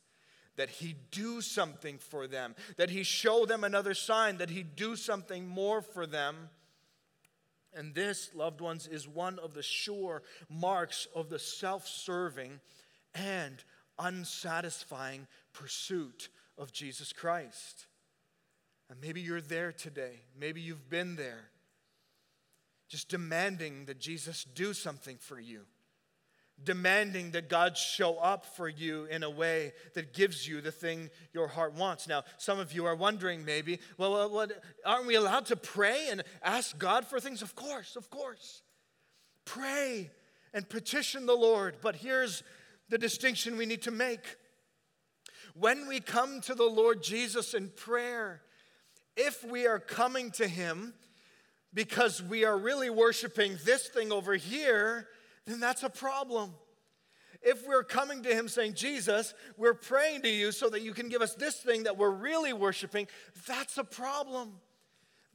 that 0.55 0.69
he 0.69 0.95
do 1.11 1.41
something 1.41 1.97
for 1.97 2.27
them, 2.27 2.55
that 2.77 2.89
he 2.89 3.03
show 3.03 3.45
them 3.45 3.63
another 3.63 3.93
sign, 3.93 4.37
that 4.37 4.49
he 4.49 4.63
do 4.63 4.95
something 4.95 5.47
more 5.47 5.81
for 5.81 6.05
them. 6.05 6.49
And 7.73 7.95
this, 7.95 8.29
loved 8.35 8.61
ones, 8.61 8.87
is 8.87 9.07
one 9.07 9.39
of 9.39 9.55
the 9.55 9.63
sure 9.63 10.21
marks 10.49 11.07
of 11.15 11.29
the 11.29 11.39
self 11.39 11.87
serving 11.87 12.59
and 13.15 13.63
unsatisfying 13.97 15.27
pursuit 15.53 16.29
of 16.57 16.71
Jesus 16.71 17.11
Christ. 17.13 17.87
And 18.89 19.01
maybe 19.01 19.21
you're 19.21 19.41
there 19.41 19.71
today. 19.71 20.21
Maybe 20.39 20.61
you've 20.61 20.89
been 20.89 21.15
there 21.15 21.49
just 22.93 23.09
demanding 23.09 23.85
that 23.85 23.99
Jesus 23.99 24.43
do 24.43 24.71
something 24.71 25.17
for 25.17 25.39
you, 25.39 25.61
demanding 26.63 27.31
that 27.31 27.49
God 27.49 27.75
show 27.75 28.17
up 28.17 28.45
for 28.45 28.69
you 28.69 29.05
in 29.05 29.23
a 29.23 29.29
way 29.31 29.73
that 29.95 30.13
gives 30.13 30.47
you 30.47 30.61
the 30.61 30.71
thing 30.71 31.09
your 31.33 31.47
heart 31.47 31.73
wants. 31.73 32.07
Now, 32.07 32.21
some 32.37 32.59
of 32.59 32.71
you 32.71 32.85
are 32.85 32.95
wondering 32.95 33.45
maybe, 33.45 33.79
well, 33.97 34.29
what, 34.29 34.51
aren't 34.85 35.07
we 35.07 35.15
allowed 35.15 35.47
to 35.47 35.55
pray 35.55 36.09
and 36.11 36.23
ask 36.43 36.77
God 36.77 37.07
for 37.07 37.19
things? 37.19 37.41
Of 37.41 37.55
course, 37.55 37.95
of 37.95 38.11
course. 38.11 38.61
Pray 39.43 40.11
and 40.53 40.69
petition 40.69 41.25
the 41.25 41.33
Lord. 41.33 41.77
But 41.81 41.95
here's 41.95 42.43
the 42.89 42.99
distinction 42.99 43.57
we 43.57 43.65
need 43.65 43.81
to 43.81 43.91
make. 43.91 44.35
When 45.55 45.87
we 45.87 45.99
come 45.99 46.41
to 46.41 46.53
the 46.53 46.63
Lord 46.63 47.01
Jesus 47.01 47.55
in 47.55 47.69
prayer, 47.69 48.43
if 49.17 49.43
we 49.43 49.65
are 49.65 49.79
coming 49.79 50.29
to 50.33 50.47
Him 50.47 50.93
because 51.73 52.21
we 52.21 52.45
are 52.45 52.57
really 52.57 52.89
worshiping 52.89 53.57
this 53.65 53.87
thing 53.87 54.11
over 54.11 54.35
here, 54.35 55.07
then 55.45 55.59
that's 55.59 55.83
a 55.83 55.89
problem. 55.89 56.53
If 57.41 57.67
we're 57.67 57.83
coming 57.83 58.23
to 58.23 58.29
Him 58.29 58.47
saying, 58.47 58.75
Jesus, 58.75 59.33
we're 59.57 59.73
praying 59.73 60.21
to 60.21 60.29
you 60.29 60.51
so 60.51 60.69
that 60.69 60.81
you 60.81 60.93
can 60.93 61.09
give 61.09 61.21
us 61.21 61.33
this 61.35 61.57
thing 61.57 61.83
that 61.83 61.97
we're 61.97 62.09
really 62.09 62.53
worshiping, 62.53 63.07
that's 63.47 63.77
a 63.77 63.83
problem. 63.83 64.53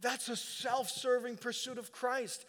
That's 0.01 0.29
a 0.29 0.37
self 0.37 0.89
serving 0.89 1.37
pursuit 1.37 1.77
of 1.77 1.93
Christ. 1.93 2.47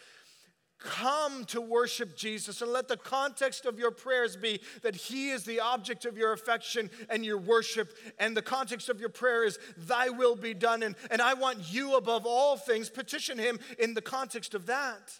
Come 0.79 1.43
to 1.45 1.59
worship 1.59 2.15
Jesus 2.15 2.61
and 2.61 2.71
let 2.71 2.87
the 2.87 2.95
context 2.95 3.65
of 3.65 3.77
your 3.77 3.91
prayers 3.91 4.37
be 4.37 4.61
that 4.81 4.95
He 4.95 5.31
is 5.31 5.43
the 5.43 5.59
object 5.59 6.05
of 6.05 6.17
your 6.17 6.31
affection 6.31 6.89
and 7.09 7.25
your 7.25 7.37
worship. 7.37 7.97
And 8.17 8.35
the 8.35 8.41
context 8.41 8.87
of 8.87 9.01
your 9.01 9.09
prayer 9.09 9.43
is, 9.43 9.59
Thy 9.77 10.09
will 10.09 10.37
be 10.37 10.53
done. 10.53 10.81
And, 10.83 10.95
and 11.11 11.21
I 11.21 11.33
want 11.33 11.73
you 11.73 11.97
above 11.97 12.25
all 12.25 12.55
things. 12.55 12.89
Petition 12.89 13.37
Him 13.37 13.59
in 13.77 13.93
the 13.93 14.01
context 14.01 14.53
of 14.53 14.67
that. 14.67 15.19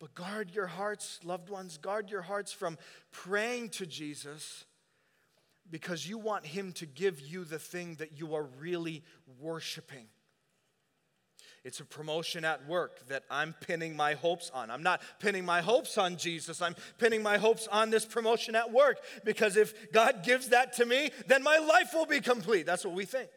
But 0.00 0.14
guard 0.14 0.50
your 0.52 0.66
hearts, 0.66 1.20
loved 1.22 1.48
ones, 1.48 1.78
guard 1.78 2.10
your 2.10 2.22
hearts 2.22 2.52
from 2.52 2.76
praying 3.12 3.68
to 3.70 3.86
Jesus 3.86 4.64
because 5.70 6.08
you 6.08 6.18
want 6.18 6.44
Him 6.44 6.72
to 6.72 6.86
give 6.86 7.20
you 7.20 7.44
the 7.44 7.60
thing 7.60 7.94
that 7.96 8.18
you 8.18 8.34
are 8.34 8.48
really 8.58 9.04
worshiping. 9.38 10.08
It's 11.64 11.80
a 11.80 11.84
promotion 11.84 12.44
at 12.44 12.66
work 12.68 13.08
that 13.08 13.24
I'm 13.30 13.54
pinning 13.54 13.96
my 13.96 14.12
hopes 14.12 14.50
on. 14.52 14.70
I'm 14.70 14.82
not 14.82 15.00
pinning 15.18 15.46
my 15.46 15.62
hopes 15.62 15.96
on 15.96 16.18
Jesus. 16.18 16.60
I'm 16.60 16.76
pinning 16.98 17.22
my 17.22 17.38
hopes 17.38 17.66
on 17.68 17.88
this 17.88 18.04
promotion 18.04 18.54
at 18.54 18.70
work 18.70 18.98
because 19.24 19.56
if 19.56 19.90
God 19.90 20.22
gives 20.22 20.50
that 20.50 20.74
to 20.74 20.84
me, 20.84 21.10
then 21.26 21.42
my 21.42 21.56
life 21.56 21.92
will 21.94 22.04
be 22.04 22.20
complete. 22.20 22.66
That's 22.66 22.84
what 22.84 22.94
we 22.94 23.06
think. 23.06 23.30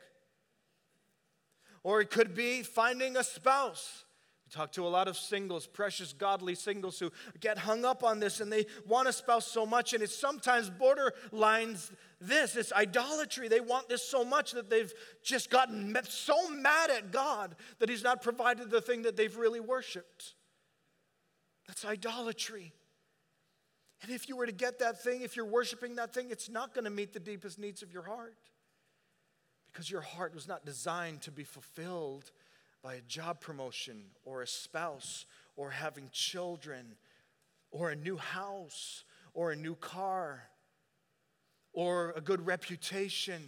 Or 1.84 2.02
it 2.02 2.10
could 2.10 2.36
be 2.36 2.64
finding 2.64 3.16
a 3.16 3.24
spouse 3.24 4.04
We 4.48 4.52
talk 4.56 4.72
to 4.74 4.88
a 4.88 4.88
lot 4.88 5.10
of 5.10 5.18
singles, 5.18 5.68
precious, 5.68 6.14
godly 6.14 6.56
singles 6.56 7.00
who 7.00 7.12
get 7.42 7.58
hung 7.58 7.84
up 7.84 8.02
on 8.02 8.22
this 8.22 8.40
and 8.40 8.52
they 8.52 8.66
want 8.86 9.10
a 9.10 9.14
spouse 9.14 9.46
so 9.46 9.66
much, 9.66 9.94
and 9.94 10.02
it's 10.02 10.18
sometimes 10.18 10.70
borderlines 10.70 11.92
this 12.20 12.56
it's 12.56 12.74
idolatry. 12.74 13.48
They 13.48 13.60
want 13.60 13.90
this 13.90 14.04
so 14.04 14.26
much 14.26 14.54
that 14.54 14.70
they've 14.70 14.92
just 15.24 15.50
gotten 15.50 15.96
so 16.08 16.50
mad 16.50 16.90
at 16.90 17.12
God 17.12 17.56
that 17.80 17.90
He's 17.90 18.04
not 18.04 18.22
provided 18.22 18.72
the 18.72 18.82
thing 18.82 19.04
that 19.04 19.16
they've 19.16 19.36
really 19.36 19.60
worshiped. 19.60 20.34
That's 21.68 21.86
idolatry. 21.86 22.74
And 24.02 24.12
if 24.12 24.30
you 24.30 24.36
were 24.36 24.46
to 24.46 24.52
get 24.52 24.80
that 24.80 25.02
thing, 25.02 25.22
if 25.22 25.36
you're 25.36 25.46
worshiping 25.46 25.96
that 25.96 26.14
thing, 26.14 26.28
it's 26.30 26.50
not 26.50 26.74
going 26.74 26.86
to 26.86 26.92
meet 26.92 27.14
the 27.14 27.20
deepest 27.20 27.60
needs 27.60 27.82
of 27.82 27.92
your 27.92 28.04
heart. 28.04 28.38
Because 29.72 29.90
your 29.90 30.02
heart 30.02 30.34
was 30.34 30.48
not 30.48 30.66
designed 30.66 31.22
to 31.22 31.32
be 31.32 31.44
fulfilled 31.44 32.32
by 32.82 32.96
a 32.96 33.02
job 33.02 33.42
promotion 33.42 34.04
or 34.24 34.42
a 34.42 34.48
spouse 34.48 35.26
or 35.56 35.72
having 35.72 36.10
children 36.12 36.96
or 37.72 37.90
a 37.90 37.96
new 37.96 38.18
house 38.18 39.04
or 39.34 39.52
a 39.52 39.56
new 39.56 39.76
car 39.76 40.44
or 41.78 42.12
a 42.16 42.22
good 42.22 42.44
reputation. 42.48 43.40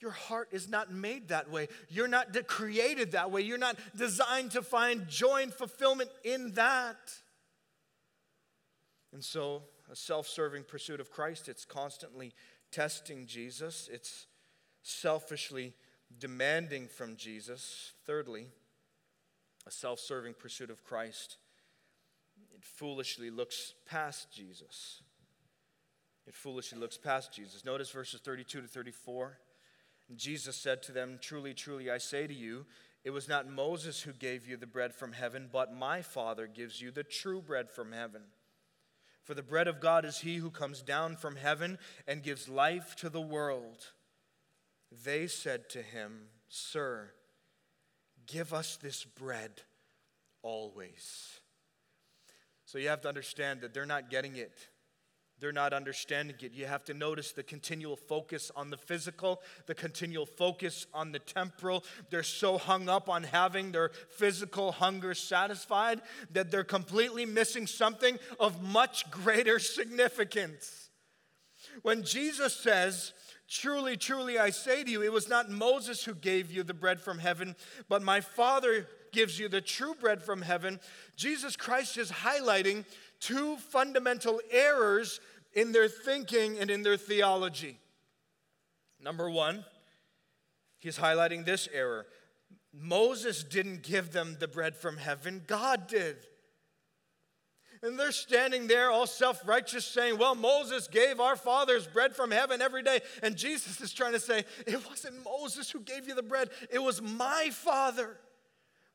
Your 0.00 0.10
heart 0.10 0.48
is 0.52 0.70
not 0.70 0.90
made 0.90 1.28
that 1.28 1.50
way. 1.50 1.68
You're 1.90 2.08
not 2.08 2.34
created 2.46 3.12
that 3.12 3.30
way. 3.30 3.42
You're 3.42 3.58
not 3.58 3.76
designed 3.94 4.52
to 4.52 4.62
find 4.62 5.06
joy 5.06 5.42
and 5.42 5.52
fulfillment 5.52 6.08
in 6.24 6.54
that. 6.54 6.96
And 9.12 9.22
so, 9.22 9.64
a 9.92 9.94
self 9.94 10.26
serving 10.26 10.64
pursuit 10.64 10.98
of 10.98 11.10
Christ, 11.10 11.50
it's 11.50 11.66
constantly 11.66 12.32
testing 12.72 13.26
Jesus, 13.26 13.90
it's 13.92 14.26
selfishly 14.82 15.74
demanding 16.18 16.88
from 16.88 17.16
Jesus. 17.16 17.92
Thirdly, 18.06 18.46
a 19.66 19.70
self 19.70 20.00
serving 20.00 20.36
pursuit 20.38 20.70
of 20.70 20.84
Christ, 20.84 21.36
it 22.54 22.64
foolishly 22.64 23.28
looks 23.28 23.74
past 23.84 24.32
Jesus. 24.32 25.02
It 26.28 26.34
foolishly 26.34 26.78
looks 26.78 26.98
past 26.98 27.32
Jesus. 27.32 27.64
Notice 27.64 27.88
verses 27.90 28.20
32 28.20 28.60
to 28.60 28.68
34. 28.68 29.38
Jesus 30.14 30.56
said 30.56 30.82
to 30.82 30.92
them, 30.92 31.18
Truly, 31.22 31.54
truly, 31.54 31.90
I 31.90 31.96
say 31.96 32.26
to 32.26 32.34
you, 32.34 32.66
it 33.02 33.10
was 33.10 33.28
not 33.28 33.50
Moses 33.50 34.02
who 34.02 34.12
gave 34.12 34.46
you 34.46 34.58
the 34.58 34.66
bread 34.66 34.94
from 34.94 35.12
heaven, 35.12 35.48
but 35.50 35.72
my 35.72 36.02
Father 36.02 36.46
gives 36.46 36.82
you 36.82 36.90
the 36.90 37.02
true 37.02 37.40
bread 37.40 37.70
from 37.70 37.92
heaven. 37.92 38.20
For 39.24 39.32
the 39.32 39.42
bread 39.42 39.68
of 39.68 39.80
God 39.80 40.04
is 40.04 40.18
he 40.18 40.36
who 40.36 40.50
comes 40.50 40.82
down 40.82 41.16
from 41.16 41.36
heaven 41.36 41.78
and 42.06 42.22
gives 42.22 42.46
life 42.46 42.94
to 42.96 43.08
the 43.08 43.22
world. 43.22 43.86
They 45.04 45.28
said 45.28 45.70
to 45.70 45.80
him, 45.80 46.24
Sir, 46.48 47.10
give 48.26 48.52
us 48.52 48.76
this 48.76 49.02
bread 49.02 49.62
always. 50.42 51.40
So 52.66 52.76
you 52.76 52.88
have 52.88 53.00
to 53.02 53.08
understand 53.08 53.62
that 53.62 53.72
they're 53.72 53.86
not 53.86 54.10
getting 54.10 54.36
it. 54.36 54.68
They're 55.40 55.52
not 55.52 55.72
understanding 55.72 56.36
it. 56.40 56.52
You 56.52 56.66
have 56.66 56.84
to 56.84 56.94
notice 56.94 57.32
the 57.32 57.42
continual 57.42 57.96
focus 57.96 58.50
on 58.56 58.70
the 58.70 58.76
physical, 58.76 59.40
the 59.66 59.74
continual 59.74 60.26
focus 60.26 60.86
on 60.92 61.12
the 61.12 61.20
temporal. 61.20 61.84
They're 62.10 62.22
so 62.22 62.58
hung 62.58 62.88
up 62.88 63.08
on 63.08 63.22
having 63.22 63.70
their 63.70 63.90
physical 64.10 64.72
hunger 64.72 65.14
satisfied 65.14 66.00
that 66.32 66.50
they're 66.50 66.64
completely 66.64 67.24
missing 67.24 67.66
something 67.66 68.18
of 68.40 68.62
much 68.62 69.10
greater 69.10 69.58
significance. 69.58 70.90
When 71.82 72.02
Jesus 72.02 72.54
says, 72.54 73.12
Truly, 73.50 73.96
truly, 73.96 74.38
I 74.38 74.50
say 74.50 74.84
to 74.84 74.90
you, 74.90 75.02
it 75.02 75.10
was 75.10 75.26
not 75.26 75.48
Moses 75.48 76.04
who 76.04 76.14
gave 76.14 76.52
you 76.52 76.62
the 76.62 76.74
bread 76.74 77.00
from 77.00 77.18
heaven, 77.18 77.56
but 77.88 78.02
my 78.02 78.20
Father 78.20 78.86
gives 79.10 79.38
you 79.38 79.48
the 79.48 79.62
true 79.62 79.94
bread 79.94 80.22
from 80.22 80.42
heaven. 80.42 80.78
Jesus 81.16 81.56
Christ 81.56 81.96
is 81.96 82.10
highlighting 82.10 82.84
two 83.20 83.56
fundamental 83.56 84.40
errors 84.50 85.20
in 85.52 85.72
their 85.72 85.88
thinking 85.88 86.58
and 86.58 86.70
in 86.70 86.82
their 86.82 86.96
theology. 86.96 87.78
Number 89.00 89.30
one, 89.30 89.64
he's 90.78 90.98
highlighting 90.98 91.44
this 91.44 91.68
error 91.72 92.06
Moses 92.72 93.42
didn't 93.42 93.82
give 93.82 94.12
them 94.12 94.36
the 94.38 94.46
bread 94.48 94.76
from 94.76 94.98
heaven, 94.98 95.42
God 95.46 95.88
did. 95.88 96.16
And 97.82 97.98
they're 97.98 98.12
standing 98.12 98.66
there 98.66 98.90
all 98.90 99.06
self 99.06 99.46
righteous 99.46 99.84
saying, 99.84 100.18
Well, 100.18 100.34
Moses 100.34 100.88
gave 100.88 101.20
our 101.20 101.36
fathers 101.36 101.86
bread 101.86 102.14
from 102.14 102.30
heaven 102.30 102.60
every 102.60 102.82
day. 102.82 103.00
And 103.22 103.36
Jesus 103.36 103.80
is 103.80 103.92
trying 103.92 104.12
to 104.12 104.20
say, 104.20 104.44
It 104.66 104.86
wasn't 104.88 105.24
Moses 105.24 105.70
who 105.70 105.80
gave 105.80 106.08
you 106.08 106.14
the 106.14 106.22
bread, 106.22 106.50
it 106.70 106.80
was 106.80 107.00
my 107.00 107.50
father. 107.52 108.18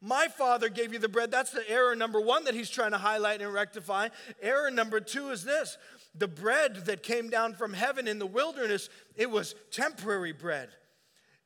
My 0.05 0.27
father 0.27 0.67
gave 0.67 0.91
you 0.91 0.99
the 0.99 1.07
bread. 1.07 1.31
That's 1.31 1.51
the 1.51 1.67
error 1.69 1.95
number 1.95 2.19
one 2.19 2.43
that 2.43 2.53
he's 2.53 2.69
trying 2.69 2.91
to 2.91 2.97
highlight 2.97 3.41
and 3.41 3.53
rectify. 3.53 4.09
Error 4.41 4.69
number 4.69 4.99
two 4.99 5.29
is 5.29 5.45
this 5.45 5.77
the 6.15 6.27
bread 6.27 6.85
that 6.85 7.03
came 7.03 7.29
down 7.29 7.53
from 7.53 7.73
heaven 7.73 8.07
in 8.07 8.19
the 8.19 8.25
wilderness, 8.25 8.89
it 9.15 9.29
was 9.29 9.55
temporary 9.71 10.31
bread, 10.31 10.69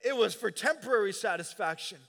it 0.01 0.15
was 0.15 0.33
for 0.33 0.51
temporary 0.51 1.13
satisfaction. 1.13 1.99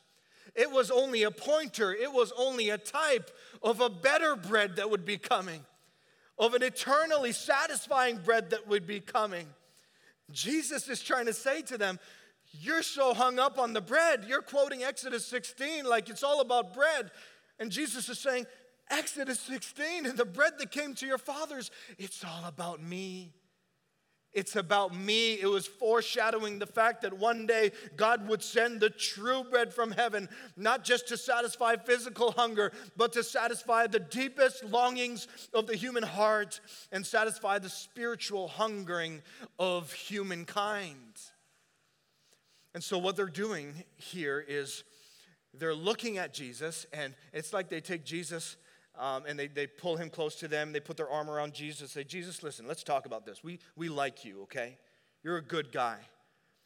It 0.55 0.73
was 0.73 0.91
only 0.91 1.23
a 1.23 1.31
pointer, 1.31 1.93
it 1.93 2.13
was 2.13 2.33
only 2.37 2.71
a 2.71 2.79
type 2.79 3.31
of 3.63 3.81
a 3.81 3.89
better 3.89 4.35
bread 4.35 4.77
that 4.77 4.91
would 4.91 5.05
be 5.05 5.17
coming, 5.17 5.65
of 6.37 6.55
an 6.55 6.63
eternally 6.63 7.33
satisfying 7.33 8.17
bread 8.17 8.51
that 8.51 8.67
would 8.67 8.87
be 8.87 8.99
coming. 8.99 9.47
Jesus 10.31 10.89
is 10.89 11.01
trying 11.01 11.27
to 11.27 11.33
say 11.33 11.63
to 11.63 11.79
them, 11.79 11.99
You're 12.51 12.83
so 12.83 13.15
hung 13.15 13.39
up 13.39 13.59
on 13.59 13.73
the 13.73 13.81
bread. 13.81 14.25
You're 14.27 14.43
quoting 14.43 14.83
Exodus 14.83 15.25
16 15.27 15.85
like 15.85 16.09
it's 16.09 16.23
all 16.23 16.41
about 16.41 16.75
bread. 16.75 17.11
And 17.59 17.71
Jesus 17.71 18.09
is 18.09 18.19
saying, 18.19 18.47
Exodus 18.91 19.41
16 19.41 20.07
and 20.07 20.19
the 20.19 20.25
bread 20.25 20.55
that 20.59 20.71
came 20.71 20.95
to 20.95 21.07
your 21.07 21.19
fathers, 21.19 21.71
it's 21.99 22.25
all 22.25 22.45
about 22.47 22.83
me. 22.83 23.33
It's 24.33 24.57
about 24.57 24.95
me. 24.95 25.35
It 25.41 25.47
was 25.47 25.67
foreshadowing 25.67 26.59
the 26.59 26.67
fact 26.67 27.03
that 27.03 27.15
one 27.15 27.47
day 27.47 27.73
God 27.97 28.29
would 28.29 28.43
send 28.43 28.81
the 28.81 28.91
true 28.91 29.43
bread 29.43 29.73
from 29.73 29.91
heaven, 29.91 30.29
not 30.57 30.85
just 30.85 31.09
to 31.09 31.17
satisfy 31.17 31.77
physical 31.77 32.33
hunger, 32.33 32.73
but 32.97 33.13
to 33.15 33.23
satisfy 33.23 33.87
the 33.87 33.99
deepest 33.99 34.65
longings 34.65 35.29
of 35.55 35.67
the 35.67 35.77
human 35.77 36.03
heart 36.03 36.61
and 36.93 37.05
satisfy 37.05 37.59
the 37.59 37.71
spiritual 37.71 38.49
hungering 38.49 39.23
of 39.59 39.93
humankind. 39.93 41.19
And 42.75 42.85
so, 42.85 42.99
what 42.99 43.17
they're 43.17 43.27
doing 43.27 43.83
here 43.97 44.45
is 44.47 44.85
they're 45.55 45.75
looking 45.75 46.19
at 46.19 46.35
Jesus, 46.35 46.87
and 46.93 47.15
it's 47.33 47.55
like 47.55 47.71
they 47.71 47.81
take 47.81 48.05
Jesus 48.05 48.57
um, 48.99 49.25
and 49.27 49.39
they, 49.39 49.47
they 49.47 49.67
pull 49.67 49.97
him 49.97 50.11
close 50.11 50.35
to 50.37 50.49
them. 50.49 50.73
They 50.73 50.81
put 50.81 50.97
their 50.97 51.09
arm 51.09 51.31
around 51.31 51.55
Jesus. 51.55 51.93
Say, 51.93 52.05
Jesus, 52.05 52.43
listen, 52.43 52.67
let's 52.67 52.83
talk 52.83 53.07
about 53.07 53.25
this. 53.25 53.45
We, 53.45 53.61
we 53.77 53.89
like 53.89 54.25
you, 54.25 54.43
okay? 54.43 54.77
You're 55.23 55.39
a 55.39 55.43
good 55.43 55.73
guy. 55.73 55.99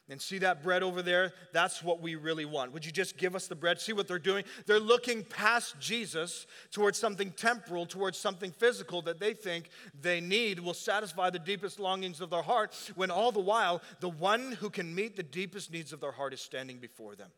And 0.09 0.21
see 0.21 0.39
that 0.39 0.61
bread 0.63 0.83
over 0.83 1.01
there? 1.01 1.31
That's 1.53 1.81
what 1.81 2.01
we 2.01 2.15
really 2.15 2.43
want. 2.43 2.73
Would 2.73 2.85
you 2.85 2.91
just 2.91 3.17
give 3.17 3.35
us 3.35 3.47
the 3.47 3.55
bread? 3.55 3.79
See 3.79 3.93
what 3.93 4.05
they're 4.05 4.19
doing? 4.19 4.43
They're 4.65 4.79
looking 4.79 5.23
past 5.23 5.79
Jesus 5.79 6.45
towards 6.71 6.97
something 6.97 7.31
temporal, 7.31 7.85
towards 7.85 8.17
something 8.17 8.51
physical 8.51 9.01
that 9.03 9.21
they 9.21 9.33
think 9.33 9.69
they 10.01 10.19
need 10.19 10.59
will 10.59 10.73
satisfy 10.73 11.29
the 11.29 11.39
deepest 11.39 11.79
longings 11.79 12.19
of 12.19 12.29
their 12.29 12.41
heart, 12.41 12.75
when 12.95 13.11
all 13.11 13.31
the 13.31 13.39
while, 13.39 13.81
the 14.01 14.09
one 14.09 14.51
who 14.53 14.69
can 14.69 14.93
meet 14.93 15.15
the 15.15 15.23
deepest 15.23 15.71
needs 15.71 15.93
of 15.93 16.01
their 16.01 16.11
heart 16.11 16.33
is 16.33 16.41
standing 16.41 16.79
before 16.79 17.15
them 17.15 17.29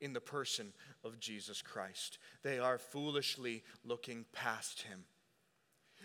in 0.00 0.12
the 0.12 0.20
person 0.20 0.72
of 1.04 1.18
Jesus 1.18 1.62
Christ. 1.62 2.18
They 2.42 2.58
are 2.58 2.78
foolishly 2.78 3.62
looking 3.84 4.24
past 4.32 4.82
him. 4.82 5.04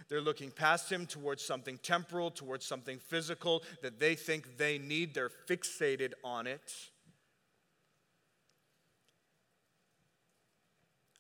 They're 0.10 0.22
looking 0.22 0.52
past 0.52 0.92
him 0.92 1.06
towards 1.06 1.44
something 1.44 1.78
temporal, 1.78 2.32
towards 2.32 2.66
something 2.66 3.00
physical 3.00 3.64
that 3.82 4.00
they 4.00 4.16
think 4.16 4.58
they 4.58 4.78
need. 4.78 5.14
They're 5.14 5.32
fixated 5.48 6.14
on 6.24 6.48
it. 6.48 6.74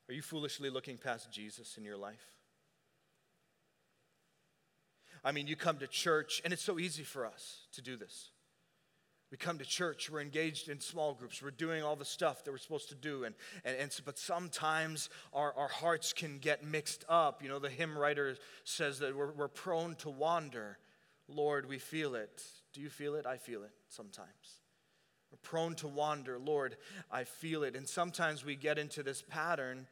Are 0.09 0.13
you 0.13 0.21
foolishly 0.21 0.69
looking 0.69 0.97
past 0.97 1.31
Jesus 1.31 1.77
in 1.77 1.85
your 1.85 1.97
life? 1.97 2.25
I 5.23 5.31
mean, 5.31 5.47
you 5.47 5.55
come 5.55 5.77
to 5.77 5.87
church, 5.87 6.41
and 6.43 6.51
it's 6.51 6.63
so 6.63 6.79
easy 6.79 7.03
for 7.03 7.25
us 7.25 7.67
to 7.73 7.81
do 7.81 7.95
this. 7.95 8.31
We 9.31 9.37
come 9.37 9.57
to 9.59 9.65
church, 9.65 10.09
we're 10.09 10.19
engaged 10.19 10.67
in 10.67 10.81
small 10.81 11.13
groups, 11.13 11.41
we're 11.41 11.51
doing 11.51 11.83
all 11.83 11.95
the 11.95 12.03
stuff 12.03 12.43
that 12.43 12.51
we're 12.51 12.57
supposed 12.57 12.89
to 12.89 12.95
do. 12.95 13.23
And, 13.23 13.33
and, 13.63 13.77
and 13.77 14.01
but 14.03 14.19
sometimes 14.19 15.09
our, 15.33 15.53
our 15.53 15.69
hearts 15.69 16.11
can 16.11 16.37
get 16.37 16.65
mixed 16.65 17.05
up. 17.07 17.41
You 17.41 17.47
know, 17.47 17.59
the 17.59 17.69
hymn 17.69 17.97
writer 17.97 18.35
says 18.65 18.99
that 18.99 19.15
we're, 19.15 19.31
we're 19.31 19.47
prone 19.47 19.95
to 19.95 20.09
wander. 20.09 20.77
Lord, 21.29 21.69
we 21.69 21.77
feel 21.77 22.15
it. 22.15 22.43
Do 22.73 22.81
you 22.81 22.89
feel 22.89 23.15
it? 23.15 23.25
I 23.25 23.37
feel 23.37 23.63
it 23.63 23.71
sometimes. 23.87 24.59
We're 25.31 25.37
prone 25.41 25.75
to 25.75 25.87
wander. 25.87 26.37
Lord, 26.37 26.75
I 27.09 27.23
feel 27.23 27.63
it. 27.63 27.77
And 27.77 27.87
sometimes 27.87 28.43
we 28.43 28.57
get 28.57 28.77
into 28.77 29.01
this 29.01 29.21
pattern 29.21 29.87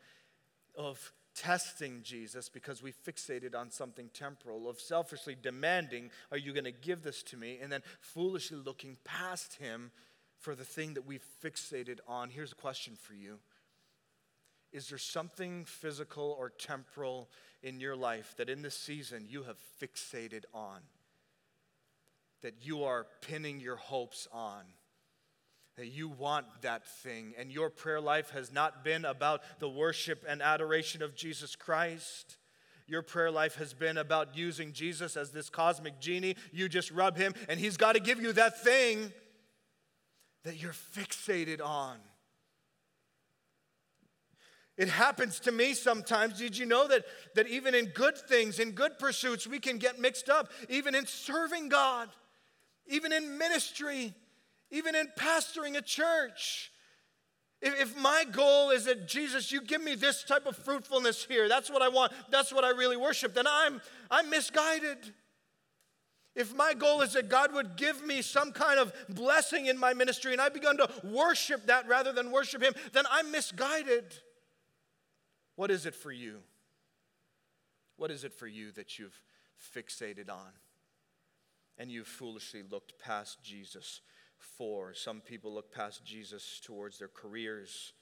of 0.78 1.14
testing 1.40 2.02
Jesus 2.04 2.50
because 2.50 2.84
we 2.84 2.92
fixated 2.92 3.56
on 3.56 3.72
something 3.72 4.10
temporal, 4.14 4.70
of 4.70 4.80
selfishly 4.80 5.38
demanding, 5.42 6.12
Are 6.32 6.38
you 6.38 6.52
going 6.52 6.66
to 6.66 6.72
give 6.72 7.02
this 7.02 7.24
to 7.24 7.38
me? 7.38 7.60
And 7.62 7.72
then 7.72 7.82
foolishly 8.02 8.58
looking 8.58 8.98
past 9.06 9.56
Him 9.56 9.92
for 10.38 10.54
the 10.54 10.66
thing 10.66 10.96
that 10.96 11.06
we've 11.06 11.24
fixated 11.44 12.00
on. 12.08 12.30
Here's 12.30 12.52
a 12.52 12.56
question 12.56 12.98
for 13.02 13.14
you 13.14 13.40
Is 14.74 14.90
there 14.90 14.98
something 14.98 15.64
physical 15.64 16.36
or 16.38 16.50
temporal 16.50 17.30
in 17.64 17.80
your 17.80 17.96
life 17.96 18.36
that 18.38 18.50
in 18.50 18.62
this 18.62 18.76
season 18.76 19.26
you 19.30 19.44
have 19.44 19.58
fixated 19.82 20.44
on? 20.54 20.82
That 22.42 22.56
you 22.62 22.84
are 22.84 23.08
pinning 23.22 23.62
your 23.62 23.78
hopes 23.78 24.28
on? 24.34 24.64
That 25.80 25.88
you 25.88 26.10
want 26.10 26.46
that 26.64 26.86
thing, 26.86 27.34
and 27.38 27.50
your 27.50 27.70
prayer 27.70 28.02
life 28.02 28.32
has 28.32 28.52
not 28.52 28.84
been 28.84 29.06
about 29.06 29.42
the 29.60 29.70
worship 29.70 30.26
and 30.28 30.42
adoration 30.42 31.02
of 31.02 31.16
Jesus 31.16 31.56
Christ. 31.56 32.36
Your 32.86 33.02
prayer 33.02 33.32
life 33.32 33.56
has 33.56 33.74
been 33.74 33.98
about 33.98 34.36
using 34.36 34.74
Jesus 34.74 35.16
as 35.16 35.32
this 35.32 35.50
cosmic 35.50 36.02
genie. 36.02 36.36
You 36.52 36.68
just 36.68 36.92
rub 36.92 37.16
him, 37.16 37.34
and 37.48 37.58
he's 37.58 37.78
got 37.78 37.94
to 37.94 38.02
give 38.02 38.22
you 38.22 38.34
that 38.34 38.62
thing 38.62 39.14
that 40.44 40.62
you're 40.62 40.74
fixated 40.74 41.64
on. 41.64 41.96
It 44.76 44.90
happens 44.90 45.40
to 45.42 45.54
me 45.54 45.76
sometimes. 45.76 46.40
Did 46.40 46.58
you 46.58 46.66
know 46.66 46.90
that, 46.90 47.06
that 47.36 47.48
even 47.48 47.74
in 47.74 47.86
good 47.86 48.18
things, 48.18 48.60
in 48.60 48.72
good 48.72 49.00
pursuits, 49.00 49.48
we 49.48 49.60
can 49.60 49.78
get 49.78 49.98
mixed 49.98 50.30
up, 50.30 50.52
even 50.68 50.94
in 50.94 51.06
serving 51.06 51.70
God, 51.70 52.10
even 52.86 53.14
in 53.14 53.38
ministry, 53.38 54.14
even 54.72 54.96
in 54.96 55.08
pastoring 55.18 55.78
a 55.78 55.82
church? 55.82 56.72
If, 57.62 57.98
my 57.98 58.24
goal 58.32 58.70
is 58.70 58.86
that 58.86 59.08
Jesus, 59.08 59.52
you 59.52 59.62
give 59.62 59.84
me 59.84 59.96
this 59.96 60.24
type 60.24 60.46
of 60.46 60.56
fruitfulness 60.56 61.26
here, 61.26 61.50
that's 61.50 61.70
what 61.70 61.82
I 61.82 61.90
want, 61.90 62.14
that's 62.30 62.54
what 62.54 62.64
I 62.64 62.70
really 62.70 62.96
worship, 62.96 63.34
then 63.34 63.48
I'm, 63.48 63.82
I'm 64.10 64.30
misguided. 64.30 64.98
If 66.36 66.56
my 66.56 66.74
goal 66.74 67.02
is 67.02 67.14
that 67.14 67.28
God 67.28 67.54
would 67.54 67.76
give 67.76 68.06
me 68.06 68.22
some 68.22 68.54
kind 68.54 68.80
of 68.80 68.94
blessing 69.10 69.66
in 69.66 69.78
my 69.78 69.94
ministry 69.94 70.32
and 70.32 70.40
I 70.40 70.48
begun 70.48 70.78
to 70.78 70.90
worship 71.04 71.66
that 71.66 71.86
rather 71.88 72.14
than 72.14 72.32
worship 72.32 72.64
Him, 72.64 72.74
then 72.94 73.04
I'm 73.12 73.30
misguided. 73.30 74.06
What 75.58 75.70
is 75.70 75.86
it 75.86 75.96
for 75.96 76.14
you? 76.14 76.38
What 77.98 78.10
is 78.10 78.24
it 78.24 78.32
for 78.32 78.48
you 78.48 78.72
that 78.74 78.98
you've 78.98 79.22
fixated 79.76 80.30
on 80.30 80.54
and 81.78 81.92
you've 81.92 82.08
foolishly 82.08 82.62
looked 82.70 82.98
past 83.00 83.44
Jesus 83.44 84.00
for? 84.40 84.94
Some 84.94 85.22
people 85.22 85.54
look 85.54 85.74
past 85.74 86.06
Jesus 86.06 86.62
towards 86.64 87.00
their 87.00 87.08
careers, 87.08 87.94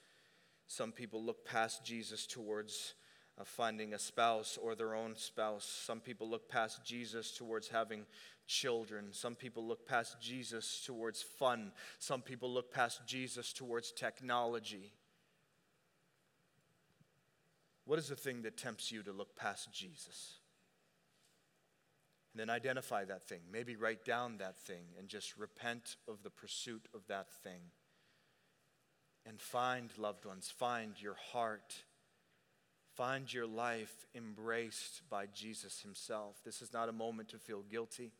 some 0.68 0.92
people 0.92 1.24
look 1.24 1.46
past 1.46 1.82
Jesus 1.84 2.26
towards 2.26 2.94
uh, 3.38 3.44
finding 3.44 3.94
a 3.94 3.98
spouse 3.98 4.58
or 4.60 4.74
their 4.74 4.94
own 4.94 5.16
spouse. 5.16 5.64
Some 5.64 6.00
people 6.00 6.28
look 6.28 6.48
past 6.48 6.84
Jesus 6.84 7.32
towards 7.32 7.68
having 7.68 8.04
children. 8.46 9.06
Some 9.12 9.34
people 9.34 9.66
look 9.66 9.86
past 9.86 10.20
Jesus 10.20 10.82
towards 10.84 11.22
fun. 11.22 11.72
Some 11.98 12.20
people 12.20 12.52
look 12.52 12.72
past 12.72 13.00
Jesus 13.06 13.52
towards 13.52 13.92
technology. 13.92 14.92
What 17.86 17.98
is 17.98 18.08
the 18.08 18.16
thing 18.16 18.42
that 18.42 18.58
tempts 18.58 18.92
you 18.92 19.02
to 19.04 19.12
look 19.12 19.34
past 19.36 19.72
Jesus? 19.72 20.37
And 22.38 22.48
then 22.48 22.54
identify 22.54 23.04
that 23.04 23.24
thing. 23.24 23.40
Maybe 23.52 23.74
write 23.74 24.04
down 24.04 24.36
that 24.38 24.56
thing 24.60 24.84
and 24.96 25.08
just 25.08 25.36
repent 25.36 25.96
of 26.06 26.22
the 26.22 26.30
pursuit 26.30 26.86
of 26.94 27.00
that 27.08 27.32
thing. 27.42 27.62
And 29.26 29.40
find 29.40 29.90
loved 29.98 30.24
ones, 30.24 30.48
find 30.56 30.92
your 31.02 31.16
heart, 31.32 31.74
find 32.94 33.32
your 33.32 33.48
life 33.48 34.06
embraced 34.14 35.02
by 35.10 35.26
Jesus 35.26 35.80
Himself. 35.80 36.36
This 36.44 36.62
is 36.62 36.72
not 36.72 36.88
a 36.88 36.92
moment 36.92 37.30
to 37.30 37.38
feel 37.38 37.62
guilty. 37.62 38.12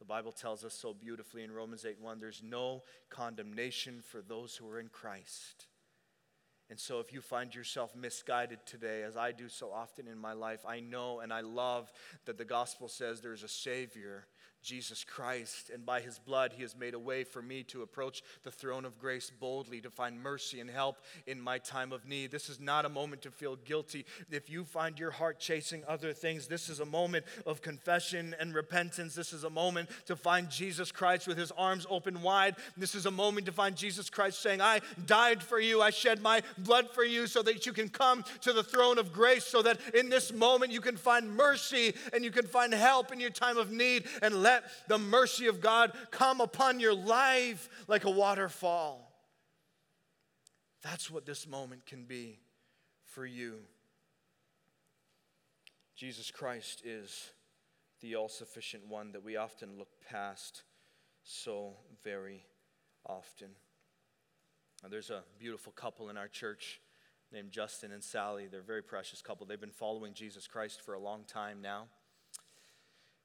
The 0.00 0.06
Bible 0.06 0.32
tells 0.32 0.64
us 0.64 0.74
so 0.74 0.92
beautifully 0.92 1.44
in 1.44 1.52
Romans 1.52 1.84
8 1.84 2.00
1 2.00 2.18
there's 2.18 2.42
no 2.44 2.82
condemnation 3.10 4.02
for 4.04 4.22
those 4.22 4.56
who 4.56 4.68
are 4.68 4.80
in 4.80 4.88
Christ. 4.88 5.66
And 6.72 6.80
so, 6.80 7.00
if 7.00 7.12
you 7.12 7.20
find 7.20 7.54
yourself 7.54 7.94
misguided 7.94 8.60
today, 8.64 9.02
as 9.02 9.14
I 9.14 9.32
do 9.32 9.50
so 9.50 9.70
often 9.70 10.08
in 10.08 10.16
my 10.16 10.32
life, 10.32 10.64
I 10.66 10.80
know 10.80 11.20
and 11.20 11.30
I 11.30 11.42
love 11.42 11.92
that 12.24 12.38
the 12.38 12.46
gospel 12.46 12.88
says 12.88 13.20
there's 13.20 13.42
a 13.42 13.48
Savior 13.48 14.24
Jesus 14.62 15.04
Christ, 15.04 15.70
and 15.70 15.84
by 15.84 16.00
his 16.00 16.18
blood, 16.18 16.52
he 16.54 16.62
has 16.62 16.76
made 16.76 16.94
a 16.94 16.98
way 16.98 17.24
for 17.24 17.42
me 17.42 17.62
to 17.64 17.82
approach 17.82 18.22
the 18.44 18.50
throne 18.50 18.84
of 18.84 18.98
grace 18.98 19.30
boldly 19.40 19.80
to 19.80 19.90
find 19.90 20.22
mercy 20.22 20.60
and 20.60 20.70
help 20.70 20.98
in 21.26 21.40
my 21.40 21.58
time 21.58 21.92
of 21.92 22.06
need. 22.06 22.30
This 22.30 22.48
is 22.48 22.60
not 22.60 22.84
a 22.84 22.88
moment 22.88 23.22
to 23.22 23.30
feel 23.30 23.56
guilty. 23.56 24.04
If 24.30 24.48
you 24.48 24.64
find 24.64 24.98
your 24.98 25.10
heart 25.10 25.38
chasing 25.40 25.82
other 25.88 26.12
things, 26.12 26.46
this 26.46 26.68
is 26.68 26.80
a 26.80 26.86
moment 26.86 27.24
of 27.44 27.62
confession 27.62 28.36
and 28.38 28.54
repentance. 28.54 29.14
This 29.14 29.32
is 29.32 29.44
a 29.44 29.50
moment 29.50 29.88
to 30.06 30.14
find 30.14 30.48
Jesus 30.48 30.92
Christ 30.92 31.26
with 31.26 31.38
his 31.38 31.50
arms 31.52 31.86
open 31.90 32.22
wide. 32.22 32.56
This 32.76 32.94
is 32.94 33.06
a 33.06 33.10
moment 33.10 33.46
to 33.46 33.52
find 33.52 33.76
Jesus 33.76 34.10
Christ 34.10 34.40
saying, 34.40 34.60
I 34.60 34.80
died 35.06 35.42
for 35.42 35.58
you, 35.58 35.82
I 35.82 35.90
shed 35.90 36.22
my 36.22 36.42
blood 36.58 36.90
for 36.90 37.04
you, 37.04 37.26
so 37.26 37.42
that 37.42 37.66
you 37.66 37.72
can 37.72 37.88
come 37.88 38.24
to 38.42 38.52
the 38.52 38.62
throne 38.62 38.98
of 38.98 39.12
grace, 39.12 39.44
so 39.44 39.62
that 39.62 39.80
in 39.94 40.08
this 40.08 40.32
moment 40.32 40.72
you 40.72 40.80
can 40.80 40.96
find 40.96 41.36
mercy 41.36 41.94
and 42.12 42.24
you 42.24 42.30
can 42.30 42.46
find 42.46 42.72
help 42.72 43.12
in 43.12 43.18
your 43.18 43.30
time 43.30 43.56
of 43.56 43.72
need 43.72 44.04
and 44.22 44.42
let 44.42 44.51
let 44.52 44.88
the 44.88 44.98
mercy 44.98 45.46
of 45.46 45.60
God 45.60 45.92
come 46.10 46.40
upon 46.40 46.80
your 46.80 46.94
life 46.94 47.68
like 47.88 48.04
a 48.04 48.10
waterfall. 48.10 49.12
That's 50.82 51.10
what 51.10 51.26
this 51.26 51.46
moment 51.46 51.86
can 51.86 52.04
be 52.04 52.40
for 53.04 53.24
you. 53.24 53.58
Jesus 55.96 56.30
Christ 56.30 56.82
is 56.84 57.30
the 58.00 58.16
all 58.16 58.28
sufficient 58.28 58.86
one 58.88 59.12
that 59.12 59.22
we 59.22 59.36
often 59.36 59.78
look 59.78 59.88
past 60.08 60.62
so 61.22 61.74
very 62.02 62.44
often. 63.06 63.50
Now, 64.82 64.88
there's 64.88 65.10
a 65.10 65.22
beautiful 65.38 65.72
couple 65.72 66.10
in 66.10 66.16
our 66.16 66.26
church 66.26 66.80
named 67.32 67.52
Justin 67.52 67.92
and 67.92 68.02
Sally. 68.02 68.48
They're 68.50 68.60
a 68.60 68.64
very 68.64 68.82
precious 68.82 69.22
couple. 69.22 69.46
They've 69.46 69.60
been 69.60 69.70
following 69.70 70.12
Jesus 70.12 70.48
Christ 70.48 70.80
for 70.84 70.94
a 70.94 70.98
long 70.98 71.22
time 71.24 71.62
now 71.62 71.86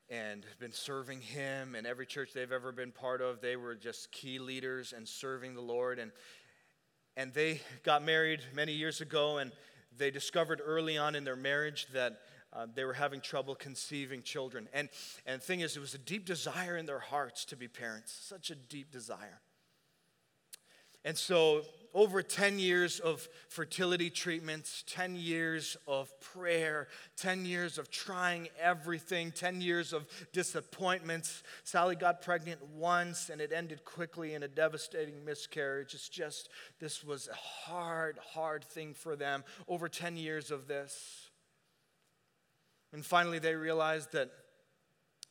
and 0.10 0.46
been 0.60 0.72
serving 0.72 1.22
him 1.22 1.76
and 1.76 1.86
every 1.86 2.06
church 2.06 2.32
they've 2.34 2.52
ever 2.52 2.72
been 2.72 2.92
part 2.92 3.22
of. 3.22 3.42
They 3.42 3.56
were 3.56 3.76
just 3.76 4.12
key 4.12 4.40
leaders 4.40 4.94
and 4.96 5.08
serving 5.08 5.54
the 5.54 5.62
lord. 5.62 6.00
And 6.00 6.12
and 7.16 7.34
they 7.34 7.62
got 7.84 8.04
married 8.04 8.42
many 8.54 8.74
years 8.74 9.02
ago 9.02 9.38
and 9.38 9.52
they 9.98 10.12
discovered 10.12 10.62
early 10.64 10.98
on 10.98 11.16
in 11.16 11.24
their 11.24 11.36
marriage 11.36 11.88
that 11.94 12.22
uh, 12.54 12.68
they 12.74 12.86
were 12.86 12.94
having 12.94 13.20
trouble 13.20 13.56
conceiving 13.56 14.22
children. 14.22 14.70
And 14.74 14.90
and 15.26 15.42
the 15.42 15.46
thing 15.46 15.60
is 15.62 15.76
it 15.76 15.82
was 15.82 15.94
a 15.94 16.00
deep 16.00 16.26
desire 16.26 16.78
in 16.78 16.86
their 16.86 17.00
hearts 17.00 17.46
to 17.46 17.56
be 17.56 17.68
parents 17.68 18.12
such 18.12 18.50
a 18.50 18.56
deep 18.56 18.92
desire 18.92 19.42
and 21.04 21.18
so 21.18 21.64
over 21.94 22.22
10 22.22 22.60
years 22.60 23.00
of 23.00 23.28
fertility 23.50 24.12
treatments, 24.12 24.84
10 24.86 25.16
years 25.16 25.78
of 25.88 26.12
prayer, 26.20 26.88
10 27.16 27.44
years 27.44 27.80
of 27.80 27.90
trying 27.90 28.50
everything, 28.62 29.32
10 29.32 29.62
years 29.62 29.94
of 29.94 30.06
disappointments. 30.32 31.42
Sally 31.64 31.96
got 31.96 32.22
pregnant 32.22 32.60
once 32.76 33.30
and 33.30 33.42
it 33.42 33.52
ended 33.52 33.84
quickly 33.84 34.36
in 34.36 34.44
a 34.44 34.48
devastating 34.48 35.26
miscarriage. 35.26 35.96
It's 35.96 36.08
just, 36.08 36.50
this 36.80 37.04
was 37.04 37.30
a 37.30 37.36
hard, 37.36 38.20
hard 38.34 38.64
thing 38.64 38.94
for 38.94 39.16
them. 39.16 39.44
Over 39.68 39.90
10 39.90 40.18
years 40.18 40.52
of 40.52 40.68
this. 40.68 41.32
And 42.94 43.04
finally, 43.06 43.40
they 43.40 43.56
realized 43.56 44.12
that 44.14 44.30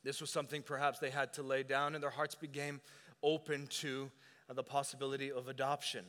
this 0.03 0.21
was 0.21 0.31
something 0.31 0.63
perhaps 0.63 0.99
they 0.99 1.11
had 1.11 1.33
to 1.35 1.43
lay 1.43 1.63
down, 1.63 1.95
and 1.95 2.03
their 2.03 2.11
hearts 2.11 2.35
became 2.35 2.81
open 3.23 3.67
to 3.67 4.11
the 4.55 4.63
possibility 4.63 5.33
of 5.33 5.49
adoption. 5.49 6.05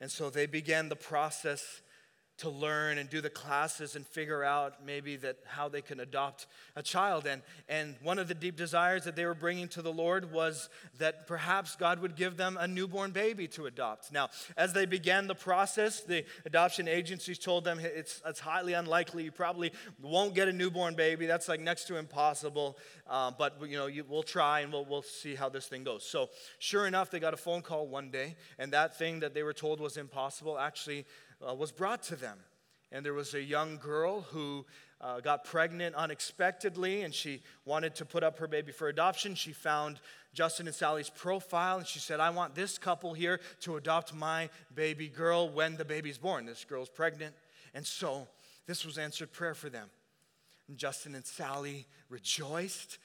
And 0.00 0.10
so 0.10 0.30
they 0.30 0.46
began 0.46 0.88
the 0.88 0.96
process 0.96 1.82
to 2.38 2.48
learn 2.48 2.98
and 2.98 3.08
do 3.08 3.20
the 3.20 3.30
classes 3.30 3.94
and 3.94 4.06
figure 4.06 4.42
out 4.42 4.84
maybe 4.84 5.16
that 5.16 5.36
how 5.46 5.68
they 5.68 5.82
can 5.82 6.00
adopt 6.00 6.46
a 6.74 6.82
child. 6.82 7.26
And 7.26 7.42
and 7.68 7.94
one 8.02 8.18
of 8.18 8.26
the 8.26 8.34
deep 8.34 8.56
desires 8.56 9.04
that 9.04 9.16
they 9.16 9.26
were 9.26 9.34
bringing 9.34 9.68
to 9.68 9.82
the 9.82 9.92
lord 9.92 10.32
was 10.32 10.68
that 10.98 11.26
perhaps 11.26 11.76
god 11.76 12.00
would 12.00 12.16
give 12.16 12.36
them 12.36 12.56
a 12.58 12.66
newborn 12.66 13.10
baby 13.10 13.46
to 13.48 13.66
adopt. 13.66 14.12
Now 14.12 14.30
as 14.56 14.72
they 14.72 14.86
began 14.86 15.26
the 15.26 15.34
process 15.34 16.00
the 16.00 16.24
adoption 16.44 16.88
agencies 16.88 17.38
told 17.38 17.64
them 17.64 17.78
it's, 17.80 18.22
it's 18.26 18.40
highly 18.40 18.72
unlikely 18.72 19.24
you 19.24 19.32
probably 19.32 19.72
won't 20.00 20.34
get 20.34 20.48
a 20.48 20.52
newborn 20.52 20.94
baby. 20.94 21.26
That's 21.26 21.48
like 21.48 21.60
next 21.60 21.84
to 21.88 21.96
impossible. 21.96 22.78
Uh, 23.06 23.30
but 23.30 23.56
you 23.68 23.76
know 23.76 23.86
you, 23.86 24.04
we'll 24.08 24.22
try 24.22 24.60
and 24.60 24.72
we'll, 24.72 24.86
we'll 24.86 25.02
see 25.02 25.34
how 25.34 25.48
this 25.48 25.66
thing 25.66 25.84
goes. 25.84 26.02
So 26.02 26.30
sure 26.58 26.86
enough 26.86 27.10
they 27.10 27.20
got 27.20 27.34
a 27.34 27.38
phone 27.38 27.62
call 27.62 27.86
one 27.86 28.10
day 28.10 28.36
and 28.58 28.72
that 28.72 28.96
thing 28.96 29.20
that 29.20 29.34
they 29.34 29.42
were 29.42 29.52
told 29.52 29.80
was 29.80 29.96
impossible 29.96 30.58
actually 30.58 31.04
uh, 31.46 31.54
was 31.54 31.72
brought 31.72 32.02
to 32.04 32.16
them. 32.16 32.38
And 32.90 33.04
there 33.04 33.14
was 33.14 33.34
a 33.34 33.42
young 33.42 33.78
girl 33.78 34.20
who 34.20 34.66
uh, 35.00 35.20
got 35.20 35.44
pregnant 35.44 35.94
unexpectedly 35.94 37.02
and 37.02 37.12
she 37.14 37.42
wanted 37.64 37.94
to 37.96 38.04
put 38.04 38.22
up 38.22 38.38
her 38.38 38.46
baby 38.46 38.70
for 38.70 38.88
adoption. 38.88 39.34
She 39.34 39.52
found 39.52 39.98
Justin 40.34 40.66
and 40.66 40.74
Sally's 40.74 41.10
profile 41.10 41.78
and 41.78 41.86
she 41.86 41.98
said, 41.98 42.20
I 42.20 42.30
want 42.30 42.54
this 42.54 42.78
couple 42.78 43.12
here 43.12 43.40
to 43.60 43.76
adopt 43.76 44.14
my 44.14 44.50
baby 44.74 45.08
girl 45.08 45.48
when 45.48 45.76
the 45.76 45.84
baby's 45.84 46.18
born. 46.18 46.46
This 46.46 46.64
girl's 46.64 46.88
pregnant. 46.88 47.34
And 47.74 47.86
so 47.86 48.28
this 48.66 48.84
was 48.84 48.98
answered 48.98 49.32
prayer 49.32 49.54
for 49.54 49.68
them. 49.68 49.88
And 50.68 50.78
Justin 50.78 51.14
and 51.14 51.26
Sally 51.26 51.86
rejoiced 52.08 52.98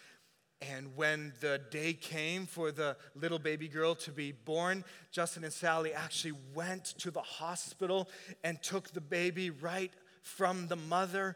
And 0.61 0.95
when 0.95 1.33
the 1.39 1.61
day 1.69 1.93
came 1.93 2.47
for 2.47 2.71
the 2.71 2.97
little 3.13 3.37
baby 3.37 3.67
girl 3.67 3.93
to 3.95 4.11
be 4.11 4.31
born, 4.31 4.83
Justin 5.11 5.43
and 5.43 5.53
Sally 5.53 5.93
actually 5.93 6.33
went 6.53 6.85
to 6.99 7.11
the 7.11 7.21
hospital 7.21 8.09
and 8.43 8.61
took 8.63 8.91
the 8.91 9.01
baby 9.01 9.51
right 9.51 9.91
from 10.23 10.67
the 10.67 10.75
mother. 10.75 11.35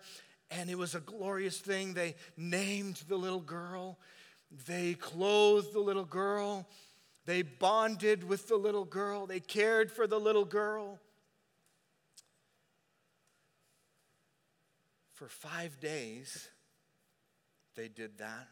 And 0.50 0.70
it 0.70 0.78
was 0.78 0.96
a 0.96 1.00
glorious 1.00 1.60
thing. 1.60 1.94
They 1.94 2.16
named 2.36 3.04
the 3.08 3.16
little 3.16 3.42
girl, 3.42 4.00
they 4.68 4.96
clothed 4.96 5.72
the 5.72 5.80
little 5.80 6.06
girl, 6.06 6.68
they 7.26 7.44
bonded 7.44 8.24
with 8.24 8.48
the 8.48 8.58
little 8.58 8.86
girl, 8.86 9.28
they 9.28 9.40
cared 9.40 9.92
for 9.92 10.08
the 10.08 10.20
little 10.20 10.46
girl. 10.46 11.00
For 15.14 15.28
five 15.28 15.80
days, 15.80 16.50
they 17.76 17.88
did 17.88 18.18
that. 18.18 18.48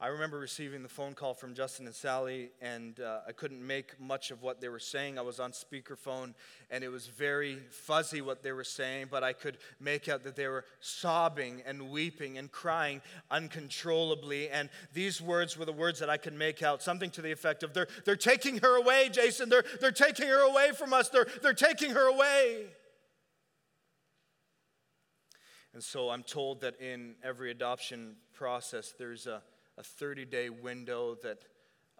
I 0.00 0.06
remember 0.08 0.38
receiving 0.38 0.84
the 0.84 0.88
phone 0.88 1.14
call 1.14 1.34
from 1.34 1.54
Justin 1.54 1.86
and 1.86 1.94
Sally, 1.94 2.50
and 2.62 3.00
uh, 3.00 3.22
I 3.26 3.32
couldn't 3.32 3.66
make 3.66 3.98
much 3.98 4.30
of 4.30 4.42
what 4.42 4.60
they 4.60 4.68
were 4.68 4.78
saying. 4.78 5.18
I 5.18 5.22
was 5.22 5.40
on 5.40 5.50
speakerphone, 5.50 6.34
and 6.70 6.84
it 6.84 6.88
was 6.88 7.08
very 7.08 7.58
fuzzy 7.72 8.20
what 8.20 8.44
they 8.44 8.52
were 8.52 8.62
saying, 8.62 9.08
but 9.10 9.24
I 9.24 9.32
could 9.32 9.58
make 9.80 10.08
out 10.08 10.22
that 10.22 10.36
they 10.36 10.46
were 10.46 10.64
sobbing 10.78 11.64
and 11.66 11.90
weeping 11.90 12.38
and 12.38 12.52
crying 12.52 13.02
uncontrollably. 13.28 14.48
And 14.50 14.68
these 14.94 15.20
words 15.20 15.58
were 15.58 15.64
the 15.64 15.72
words 15.72 15.98
that 15.98 16.08
I 16.08 16.16
could 16.16 16.34
make 16.34 16.62
out 16.62 16.80
something 16.80 17.10
to 17.10 17.22
the 17.22 17.32
effect 17.32 17.64
of, 17.64 17.74
They're, 17.74 17.88
they're 18.04 18.14
taking 18.14 18.58
her 18.58 18.76
away, 18.76 19.08
Jason. 19.10 19.48
They're, 19.48 19.64
they're 19.80 19.90
taking 19.90 20.28
her 20.28 20.48
away 20.48 20.70
from 20.78 20.92
us. 20.92 21.08
They're, 21.08 21.26
they're 21.42 21.54
taking 21.54 21.90
her 21.90 22.08
away. 22.08 22.66
And 25.74 25.82
so 25.82 26.08
I'm 26.08 26.22
told 26.22 26.60
that 26.60 26.80
in 26.80 27.16
every 27.24 27.50
adoption 27.50 28.14
process, 28.32 28.94
there's 28.96 29.26
a 29.26 29.42
a 29.78 29.82
30 29.82 30.24
day 30.24 30.50
window 30.50 31.16
that 31.22 31.38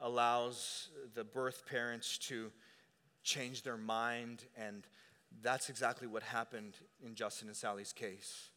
allows 0.00 0.88
the 1.14 1.24
birth 1.24 1.64
parents 1.66 2.18
to 2.18 2.50
change 3.22 3.62
their 3.62 3.76
mind. 3.76 4.44
And 4.56 4.86
that's 5.42 5.68
exactly 5.68 6.06
what 6.06 6.22
happened 6.22 6.74
in 7.04 7.14
Justin 7.14 7.48
and 7.48 7.56
Sally's 7.56 7.92
case. 7.92 8.50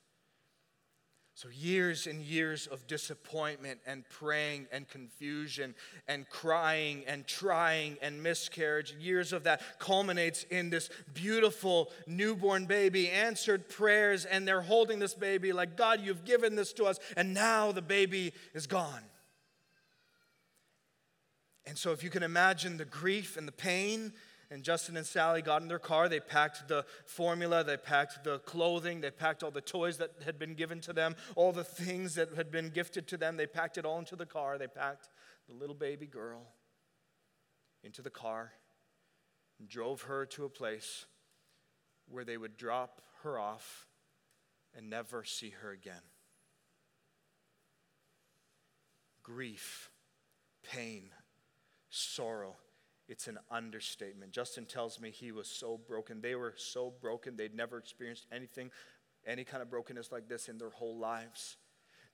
So, 1.34 1.47
years 1.49 2.07
and 2.07 2.22
years 2.22 2.67
of 2.67 2.86
disappointment 2.88 3.80
and 3.88 4.03
praying 4.09 4.67
and 4.72 4.88
confusion 4.88 5.76
and 6.07 6.30
crying 6.30 7.03
and 7.07 7.26
trying 7.26 7.97
and 8.01 8.22
miscarriage, 8.22 8.93
years 8.99 9.32
of 9.32 9.45
that 9.45 9.61
culminates 9.80 10.43
in 10.43 10.69
this 10.69 10.89
beautiful 11.13 11.89
newborn 12.05 12.65
baby, 12.65 13.09
answered 13.09 13.69
prayers, 13.69 14.26
and 14.26 14.45
they're 14.45 14.61
holding 14.61 14.99
this 14.99 15.15
baby 15.15 15.53
like, 15.53 15.78
God, 15.78 16.01
you've 16.01 16.26
given 16.26 16.55
this 16.55 16.74
to 16.74 16.84
us, 16.84 16.99
and 17.15 17.34
now 17.34 17.72
the 17.72 17.82
baby 17.82 18.34
is 18.53 18.67
gone. 18.67 19.01
And 21.72 21.78
so, 21.78 21.93
if 21.93 22.03
you 22.03 22.09
can 22.09 22.22
imagine 22.22 22.76
the 22.76 22.84
grief 22.84 23.38
and 23.38 23.47
the 23.47 23.53
pain, 23.53 24.11
and 24.49 24.61
Justin 24.61 24.97
and 24.97 25.05
Sally 25.05 25.41
got 25.41 25.61
in 25.61 25.69
their 25.69 25.80
car, 25.80 26.09
they 26.09 26.19
packed 26.19 26.67
the 26.67 26.86
formula, 27.05 27.63
they 27.63 27.78
packed 27.78 28.26
the 28.26 28.39
clothing, 28.39 28.99
they 28.99 29.09
packed 29.09 29.41
all 29.41 29.51
the 29.51 29.61
toys 29.61 29.95
that 29.99 30.11
had 30.26 30.38
been 30.38 30.53
given 30.53 30.82
to 30.82 30.91
them, 30.91 31.15
all 31.38 31.53
the 31.53 31.63
things 31.63 32.15
that 32.15 32.34
had 32.36 32.51
been 32.51 32.72
gifted 32.72 33.07
to 33.07 33.15
them. 33.15 33.38
They 33.38 33.47
packed 33.47 33.78
it 33.78 33.86
all 33.86 33.99
into 33.99 34.17
the 34.17 34.26
car. 34.26 34.57
They 34.57 34.67
packed 34.67 35.07
the 35.47 35.55
little 35.55 35.74
baby 35.74 36.07
girl 36.07 36.41
into 37.86 38.01
the 38.01 38.09
car 38.09 38.51
and 39.57 39.69
drove 39.69 40.01
her 40.01 40.26
to 40.26 40.43
a 40.43 40.49
place 40.49 41.05
where 42.09 42.26
they 42.26 42.36
would 42.36 42.57
drop 42.57 43.01
her 43.24 43.39
off 43.39 43.88
and 44.76 44.89
never 44.89 45.24
see 45.24 45.53
her 45.61 45.72
again. 45.72 46.03
Grief, 49.24 49.89
pain, 50.63 51.11
sorrow. 51.91 52.55
It's 53.07 53.27
an 53.27 53.37
understatement. 53.51 54.31
Justin 54.31 54.65
tells 54.65 54.99
me 54.99 55.11
he 55.11 55.31
was 55.31 55.47
so 55.47 55.79
broken. 55.87 56.21
They 56.21 56.35
were 56.35 56.53
so 56.55 56.93
broken, 57.01 57.35
they'd 57.35 57.53
never 57.53 57.77
experienced 57.77 58.25
anything, 58.31 58.71
any 59.27 59.43
kind 59.43 59.61
of 59.61 59.69
brokenness 59.69 60.11
like 60.11 60.27
this 60.27 60.47
in 60.47 60.57
their 60.57 60.69
whole 60.69 60.97
lives. 60.97 61.57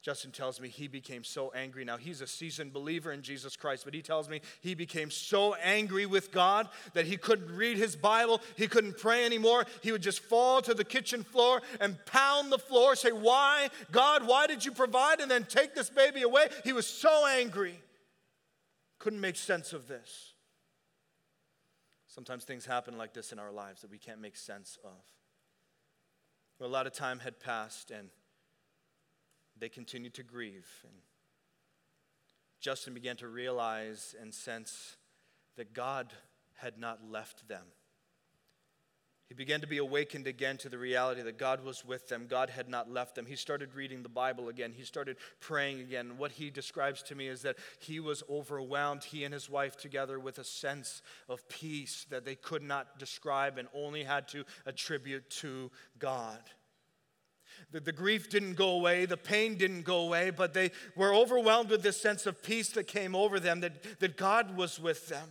Justin 0.02 0.32
tells 0.32 0.62
me 0.62 0.70
he 0.70 0.88
became 0.88 1.24
so 1.24 1.52
angry. 1.56 1.84
Now, 1.84 1.98
he's 1.98 2.22
a 2.22 2.28
seasoned 2.28 2.72
believer 2.72 3.12
in 3.12 3.24
Jesus 3.24 3.56
Christ, 3.56 3.84
but 3.84 3.94
he 3.94 4.02
tells 4.02 4.30
me 4.30 4.42
he 4.62 4.76
became 4.76 5.10
so 5.12 5.56
angry 5.56 6.06
with 6.06 6.32
God 6.32 6.70
that 6.94 7.06
he 7.06 7.18
couldn't 7.18 7.56
read 7.56 7.78
his 7.78 7.96
Bible, 7.96 8.42
he 8.56 8.68
couldn't 8.68 8.98
pray 8.98 9.26
anymore. 9.26 9.66
He 9.82 9.92
would 9.92 10.04
just 10.04 10.20
fall 10.20 10.62
to 10.62 10.74
the 10.74 10.84
kitchen 10.84 11.24
floor 11.24 11.62
and 11.82 11.98
pound 12.06 12.52
the 12.52 12.60
floor, 12.60 12.96
say, 12.96 13.12
Why? 13.12 13.70
God, 13.92 14.26
why 14.26 14.48
did 14.48 14.64
you 14.64 14.72
provide? 14.72 15.20
And 15.20 15.30
then 15.30 15.44
take 15.44 15.74
this 15.74 15.90
baby 15.90 16.22
away. 16.22 16.48
He 16.64 16.74
was 16.74 16.88
so 16.88 17.26
angry 17.28 17.80
couldn't 19.08 19.22
make 19.22 19.38
sense 19.38 19.72
of 19.72 19.88
this. 19.88 20.34
Sometimes 22.08 22.44
things 22.44 22.66
happen 22.66 22.98
like 22.98 23.14
this 23.14 23.32
in 23.32 23.40
our 23.40 23.54
lives 23.54 23.82
that 23.82 23.90
we 23.90 23.98
can't 23.98 24.20
make 24.20 24.36
sense 24.36 24.78
of. 24.84 25.00
Well, 26.60 26.68
a 26.68 26.74
lot 26.74 26.88
of 26.88 26.92
time 26.92 27.20
had 27.20 27.40
passed 27.40 27.90
and 27.90 28.10
they 29.58 29.70
continued 29.70 30.14
to 30.16 30.24
grieve. 30.24 30.68
And 30.84 30.92
Justin 32.60 32.94
began 32.94 33.16
to 33.16 33.30
realize 33.30 34.14
and 34.20 34.34
sense 34.34 34.98
that 35.56 35.74
God 35.74 36.12
had 36.58 36.78
not 36.78 37.00
left 37.10 37.48
them. 37.48 37.64
He 39.28 39.34
began 39.34 39.60
to 39.60 39.68
be 39.68 39.78
awakened 39.78 40.26
again 40.26 40.56
to 40.58 40.70
the 40.70 40.78
reality 40.78 41.22
that 41.22 41.38
God 41.38 41.62
was 41.62 41.84
with 41.84 42.08
them. 42.08 42.28
God 42.30 42.50
had 42.50 42.70
not 42.70 42.90
left 42.90 43.16
them. 43.16 43.26
He 43.26 43.36
started 43.36 43.76
reading 43.76 44.02
the 44.02 44.08
Bible 44.08 44.48
again. 44.48 44.72
He 44.72 44.84
started 44.84 45.18
praying 45.42 45.82
again. 45.82 46.14
What 46.18 46.32
he 46.32 46.50
describes 46.50 47.04
to 47.04 47.16
me 47.16 47.28
is 47.28 47.42
that 47.42 47.58
he 47.80 48.00
was 48.00 48.24
overwhelmed, 48.30 49.04
he 49.04 49.26
and 49.26 49.34
his 49.34 49.50
wife 49.50 49.76
together, 49.76 50.18
with 50.18 50.40
a 50.40 50.46
sense 50.46 51.02
of 51.28 51.48
peace 51.50 52.06
that 52.10 52.24
they 52.24 52.36
could 52.36 52.64
not 52.64 53.00
describe 53.00 53.58
and 53.58 53.68
only 53.74 54.06
had 54.06 54.30
to 54.30 54.46
attribute 54.66 55.30
to 55.32 55.72
God. 56.00 56.40
The, 57.72 57.82
the 57.82 57.92
grief 57.92 58.30
didn't 58.30 58.54
go 58.54 58.70
away, 58.70 59.06
the 59.06 59.18
pain 59.18 59.58
didn't 59.58 59.82
go 59.82 60.06
away, 60.06 60.30
but 60.30 60.54
they 60.54 60.72
were 60.96 61.14
overwhelmed 61.14 61.70
with 61.70 61.84
this 61.84 62.00
sense 62.00 62.28
of 62.28 62.42
peace 62.42 62.70
that 62.70 62.88
came 62.88 63.14
over 63.14 63.42
them, 63.42 63.60
that, 63.60 64.00
that 64.00 64.16
God 64.16 64.56
was 64.56 64.80
with 64.80 65.10
them 65.10 65.28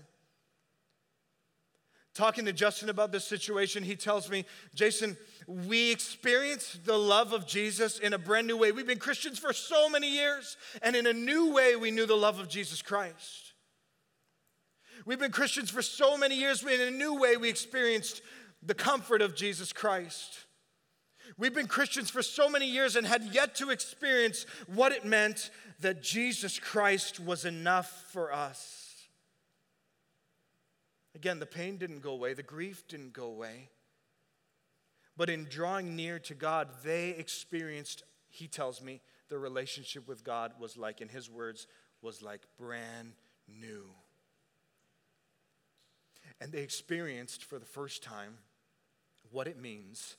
talking 2.16 2.46
to 2.46 2.52
Justin 2.52 2.88
about 2.88 3.12
this 3.12 3.24
situation, 3.24 3.84
he 3.84 3.94
tells 3.94 4.30
me, 4.30 4.44
Jason, 4.74 5.16
we 5.46 5.92
experienced 5.92 6.84
the 6.84 6.98
love 6.98 7.32
of 7.32 7.46
Jesus 7.46 7.98
in 7.98 8.12
a 8.12 8.18
brand 8.18 8.46
new 8.46 8.56
way. 8.56 8.72
We've 8.72 8.86
been 8.86 8.98
Christians 8.98 9.38
for 9.38 9.52
so 9.52 9.88
many 9.88 10.10
years, 10.10 10.56
and 10.82 10.96
in 10.96 11.06
a 11.06 11.12
new 11.12 11.52
way, 11.52 11.76
we 11.76 11.90
knew 11.90 12.06
the 12.06 12.16
love 12.16 12.40
of 12.40 12.48
Jesus 12.48 12.82
Christ. 12.82 13.52
We've 15.04 15.18
been 15.18 15.30
Christians 15.30 15.70
for 15.70 15.82
so 15.82 16.16
many 16.16 16.36
years, 16.36 16.62
and 16.62 16.72
in 16.72 16.94
a 16.94 16.96
new 16.96 17.20
way, 17.20 17.36
we 17.36 17.48
experienced 17.48 18.22
the 18.62 18.74
comfort 18.74 19.22
of 19.22 19.36
Jesus 19.36 19.72
Christ. 19.72 20.46
We've 21.36 21.54
been 21.54 21.66
Christians 21.66 22.08
for 22.08 22.22
so 22.22 22.48
many 22.48 22.66
years 22.66 22.96
and 22.96 23.06
had 23.06 23.24
yet 23.34 23.54
to 23.56 23.70
experience 23.70 24.46
what 24.66 24.92
it 24.92 25.04
meant 25.04 25.50
that 25.80 26.02
Jesus 26.02 26.58
Christ 26.58 27.20
was 27.20 27.44
enough 27.44 28.06
for 28.10 28.32
us. 28.32 28.85
Again, 31.16 31.38
the 31.38 31.46
pain 31.46 31.78
didn't 31.78 32.02
go 32.02 32.10
away, 32.10 32.34
the 32.34 32.42
grief 32.42 32.86
didn't 32.88 33.14
go 33.14 33.24
away. 33.24 33.70
But 35.16 35.30
in 35.30 35.46
drawing 35.46 35.96
near 35.96 36.18
to 36.18 36.34
God, 36.34 36.68
they 36.84 37.08
experienced, 37.08 38.02
he 38.28 38.48
tells 38.48 38.82
me, 38.82 39.00
the 39.30 39.38
relationship 39.38 40.06
with 40.06 40.22
God 40.22 40.52
was 40.60 40.76
like, 40.76 41.00
in 41.00 41.08
his 41.08 41.30
words, 41.30 41.68
was 42.02 42.20
like 42.20 42.42
brand 42.58 43.14
new. 43.48 43.84
And 46.38 46.52
they 46.52 46.60
experienced 46.60 47.44
for 47.44 47.58
the 47.58 47.64
first 47.64 48.02
time 48.02 48.34
what 49.30 49.48
it 49.48 49.58
means 49.58 50.16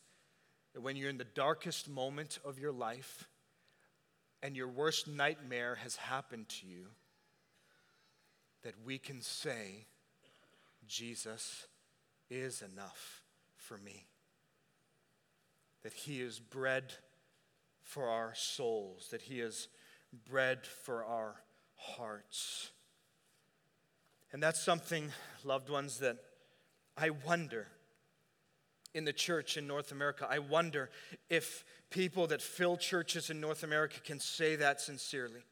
that 0.74 0.82
when 0.82 0.96
you're 0.96 1.12
in 1.12 1.20
the 1.20 1.26
darkest 1.26 1.88
moment 1.88 2.40
of 2.44 2.58
your 2.58 2.72
life 2.72 3.30
and 4.42 4.58
your 4.58 4.68
worst 4.68 5.08
nightmare 5.08 5.76
has 5.76 5.96
happened 5.96 6.50
to 6.50 6.66
you, 6.66 6.88
that 8.64 8.74
we 8.84 8.98
can 8.98 9.22
say, 9.22 9.86
Jesus 10.88 11.68
is 12.30 12.62
enough 12.62 13.22
for 13.56 13.78
me. 13.78 14.08
That 15.84 15.94
He 15.94 16.22
is 16.22 16.40
bread 16.40 16.94
for 17.82 18.10
our 18.10 18.34
souls, 18.36 19.10
that 19.12 19.22
He 19.22 19.40
is 19.40 19.68
bread 20.30 20.66
for 20.66 21.06
our 21.06 21.36
hearts. 21.76 22.72
And 24.32 24.44
that's 24.44 24.62
something, 24.62 25.12
loved 25.44 25.70
ones, 25.70 26.00
that 26.00 26.18
I 26.98 27.12
wonder 27.12 27.68
in 28.94 29.06
the 29.06 29.14
church 29.14 29.58
in 29.58 29.68
North 29.68 29.92
America. 29.92 30.28
I 30.30 30.40
wonder 30.40 30.90
if 31.30 31.64
people 31.90 32.28
that 32.28 32.42
fill 32.42 32.78
churches 32.78 33.30
in 33.30 33.40
North 33.40 33.64
America 33.64 34.00
can 34.04 34.20
say 34.20 34.56
that 34.58 34.82
sincerely. 34.82 35.44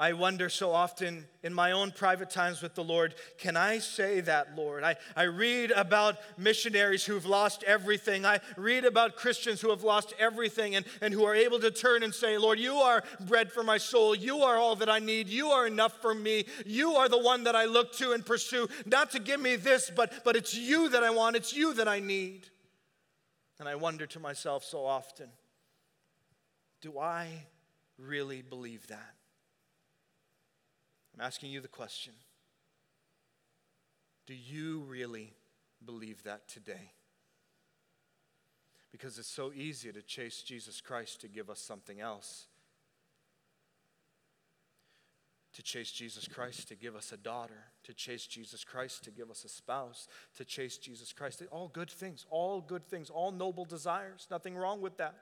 I 0.00 0.12
wonder 0.12 0.48
so 0.48 0.70
often 0.70 1.26
in 1.42 1.52
my 1.52 1.72
own 1.72 1.90
private 1.90 2.30
times 2.30 2.62
with 2.62 2.76
the 2.76 2.84
Lord, 2.84 3.16
can 3.36 3.56
I 3.56 3.78
say 3.78 4.20
that, 4.20 4.54
Lord? 4.56 4.84
I, 4.84 4.94
I 5.16 5.24
read 5.24 5.72
about 5.72 6.18
missionaries 6.38 7.04
who've 7.04 7.26
lost 7.26 7.64
everything. 7.64 8.24
I 8.24 8.38
read 8.56 8.84
about 8.84 9.16
Christians 9.16 9.60
who 9.60 9.70
have 9.70 9.82
lost 9.82 10.14
everything 10.16 10.76
and, 10.76 10.86
and 11.00 11.12
who 11.12 11.24
are 11.24 11.34
able 11.34 11.58
to 11.58 11.72
turn 11.72 12.04
and 12.04 12.14
say, 12.14 12.38
Lord, 12.38 12.60
you 12.60 12.74
are 12.74 13.02
bread 13.18 13.50
for 13.50 13.64
my 13.64 13.76
soul. 13.76 14.14
You 14.14 14.42
are 14.42 14.56
all 14.56 14.76
that 14.76 14.88
I 14.88 15.00
need. 15.00 15.28
You 15.28 15.48
are 15.48 15.66
enough 15.66 16.00
for 16.00 16.14
me. 16.14 16.44
You 16.64 16.92
are 16.92 17.08
the 17.08 17.18
one 17.18 17.42
that 17.44 17.56
I 17.56 17.64
look 17.64 17.92
to 17.94 18.12
and 18.12 18.24
pursue, 18.24 18.68
not 18.86 19.10
to 19.12 19.18
give 19.18 19.40
me 19.40 19.56
this, 19.56 19.90
but, 19.90 20.22
but 20.24 20.36
it's 20.36 20.54
you 20.54 20.90
that 20.90 21.02
I 21.02 21.10
want. 21.10 21.34
It's 21.34 21.52
you 21.52 21.74
that 21.74 21.88
I 21.88 21.98
need. 21.98 22.46
And 23.58 23.68
I 23.68 23.74
wonder 23.74 24.06
to 24.06 24.20
myself 24.20 24.62
so 24.62 24.84
often, 24.84 25.30
do 26.80 27.00
I 27.00 27.46
really 27.98 28.42
believe 28.42 28.86
that? 28.86 29.17
I'm 31.18 31.26
asking 31.26 31.50
you 31.50 31.60
the 31.60 31.66
question 31.66 32.12
Do 34.26 34.34
you 34.34 34.84
really 34.88 35.32
believe 35.84 36.22
that 36.22 36.48
today? 36.48 36.92
Because 38.92 39.18
it's 39.18 39.28
so 39.28 39.52
easy 39.52 39.90
to 39.92 40.00
chase 40.00 40.42
Jesus 40.42 40.80
Christ 40.80 41.20
to 41.22 41.28
give 41.28 41.50
us 41.50 41.58
something 41.58 42.00
else. 42.00 42.46
To 45.54 45.62
chase 45.62 45.90
Jesus 45.90 46.28
Christ 46.28 46.68
to 46.68 46.76
give 46.76 46.94
us 46.94 47.10
a 47.10 47.16
daughter, 47.16 47.64
to 47.82 47.92
chase 47.92 48.24
Jesus 48.24 48.62
Christ 48.62 49.02
to 49.04 49.10
give 49.10 49.28
us 49.28 49.44
a 49.44 49.48
spouse, 49.48 50.06
to 50.36 50.44
chase 50.44 50.78
Jesus 50.78 51.12
Christ. 51.12 51.42
All 51.50 51.66
good 51.66 51.90
things, 51.90 52.26
all 52.30 52.60
good 52.60 52.86
things, 52.86 53.10
all 53.10 53.32
noble 53.32 53.64
desires. 53.64 54.28
Nothing 54.30 54.56
wrong 54.56 54.80
with 54.80 54.98
that. 54.98 55.16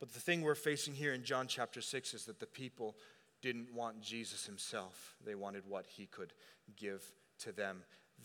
But 0.00 0.14
the 0.14 0.20
thing 0.20 0.40
we're 0.40 0.54
facing 0.54 0.94
here 0.94 1.12
in 1.12 1.22
John 1.22 1.46
chapter 1.46 1.82
6 1.82 2.14
is 2.14 2.24
that 2.24 2.40
the 2.40 2.46
people 2.46 2.96
didn't 3.42 3.74
want 3.74 4.00
Jesus 4.00 4.46
himself, 4.46 5.16
they 5.24 5.34
wanted 5.34 5.64
what 5.68 5.86
he 5.86 6.06
could 6.06 6.32
give 6.76 7.04
to 7.40 7.52
them. 7.52 7.82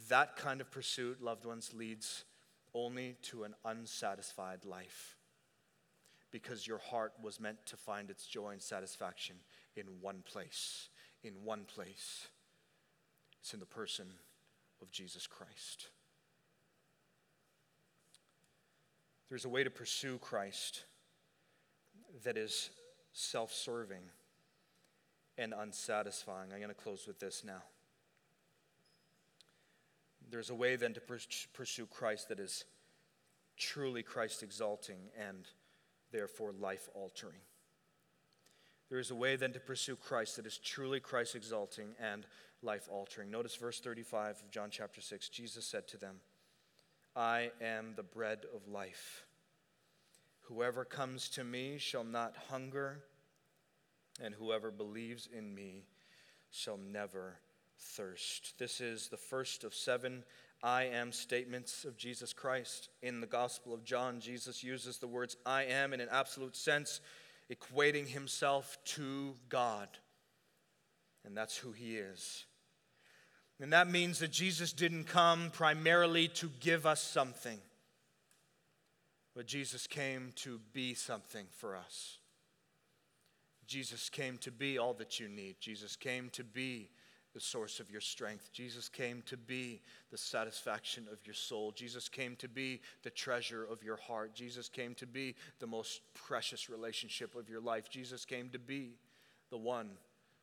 That 0.09 0.35
kind 0.35 0.61
of 0.61 0.71
pursuit, 0.71 1.21
loved 1.21 1.45
ones, 1.45 1.71
leads 1.73 2.23
only 2.73 3.15
to 3.23 3.43
an 3.43 3.55
unsatisfied 3.65 4.63
life 4.63 5.17
because 6.31 6.67
your 6.67 6.77
heart 6.77 7.13
was 7.21 7.39
meant 7.39 7.57
to 7.65 7.75
find 7.75 8.09
its 8.09 8.27
joy 8.27 8.51
and 8.51 8.61
satisfaction 8.61 9.37
in 9.75 9.85
one 10.01 10.23
place. 10.23 10.89
In 11.23 11.33
one 11.43 11.63
place. 11.63 12.27
It's 13.41 13.53
in 13.53 13.59
the 13.59 13.65
person 13.65 14.05
of 14.81 14.91
Jesus 14.91 15.25
Christ. 15.25 15.87
There's 19.29 19.45
a 19.45 19.49
way 19.49 19.63
to 19.63 19.69
pursue 19.69 20.19
Christ 20.19 20.83
that 22.23 22.37
is 22.37 22.69
self 23.13 23.51
serving 23.51 24.03
and 25.37 25.53
unsatisfying. 25.53 26.51
I'm 26.51 26.59
going 26.59 26.69
to 26.69 26.75
close 26.75 27.05
with 27.07 27.19
this 27.19 27.43
now. 27.45 27.63
There's 30.29 30.49
a 30.49 30.55
way 30.55 30.75
then 30.75 30.93
to 30.93 31.01
pursue 31.53 31.85
Christ 31.85 32.29
that 32.29 32.39
is 32.39 32.65
truly 33.57 34.03
Christ 34.03 34.43
exalting 34.43 34.97
and 35.17 35.47
therefore 36.11 36.51
life 36.51 36.89
altering. 36.93 37.39
There 38.89 38.99
is 38.99 39.11
a 39.11 39.15
way 39.15 39.35
then 39.35 39.53
to 39.53 39.59
pursue 39.59 39.95
Christ 39.95 40.37
that 40.37 40.45
is 40.45 40.57
truly 40.57 40.99
Christ 40.99 41.35
exalting 41.35 41.89
and 41.99 42.25
life 42.61 42.87
altering. 42.91 43.31
Notice 43.31 43.55
verse 43.55 43.79
35 43.79 44.41
of 44.43 44.51
John 44.51 44.69
chapter 44.71 45.01
6. 45.01 45.29
Jesus 45.29 45.65
said 45.65 45.87
to 45.89 45.97
them, 45.97 46.17
I 47.15 47.51
am 47.61 47.93
the 47.95 48.03
bread 48.03 48.45
of 48.53 48.67
life. 48.67 49.25
Whoever 50.41 50.85
comes 50.85 51.29
to 51.29 51.43
me 51.43 51.77
shall 51.77 52.03
not 52.03 52.35
hunger 52.49 53.03
and 54.21 54.33
whoever 54.33 54.71
believes 54.71 55.27
in 55.35 55.53
me 55.53 55.85
shall 56.51 56.77
never 56.77 57.37
thirst. 57.79 58.53
This 58.57 58.81
is 58.81 59.09
the 59.09 59.17
first 59.17 59.63
of 59.63 59.73
seven 59.73 60.23
I 60.63 60.85
am 60.85 61.11
statements 61.11 61.85
of 61.85 61.97
Jesus 61.97 62.33
Christ. 62.33 62.89
In 63.03 63.21
the 63.21 63.27
Gospel 63.27 63.73
of 63.73 63.83
John, 63.83 64.19
Jesus 64.19 64.63
uses 64.63 64.97
the 64.97 65.07
words 65.07 65.37
I 65.45 65.65
am 65.65 65.93
in 65.93 66.01
an 66.01 66.09
absolute 66.11 66.55
sense, 66.55 66.99
equating 67.51 68.07
himself 68.07 68.77
to 68.85 69.35
God. 69.49 69.87
And 71.23 71.37
that's 71.37 71.57
who 71.57 71.73
he 71.73 71.97
is. 71.97 72.45
And 73.59 73.73
that 73.73 73.89
means 73.89 74.19
that 74.19 74.31
Jesus 74.31 74.73
didn't 74.73 75.05
come 75.05 75.51
primarily 75.51 76.27
to 76.29 76.49
give 76.59 76.85
us 76.85 77.01
something, 77.01 77.59
but 79.35 79.47
Jesus 79.47 79.87
came 79.87 80.31
to 80.37 80.59
be 80.73 80.93
something 80.93 81.45
for 81.51 81.75
us. 81.75 82.17
Jesus 83.67 84.09
came 84.09 84.37
to 84.39 84.51
be 84.51 84.77
all 84.77 84.93
that 84.95 85.19
you 85.19 85.27
need. 85.27 85.57
Jesus 85.59 85.95
came 85.95 86.29
to 86.29 86.43
be 86.43 86.89
the 87.33 87.39
source 87.39 87.79
of 87.79 87.91
your 87.91 88.01
strength. 88.01 88.51
Jesus 88.51 88.89
came 88.89 89.21
to 89.27 89.37
be 89.37 89.81
the 90.09 90.17
satisfaction 90.17 91.05
of 91.11 91.19
your 91.25 91.35
soul. 91.35 91.71
Jesus 91.71 92.09
came 92.09 92.35
to 92.37 92.47
be 92.47 92.81
the 93.03 93.09
treasure 93.09 93.63
of 93.63 93.83
your 93.83 93.97
heart. 93.97 94.33
Jesus 94.33 94.69
came 94.69 94.95
to 94.95 95.05
be 95.05 95.35
the 95.59 95.67
most 95.67 96.01
precious 96.13 96.69
relationship 96.69 97.35
of 97.35 97.49
your 97.49 97.59
life. 97.59 97.89
Jesus 97.89 98.25
came 98.25 98.49
to 98.49 98.59
be 98.59 98.93
the 99.49 99.57
one 99.57 99.89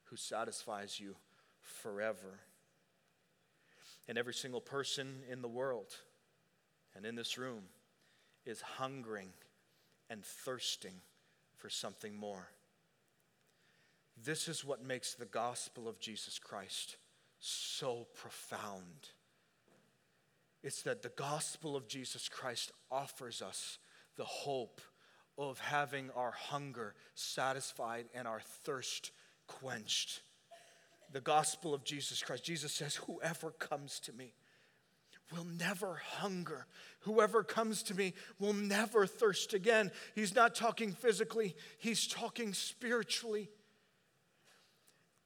who 0.04 0.16
satisfies 0.16 1.00
you 1.00 1.16
forever. 1.60 2.38
And 4.06 4.18
every 4.18 4.34
single 4.34 4.60
person 4.60 5.22
in 5.30 5.40
the 5.42 5.48
world 5.48 5.96
and 6.94 7.06
in 7.06 7.16
this 7.16 7.38
room 7.38 7.62
is 8.44 8.60
hungering 8.60 9.30
and 10.10 10.24
thirsting 10.24 11.00
for 11.56 11.70
something 11.70 12.14
more. 12.14 12.50
This 14.22 14.48
is 14.48 14.64
what 14.64 14.84
makes 14.84 15.14
the 15.14 15.26
gospel 15.26 15.88
of 15.88 15.98
Jesus 15.98 16.38
Christ 16.38 16.96
so 17.40 18.06
profound. 18.14 19.10
It's 20.62 20.82
that 20.82 21.02
the 21.02 21.10
gospel 21.10 21.76
of 21.76 21.88
Jesus 21.88 22.28
Christ 22.28 22.72
offers 22.90 23.42
us 23.42 23.78
the 24.16 24.24
hope 24.24 24.80
of 25.36 25.58
having 25.58 26.10
our 26.14 26.30
hunger 26.30 26.94
satisfied 27.14 28.06
and 28.14 28.26
our 28.26 28.40
thirst 28.64 29.10
quenched. 29.46 30.22
The 31.12 31.20
gospel 31.20 31.74
of 31.74 31.84
Jesus 31.84 32.22
Christ. 32.22 32.44
Jesus 32.44 32.72
says, 32.72 32.94
Whoever 32.94 33.50
comes 33.50 34.00
to 34.00 34.12
me 34.12 34.32
will 35.32 35.44
never 35.44 36.00
hunger. 36.18 36.66
Whoever 37.00 37.42
comes 37.42 37.82
to 37.84 37.94
me 37.94 38.14
will 38.38 38.52
never 38.52 39.06
thirst 39.06 39.54
again. 39.54 39.90
He's 40.14 40.34
not 40.34 40.54
talking 40.54 40.92
physically, 40.92 41.56
he's 41.78 42.06
talking 42.06 42.52
spiritually. 42.54 43.50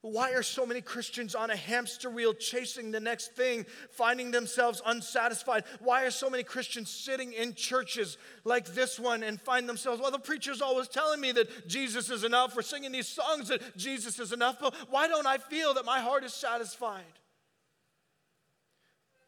Why 0.00 0.30
are 0.32 0.44
so 0.44 0.64
many 0.64 0.80
Christians 0.80 1.34
on 1.34 1.50
a 1.50 1.56
hamster 1.56 2.08
wheel 2.08 2.32
chasing 2.32 2.92
the 2.92 3.00
next 3.00 3.34
thing, 3.34 3.66
finding 3.90 4.30
themselves 4.30 4.80
unsatisfied? 4.86 5.64
Why 5.80 6.04
are 6.04 6.12
so 6.12 6.30
many 6.30 6.44
Christians 6.44 6.88
sitting 6.88 7.32
in 7.32 7.54
churches 7.54 8.16
like 8.44 8.66
this 8.66 9.00
one 9.00 9.24
and 9.24 9.40
find 9.40 9.68
themselves, 9.68 10.00
well, 10.00 10.12
the 10.12 10.20
preacher's 10.20 10.62
always 10.62 10.86
telling 10.86 11.20
me 11.20 11.32
that 11.32 11.66
Jesus 11.66 12.10
is 12.10 12.22
enough. 12.22 12.54
We're 12.54 12.62
singing 12.62 12.92
these 12.92 13.08
songs 13.08 13.48
that 13.48 13.76
Jesus 13.76 14.20
is 14.20 14.32
enough, 14.32 14.58
but 14.60 14.72
why 14.88 15.08
don't 15.08 15.26
I 15.26 15.38
feel 15.38 15.74
that 15.74 15.84
my 15.84 15.98
heart 15.98 16.22
is 16.22 16.32
satisfied? 16.32 17.02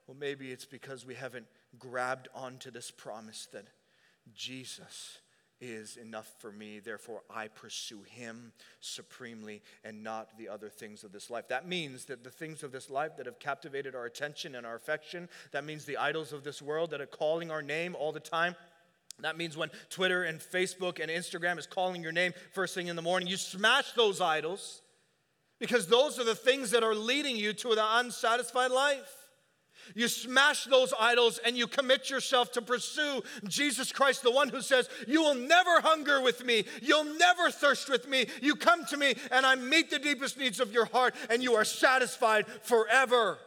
Well, 0.06 0.16
maybe 0.18 0.52
it's 0.52 0.66
because 0.66 1.04
we 1.04 1.14
haven't 1.14 1.46
grabbed 1.80 2.28
onto 2.32 2.70
this 2.70 2.92
promise 2.92 3.48
that 3.52 3.66
Jesus 4.34 5.18
is 5.60 5.96
enough 5.96 6.32
for 6.38 6.50
me. 6.50 6.78
Therefore, 6.78 7.22
I 7.28 7.48
pursue 7.48 8.02
him 8.02 8.52
supremely 8.80 9.62
and 9.84 10.02
not 10.02 10.36
the 10.38 10.48
other 10.48 10.68
things 10.68 11.04
of 11.04 11.12
this 11.12 11.30
life. 11.30 11.48
That 11.48 11.68
means 11.68 12.06
that 12.06 12.24
the 12.24 12.30
things 12.30 12.62
of 12.62 12.72
this 12.72 12.90
life 12.90 13.16
that 13.16 13.26
have 13.26 13.38
captivated 13.38 13.94
our 13.94 14.06
attention 14.06 14.54
and 14.54 14.66
our 14.66 14.74
affection, 14.74 15.28
that 15.52 15.64
means 15.64 15.84
the 15.84 15.96
idols 15.96 16.32
of 16.32 16.44
this 16.44 16.62
world 16.62 16.90
that 16.90 17.00
are 17.00 17.06
calling 17.06 17.50
our 17.50 17.62
name 17.62 17.94
all 17.94 18.12
the 18.12 18.20
time. 18.20 18.56
That 19.20 19.36
means 19.36 19.56
when 19.56 19.70
Twitter 19.90 20.24
and 20.24 20.40
Facebook 20.40 20.98
and 20.98 21.10
Instagram 21.10 21.58
is 21.58 21.66
calling 21.66 22.02
your 22.02 22.12
name 22.12 22.32
first 22.52 22.74
thing 22.74 22.86
in 22.86 22.96
the 22.96 23.02
morning, 23.02 23.28
you 23.28 23.36
smash 23.36 23.92
those 23.92 24.20
idols 24.20 24.80
because 25.58 25.86
those 25.86 26.18
are 26.18 26.24
the 26.24 26.34
things 26.34 26.70
that 26.70 26.82
are 26.82 26.94
leading 26.94 27.36
you 27.36 27.52
to 27.52 27.74
the 27.74 27.98
unsatisfied 27.98 28.70
life. 28.70 29.19
You 29.94 30.08
smash 30.08 30.64
those 30.64 30.92
idols 30.98 31.40
and 31.44 31.56
you 31.56 31.66
commit 31.66 32.10
yourself 32.10 32.52
to 32.52 32.62
pursue 32.62 33.22
Jesus 33.46 33.92
Christ, 33.92 34.22
the 34.22 34.30
one 34.30 34.48
who 34.48 34.62
says, 34.62 34.88
You 35.06 35.22
will 35.22 35.34
never 35.34 35.80
hunger 35.80 36.20
with 36.20 36.44
me. 36.44 36.64
You'll 36.82 37.04
never 37.18 37.50
thirst 37.50 37.88
with 37.88 38.08
me. 38.08 38.26
You 38.40 38.56
come 38.56 38.84
to 38.86 38.96
me 38.96 39.14
and 39.30 39.44
I 39.44 39.54
meet 39.56 39.90
the 39.90 39.98
deepest 39.98 40.38
needs 40.38 40.60
of 40.60 40.72
your 40.72 40.86
heart 40.86 41.14
and 41.28 41.42
you 41.42 41.54
are 41.54 41.64
satisfied 41.64 42.46
forever. 42.62 43.38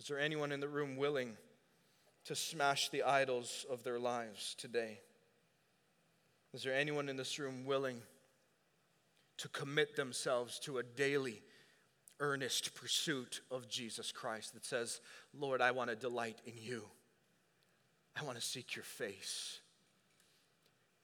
Is 0.00 0.08
there 0.08 0.18
anyone 0.18 0.50
in 0.50 0.60
the 0.60 0.68
room 0.68 0.96
willing 0.96 1.36
to 2.24 2.34
smash 2.34 2.88
the 2.88 3.04
idols 3.04 3.66
of 3.70 3.84
their 3.84 3.98
lives 3.98 4.54
today? 4.58 5.00
Is 6.54 6.62
there 6.62 6.74
anyone 6.74 7.08
in 7.08 7.16
this 7.16 7.38
room 7.38 7.64
willing 7.64 8.02
to 9.38 9.48
commit 9.48 9.96
themselves 9.96 10.58
to 10.60 10.78
a 10.78 10.82
daily 10.82 11.42
earnest 12.22 12.74
pursuit 12.74 13.42
of 13.50 13.68
Jesus 13.68 14.12
Christ 14.12 14.54
that 14.54 14.64
says, 14.64 15.00
Lord, 15.34 15.60
I 15.60 15.72
want 15.72 15.90
to 15.90 15.96
delight 15.96 16.38
in 16.46 16.54
you. 16.56 16.84
I 18.18 18.24
want 18.24 18.38
to 18.38 18.44
seek 18.44 18.76
your 18.76 18.84
face 18.84 19.58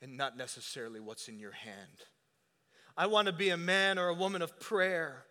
and 0.00 0.16
not 0.16 0.36
necessarily 0.36 1.00
what's 1.00 1.28
in 1.28 1.40
your 1.40 1.52
hand. 1.52 2.04
I 2.96 3.06
want 3.06 3.26
to 3.26 3.32
be 3.32 3.50
a 3.50 3.56
man 3.56 3.98
or 3.98 4.08
a 4.08 4.14
woman 4.14 4.42
of 4.42 4.60
prayer. 4.60 5.24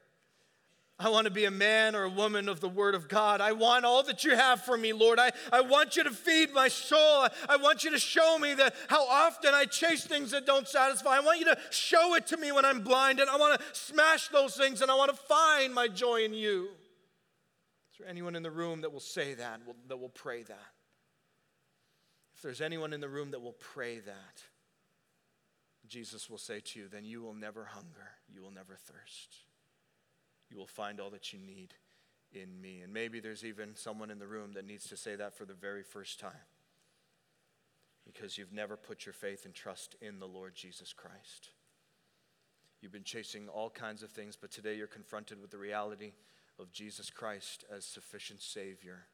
I 0.99 1.09
want 1.09 1.25
to 1.25 1.31
be 1.31 1.45
a 1.45 1.51
man 1.51 1.95
or 1.95 2.03
a 2.03 2.09
woman 2.09 2.49
of 2.49 2.59
the 2.59 2.69
Word 2.69 2.95
of 2.95 3.07
God. 3.07 3.39
I 3.39 3.51
want 3.51 3.85
all 3.85 4.01
that 4.03 4.23
you 4.23 4.35
have 4.35 4.63
for 4.63 4.75
me, 4.75 4.93
Lord. 4.93 5.19
I, 5.19 5.31
I 5.53 5.61
want 5.61 5.95
you 5.95 6.03
to 6.03 6.09
feed 6.09 6.51
my 6.53 6.69
soul. 6.69 7.27
I 7.47 7.57
want 7.57 7.83
you 7.83 7.91
to 7.91 7.99
show 7.99 8.39
me 8.39 8.55
that 8.55 8.73
how 8.87 9.07
often 9.07 9.53
I 9.53 9.65
chase 9.65 10.05
things 10.07 10.31
that 10.31 10.47
don't 10.47 10.67
satisfy. 10.67 11.17
I 11.17 11.19
want 11.19 11.37
you 11.39 11.45
to 11.45 11.57
show 11.69 12.15
it 12.15 12.25
to 12.27 12.37
me 12.37 12.51
when 12.51 12.65
I'm 12.65 12.81
blind, 12.81 13.19
and 13.19 13.29
I 13.29 13.37
want 13.37 13.59
to 13.59 13.65
smash 13.73 14.29
those 14.29 14.55
things, 14.55 14.81
and 14.81 14.89
I 14.89 14.95
want 14.95 15.11
to 15.11 15.17
find 15.17 15.71
my 15.71 15.87
joy 15.87 16.23
in 16.23 16.33
you. 16.33 16.69
Is 17.91 17.99
there 17.99 18.07
anyone 18.09 18.35
in 18.35 18.41
the 18.41 18.51
room 18.51 18.81
that 18.81 18.91
will 18.91 18.99
say 18.99 19.35
that, 19.35 19.61
will, 19.67 19.75
that 19.89 19.97
will 19.97 20.09
pray 20.09 20.41
that? 20.41 20.73
If 22.35 22.41
there's 22.41 22.61
anyone 22.61 22.91
in 22.91 23.01
the 23.01 23.09
room 23.09 23.29
that 23.31 23.41
will 23.41 23.55
pray 23.59 23.99
that, 23.99 24.43
Jesus 25.87 26.27
will 26.27 26.39
say 26.39 26.59
to 26.59 26.79
you, 26.79 26.87
then 26.87 27.05
you 27.05 27.21
will 27.21 27.35
never 27.35 27.65
hunger, 27.65 28.09
you 28.33 28.41
will 28.41 28.51
never 28.51 28.75
thirst 28.75 29.46
you 30.49 30.57
will 30.57 30.67
find 30.67 30.99
all 30.99 31.09
that 31.11 31.33
you 31.33 31.39
need 31.39 31.73
in 32.31 32.59
me. 32.61 32.81
And 32.81 32.93
maybe 32.93 33.19
there's 33.19 33.45
even 33.45 33.75
someone 33.75 34.11
in 34.11 34.19
the 34.19 34.27
room 34.27 34.53
that 34.53 34.65
needs 34.65 34.87
to 34.89 34.97
say 34.97 35.15
that 35.15 35.37
for 35.37 35.45
the 35.45 35.53
very 35.53 35.83
first 35.83 36.19
time 36.19 36.31
because 38.05 38.37
you've 38.37 38.53
never 38.53 38.77
put 38.77 39.05
your 39.05 39.13
faith 39.13 39.45
and 39.45 39.53
trust 39.53 39.95
in 40.01 40.19
the 40.19 40.27
Lord 40.27 40.55
Jesus 40.55 40.93
Christ. 40.93 41.49
You've 42.81 42.91
been 42.91 43.03
chasing 43.03 43.49
all 43.49 43.69
kinds 43.69 44.03
of 44.03 44.11
things, 44.11 44.37
but 44.39 44.51
today 44.51 44.75
you're 44.75 44.87
confronted 44.87 45.41
with 45.41 45.51
the 45.51 45.57
reality 45.57 46.13
of 46.59 46.71
Jesus 46.71 47.09
Christ 47.09 47.65
as 47.75 47.85
sufficient 47.85 48.41
Savior. 48.41 49.07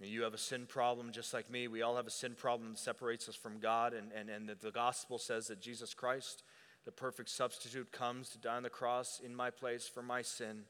You 0.00 0.22
have 0.22 0.34
a 0.34 0.38
sin 0.38 0.66
problem 0.66 1.12
just 1.12 1.32
like 1.32 1.50
me. 1.50 1.68
We 1.68 1.82
all 1.82 1.96
have 1.96 2.06
a 2.06 2.10
sin 2.10 2.34
problem 2.34 2.72
that 2.72 2.78
separates 2.78 3.28
us 3.28 3.36
from 3.36 3.58
God, 3.58 3.94
and, 3.94 4.10
and, 4.12 4.28
and 4.28 4.48
the 4.60 4.70
gospel 4.70 5.18
says 5.18 5.46
that 5.48 5.60
Jesus 5.60 5.94
Christ 5.94 6.42
the 6.84 6.92
perfect 6.92 7.30
substitute 7.30 7.92
comes 7.92 8.28
to 8.30 8.38
die 8.38 8.56
on 8.56 8.62
the 8.62 8.70
cross 8.70 9.20
in 9.24 9.34
my 9.34 9.50
place 9.50 9.88
for 9.88 10.02
my 10.02 10.22
sin 10.22 10.64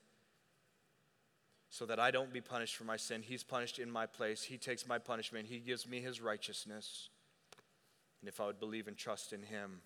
so 1.70 1.86
that 1.86 1.98
I 1.98 2.12
don't 2.12 2.32
be 2.32 2.40
punished 2.40 2.76
for 2.76 2.84
my 2.84 2.96
sin. 2.96 3.22
He's 3.22 3.42
punished 3.42 3.80
in 3.80 3.90
my 3.90 4.06
place. 4.06 4.44
He 4.44 4.58
takes 4.58 4.86
my 4.86 4.98
punishment. 4.98 5.48
He 5.48 5.58
gives 5.58 5.88
me 5.88 6.00
his 6.00 6.20
righteousness. 6.20 7.08
And 8.20 8.28
if 8.28 8.40
I 8.40 8.46
would 8.46 8.60
believe 8.60 8.86
and 8.86 8.96
trust 8.96 9.32
in 9.32 9.42
him, 9.42 9.80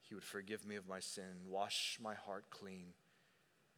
he 0.00 0.14
would 0.14 0.24
forgive 0.24 0.66
me 0.66 0.74
of 0.74 0.88
my 0.88 0.98
sin, 0.98 1.46
wash 1.46 1.98
my 2.02 2.14
heart 2.14 2.46
clean, 2.50 2.94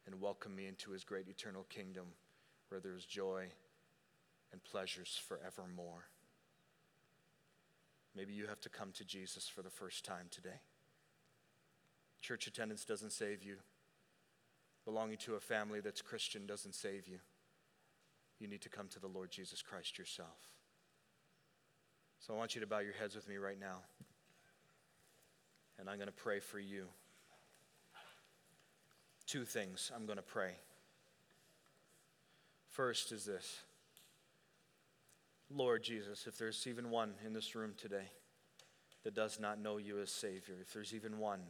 and 0.07 0.19
welcome 0.19 0.55
me 0.55 0.65
into 0.65 0.91
his 0.91 1.03
great 1.03 1.27
eternal 1.27 1.65
kingdom 1.69 2.05
where 2.69 2.79
there 2.79 2.95
is 2.95 3.05
joy 3.05 3.45
and 4.51 4.63
pleasures 4.63 5.21
forevermore. 5.27 6.07
Maybe 8.15 8.33
you 8.33 8.47
have 8.47 8.61
to 8.61 8.69
come 8.69 8.91
to 8.93 9.05
Jesus 9.05 9.47
for 9.47 9.61
the 9.61 9.69
first 9.69 10.03
time 10.03 10.25
today. 10.31 10.61
Church 12.21 12.47
attendance 12.47 12.85
doesn't 12.85 13.11
save 13.11 13.43
you. 13.43 13.55
Belonging 14.85 15.17
to 15.17 15.35
a 15.35 15.39
family 15.39 15.79
that's 15.79 16.01
Christian 16.01 16.45
doesn't 16.45 16.75
save 16.75 17.07
you. 17.07 17.19
You 18.39 18.47
need 18.47 18.61
to 18.61 18.69
come 18.69 18.87
to 18.89 18.99
the 18.99 19.07
Lord 19.07 19.31
Jesus 19.31 19.61
Christ 19.61 19.97
yourself. 19.97 20.37
So 22.19 22.33
I 22.33 22.37
want 22.37 22.55
you 22.55 22.61
to 22.61 22.67
bow 22.67 22.79
your 22.79 22.93
heads 22.93 23.15
with 23.15 23.27
me 23.27 23.37
right 23.37 23.59
now. 23.59 23.77
And 25.79 25.89
I'm 25.89 25.97
going 25.97 26.07
to 26.07 26.13
pray 26.13 26.39
for 26.39 26.59
you. 26.59 26.85
Two 29.25 29.45
things 29.45 29.91
I'm 29.95 30.05
going 30.05 30.17
to 30.17 30.23
pray. 30.23 30.51
First 32.69 33.11
is 33.11 33.25
this 33.25 33.61
Lord 35.49 35.83
Jesus, 35.83 36.27
if 36.27 36.37
there's 36.37 36.65
even 36.67 36.89
one 36.89 37.13
in 37.25 37.33
this 37.33 37.55
room 37.55 37.73
today 37.77 38.09
that 39.03 39.13
does 39.13 39.39
not 39.39 39.59
know 39.59 39.77
you 39.77 39.99
as 39.99 40.11
Savior, 40.11 40.55
if 40.61 40.73
there's 40.73 40.93
even 40.93 41.17
one 41.17 41.41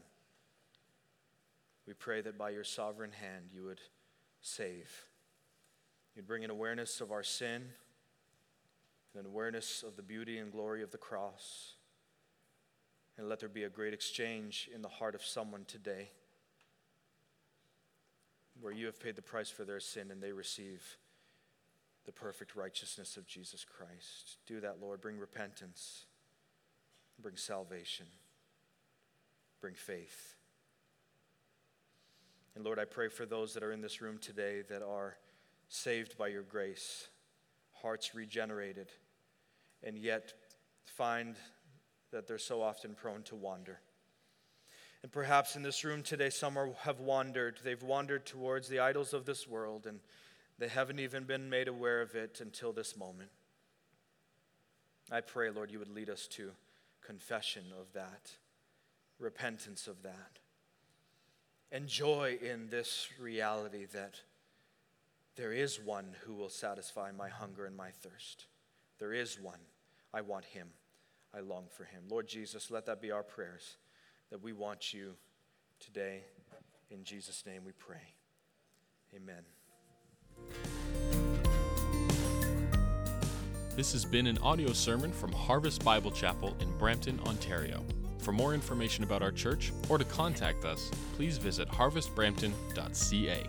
we 1.88 1.94
pray 1.94 2.22
that 2.22 2.38
by 2.38 2.52
your 2.52 2.64
sovereign 2.64 3.12
hand 3.12 3.46
you 3.54 3.64
would 3.64 3.82
save. 4.42 5.06
You'd 6.16 6.28
bring 6.28 6.44
an 6.44 6.52
awareness 6.52 7.02
of 7.02 7.12
our 7.12 7.24
sin, 7.24 7.64
an 9.18 9.26
awareness 9.26 9.84
of 9.84 9.96
the 9.96 10.04
beauty 10.04 10.38
and 10.38 10.52
glory 10.52 10.84
of 10.84 10.92
the 10.92 10.98
cross. 10.98 11.74
And 13.18 13.28
let 13.28 13.40
there 13.40 13.50
be 13.50 13.64
a 13.64 13.70
great 13.70 13.94
exchange 13.94 14.70
in 14.74 14.82
the 14.82 14.90
heart 14.90 15.16
of 15.16 15.24
someone 15.24 15.66
today 15.66 16.10
where 18.60 18.74
you 18.74 18.86
have 18.86 19.00
paid 19.00 19.16
the 19.16 19.22
price 19.22 19.50
for 19.50 19.66
their 19.66 19.80
sin 19.80 20.12
and 20.12 20.22
they 20.22 20.32
receive 20.32 20.98
the 22.06 22.12
perfect 22.12 22.56
righteousness 22.56 23.18
of 23.18 23.28
Jesus 23.28 23.66
Christ. 23.66 24.38
Do 24.48 24.60
that, 24.62 24.78
Lord. 24.82 25.02
Bring 25.02 25.18
repentance, 25.18 26.06
bring 27.20 27.36
salvation, 27.38 28.08
bring 29.60 29.76
faith. 29.76 30.36
And 32.56 32.66
Lord, 32.66 32.80
I 32.80 32.86
pray 32.86 33.08
for 33.08 33.26
those 33.26 33.54
that 33.54 33.64
are 33.64 33.72
in 33.72 33.82
this 33.82 34.02
room 34.02 34.18
today 34.18 34.62
that 34.70 34.82
are 34.82 35.18
saved 35.70 36.18
by 36.18 36.28
your 36.28 36.44
grace, 36.44 37.08
hearts 37.72 38.14
regenerated, 38.14 38.90
and 39.84 39.98
yet 39.98 40.34
find 40.84 41.38
that 42.12 42.28
they're 42.28 42.38
so 42.38 42.62
often 42.62 42.94
prone 42.94 43.24
to 43.24 43.36
wander. 43.36 43.80
And 45.02 45.12
perhaps 45.12 45.56
in 45.56 45.64
this 45.64 45.84
room 45.84 46.04
today, 46.04 46.30
some 46.30 46.58
are, 46.58 46.74
have 46.82 47.00
wandered. 47.00 47.60
They've 47.64 47.82
wandered 47.82 48.26
towards 48.26 48.68
the 48.68 48.80
idols 48.80 49.14
of 49.14 49.26
this 49.26 49.48
world, 49.48 49.88
and 49.88 50.02
they 50.60 50.68
haven't 50.68 51.00
even 51.00 51.24
been 51.24 51.50
made 51.50 51.70
aware 51.70 52.02
of 52.02 52.16
it 52.16 52.40
until 52.42 52.74
this 52.74 52.98
moment. 52.98 53.32
I 55.10 55.22
pray, 55.22 55.50
Lord, 55.50 55.72
you 55.72 55.80
would 55.80 55.90
lead 55.90 56.10
us 56.10 56.28
to 56.32 56.52
confession 57.02 57.64
of 57.80 57.94
that, 57.94 58.32
repentance 59.20 59.88
of 59.88 60.04
that 60.04 60.41
and 61.72 61.88
joy 61.88 62.38
in 62.42 62.70
this 62.70 63.08
reality 63.20 63.86
that 63.94 64.20
there 65.36 65.54
is 65.54 65.80
one 65.80 66.16
who 66.26 66.34
will 66.34 66.50
satisfy 66.50 67.12
my 67.12 67.30
hunger 67.30 67.66
and 67.66 67.76
my 67.76 67.90
thirst. 67.90 68.46
There 69.00 69.14
is 69.14 69.40
one. 69.40 69.60
I 70.14 70.22
want 70.22 70.46
him. 70.46 70.68
I 71.34 71.40
long 71.40 71.66
for 71.70 71.86
him. 71.86 72.04
Lord 72.10 72.28
Jesus, 72.28 72.70
let 72.70 72.86
that 72.88 73.02
be 73.02 73.12
our 73.12 73.24
prayers 73.24 73.78
that 74.30 74.44
we 74.44 74.52
want 74.52 74.94
you 74.94 75.14
today. 75.80 76.26
In 76.90 77.06
Jesus' 77.06 77.46
name 77.46 77.64
we 77.66 77.72
pray. 77.72 78.16
Amen. 79.16 79.44
This 83.78 83.94
has 83.94 84.04
been 84.04 84.28
an 84.28 84.38
audio 84.40 84.74
sermon 84.74 85.14
from 85.14 85.32
Harvest 85.32 85.86
Bible 85.86 86.12
Chapel 86.12 86.58
in 86.60 86.78
Brampton, 86.78 87.20
Ontario. 87.26 87.86
For 88.22 88.32
more 88.32 88.54
information 88.54 89.04
about 89.04 89.24
our 89.24 89.32
church 89.32 89.74
or 89.90 89.98
to 89.98 90.06
contact 90.06 90.64
us, 90.64 90.92
please 91.16 91.38
visit 91.38 91.68
harvestbrampton.ca. 91.70 93.48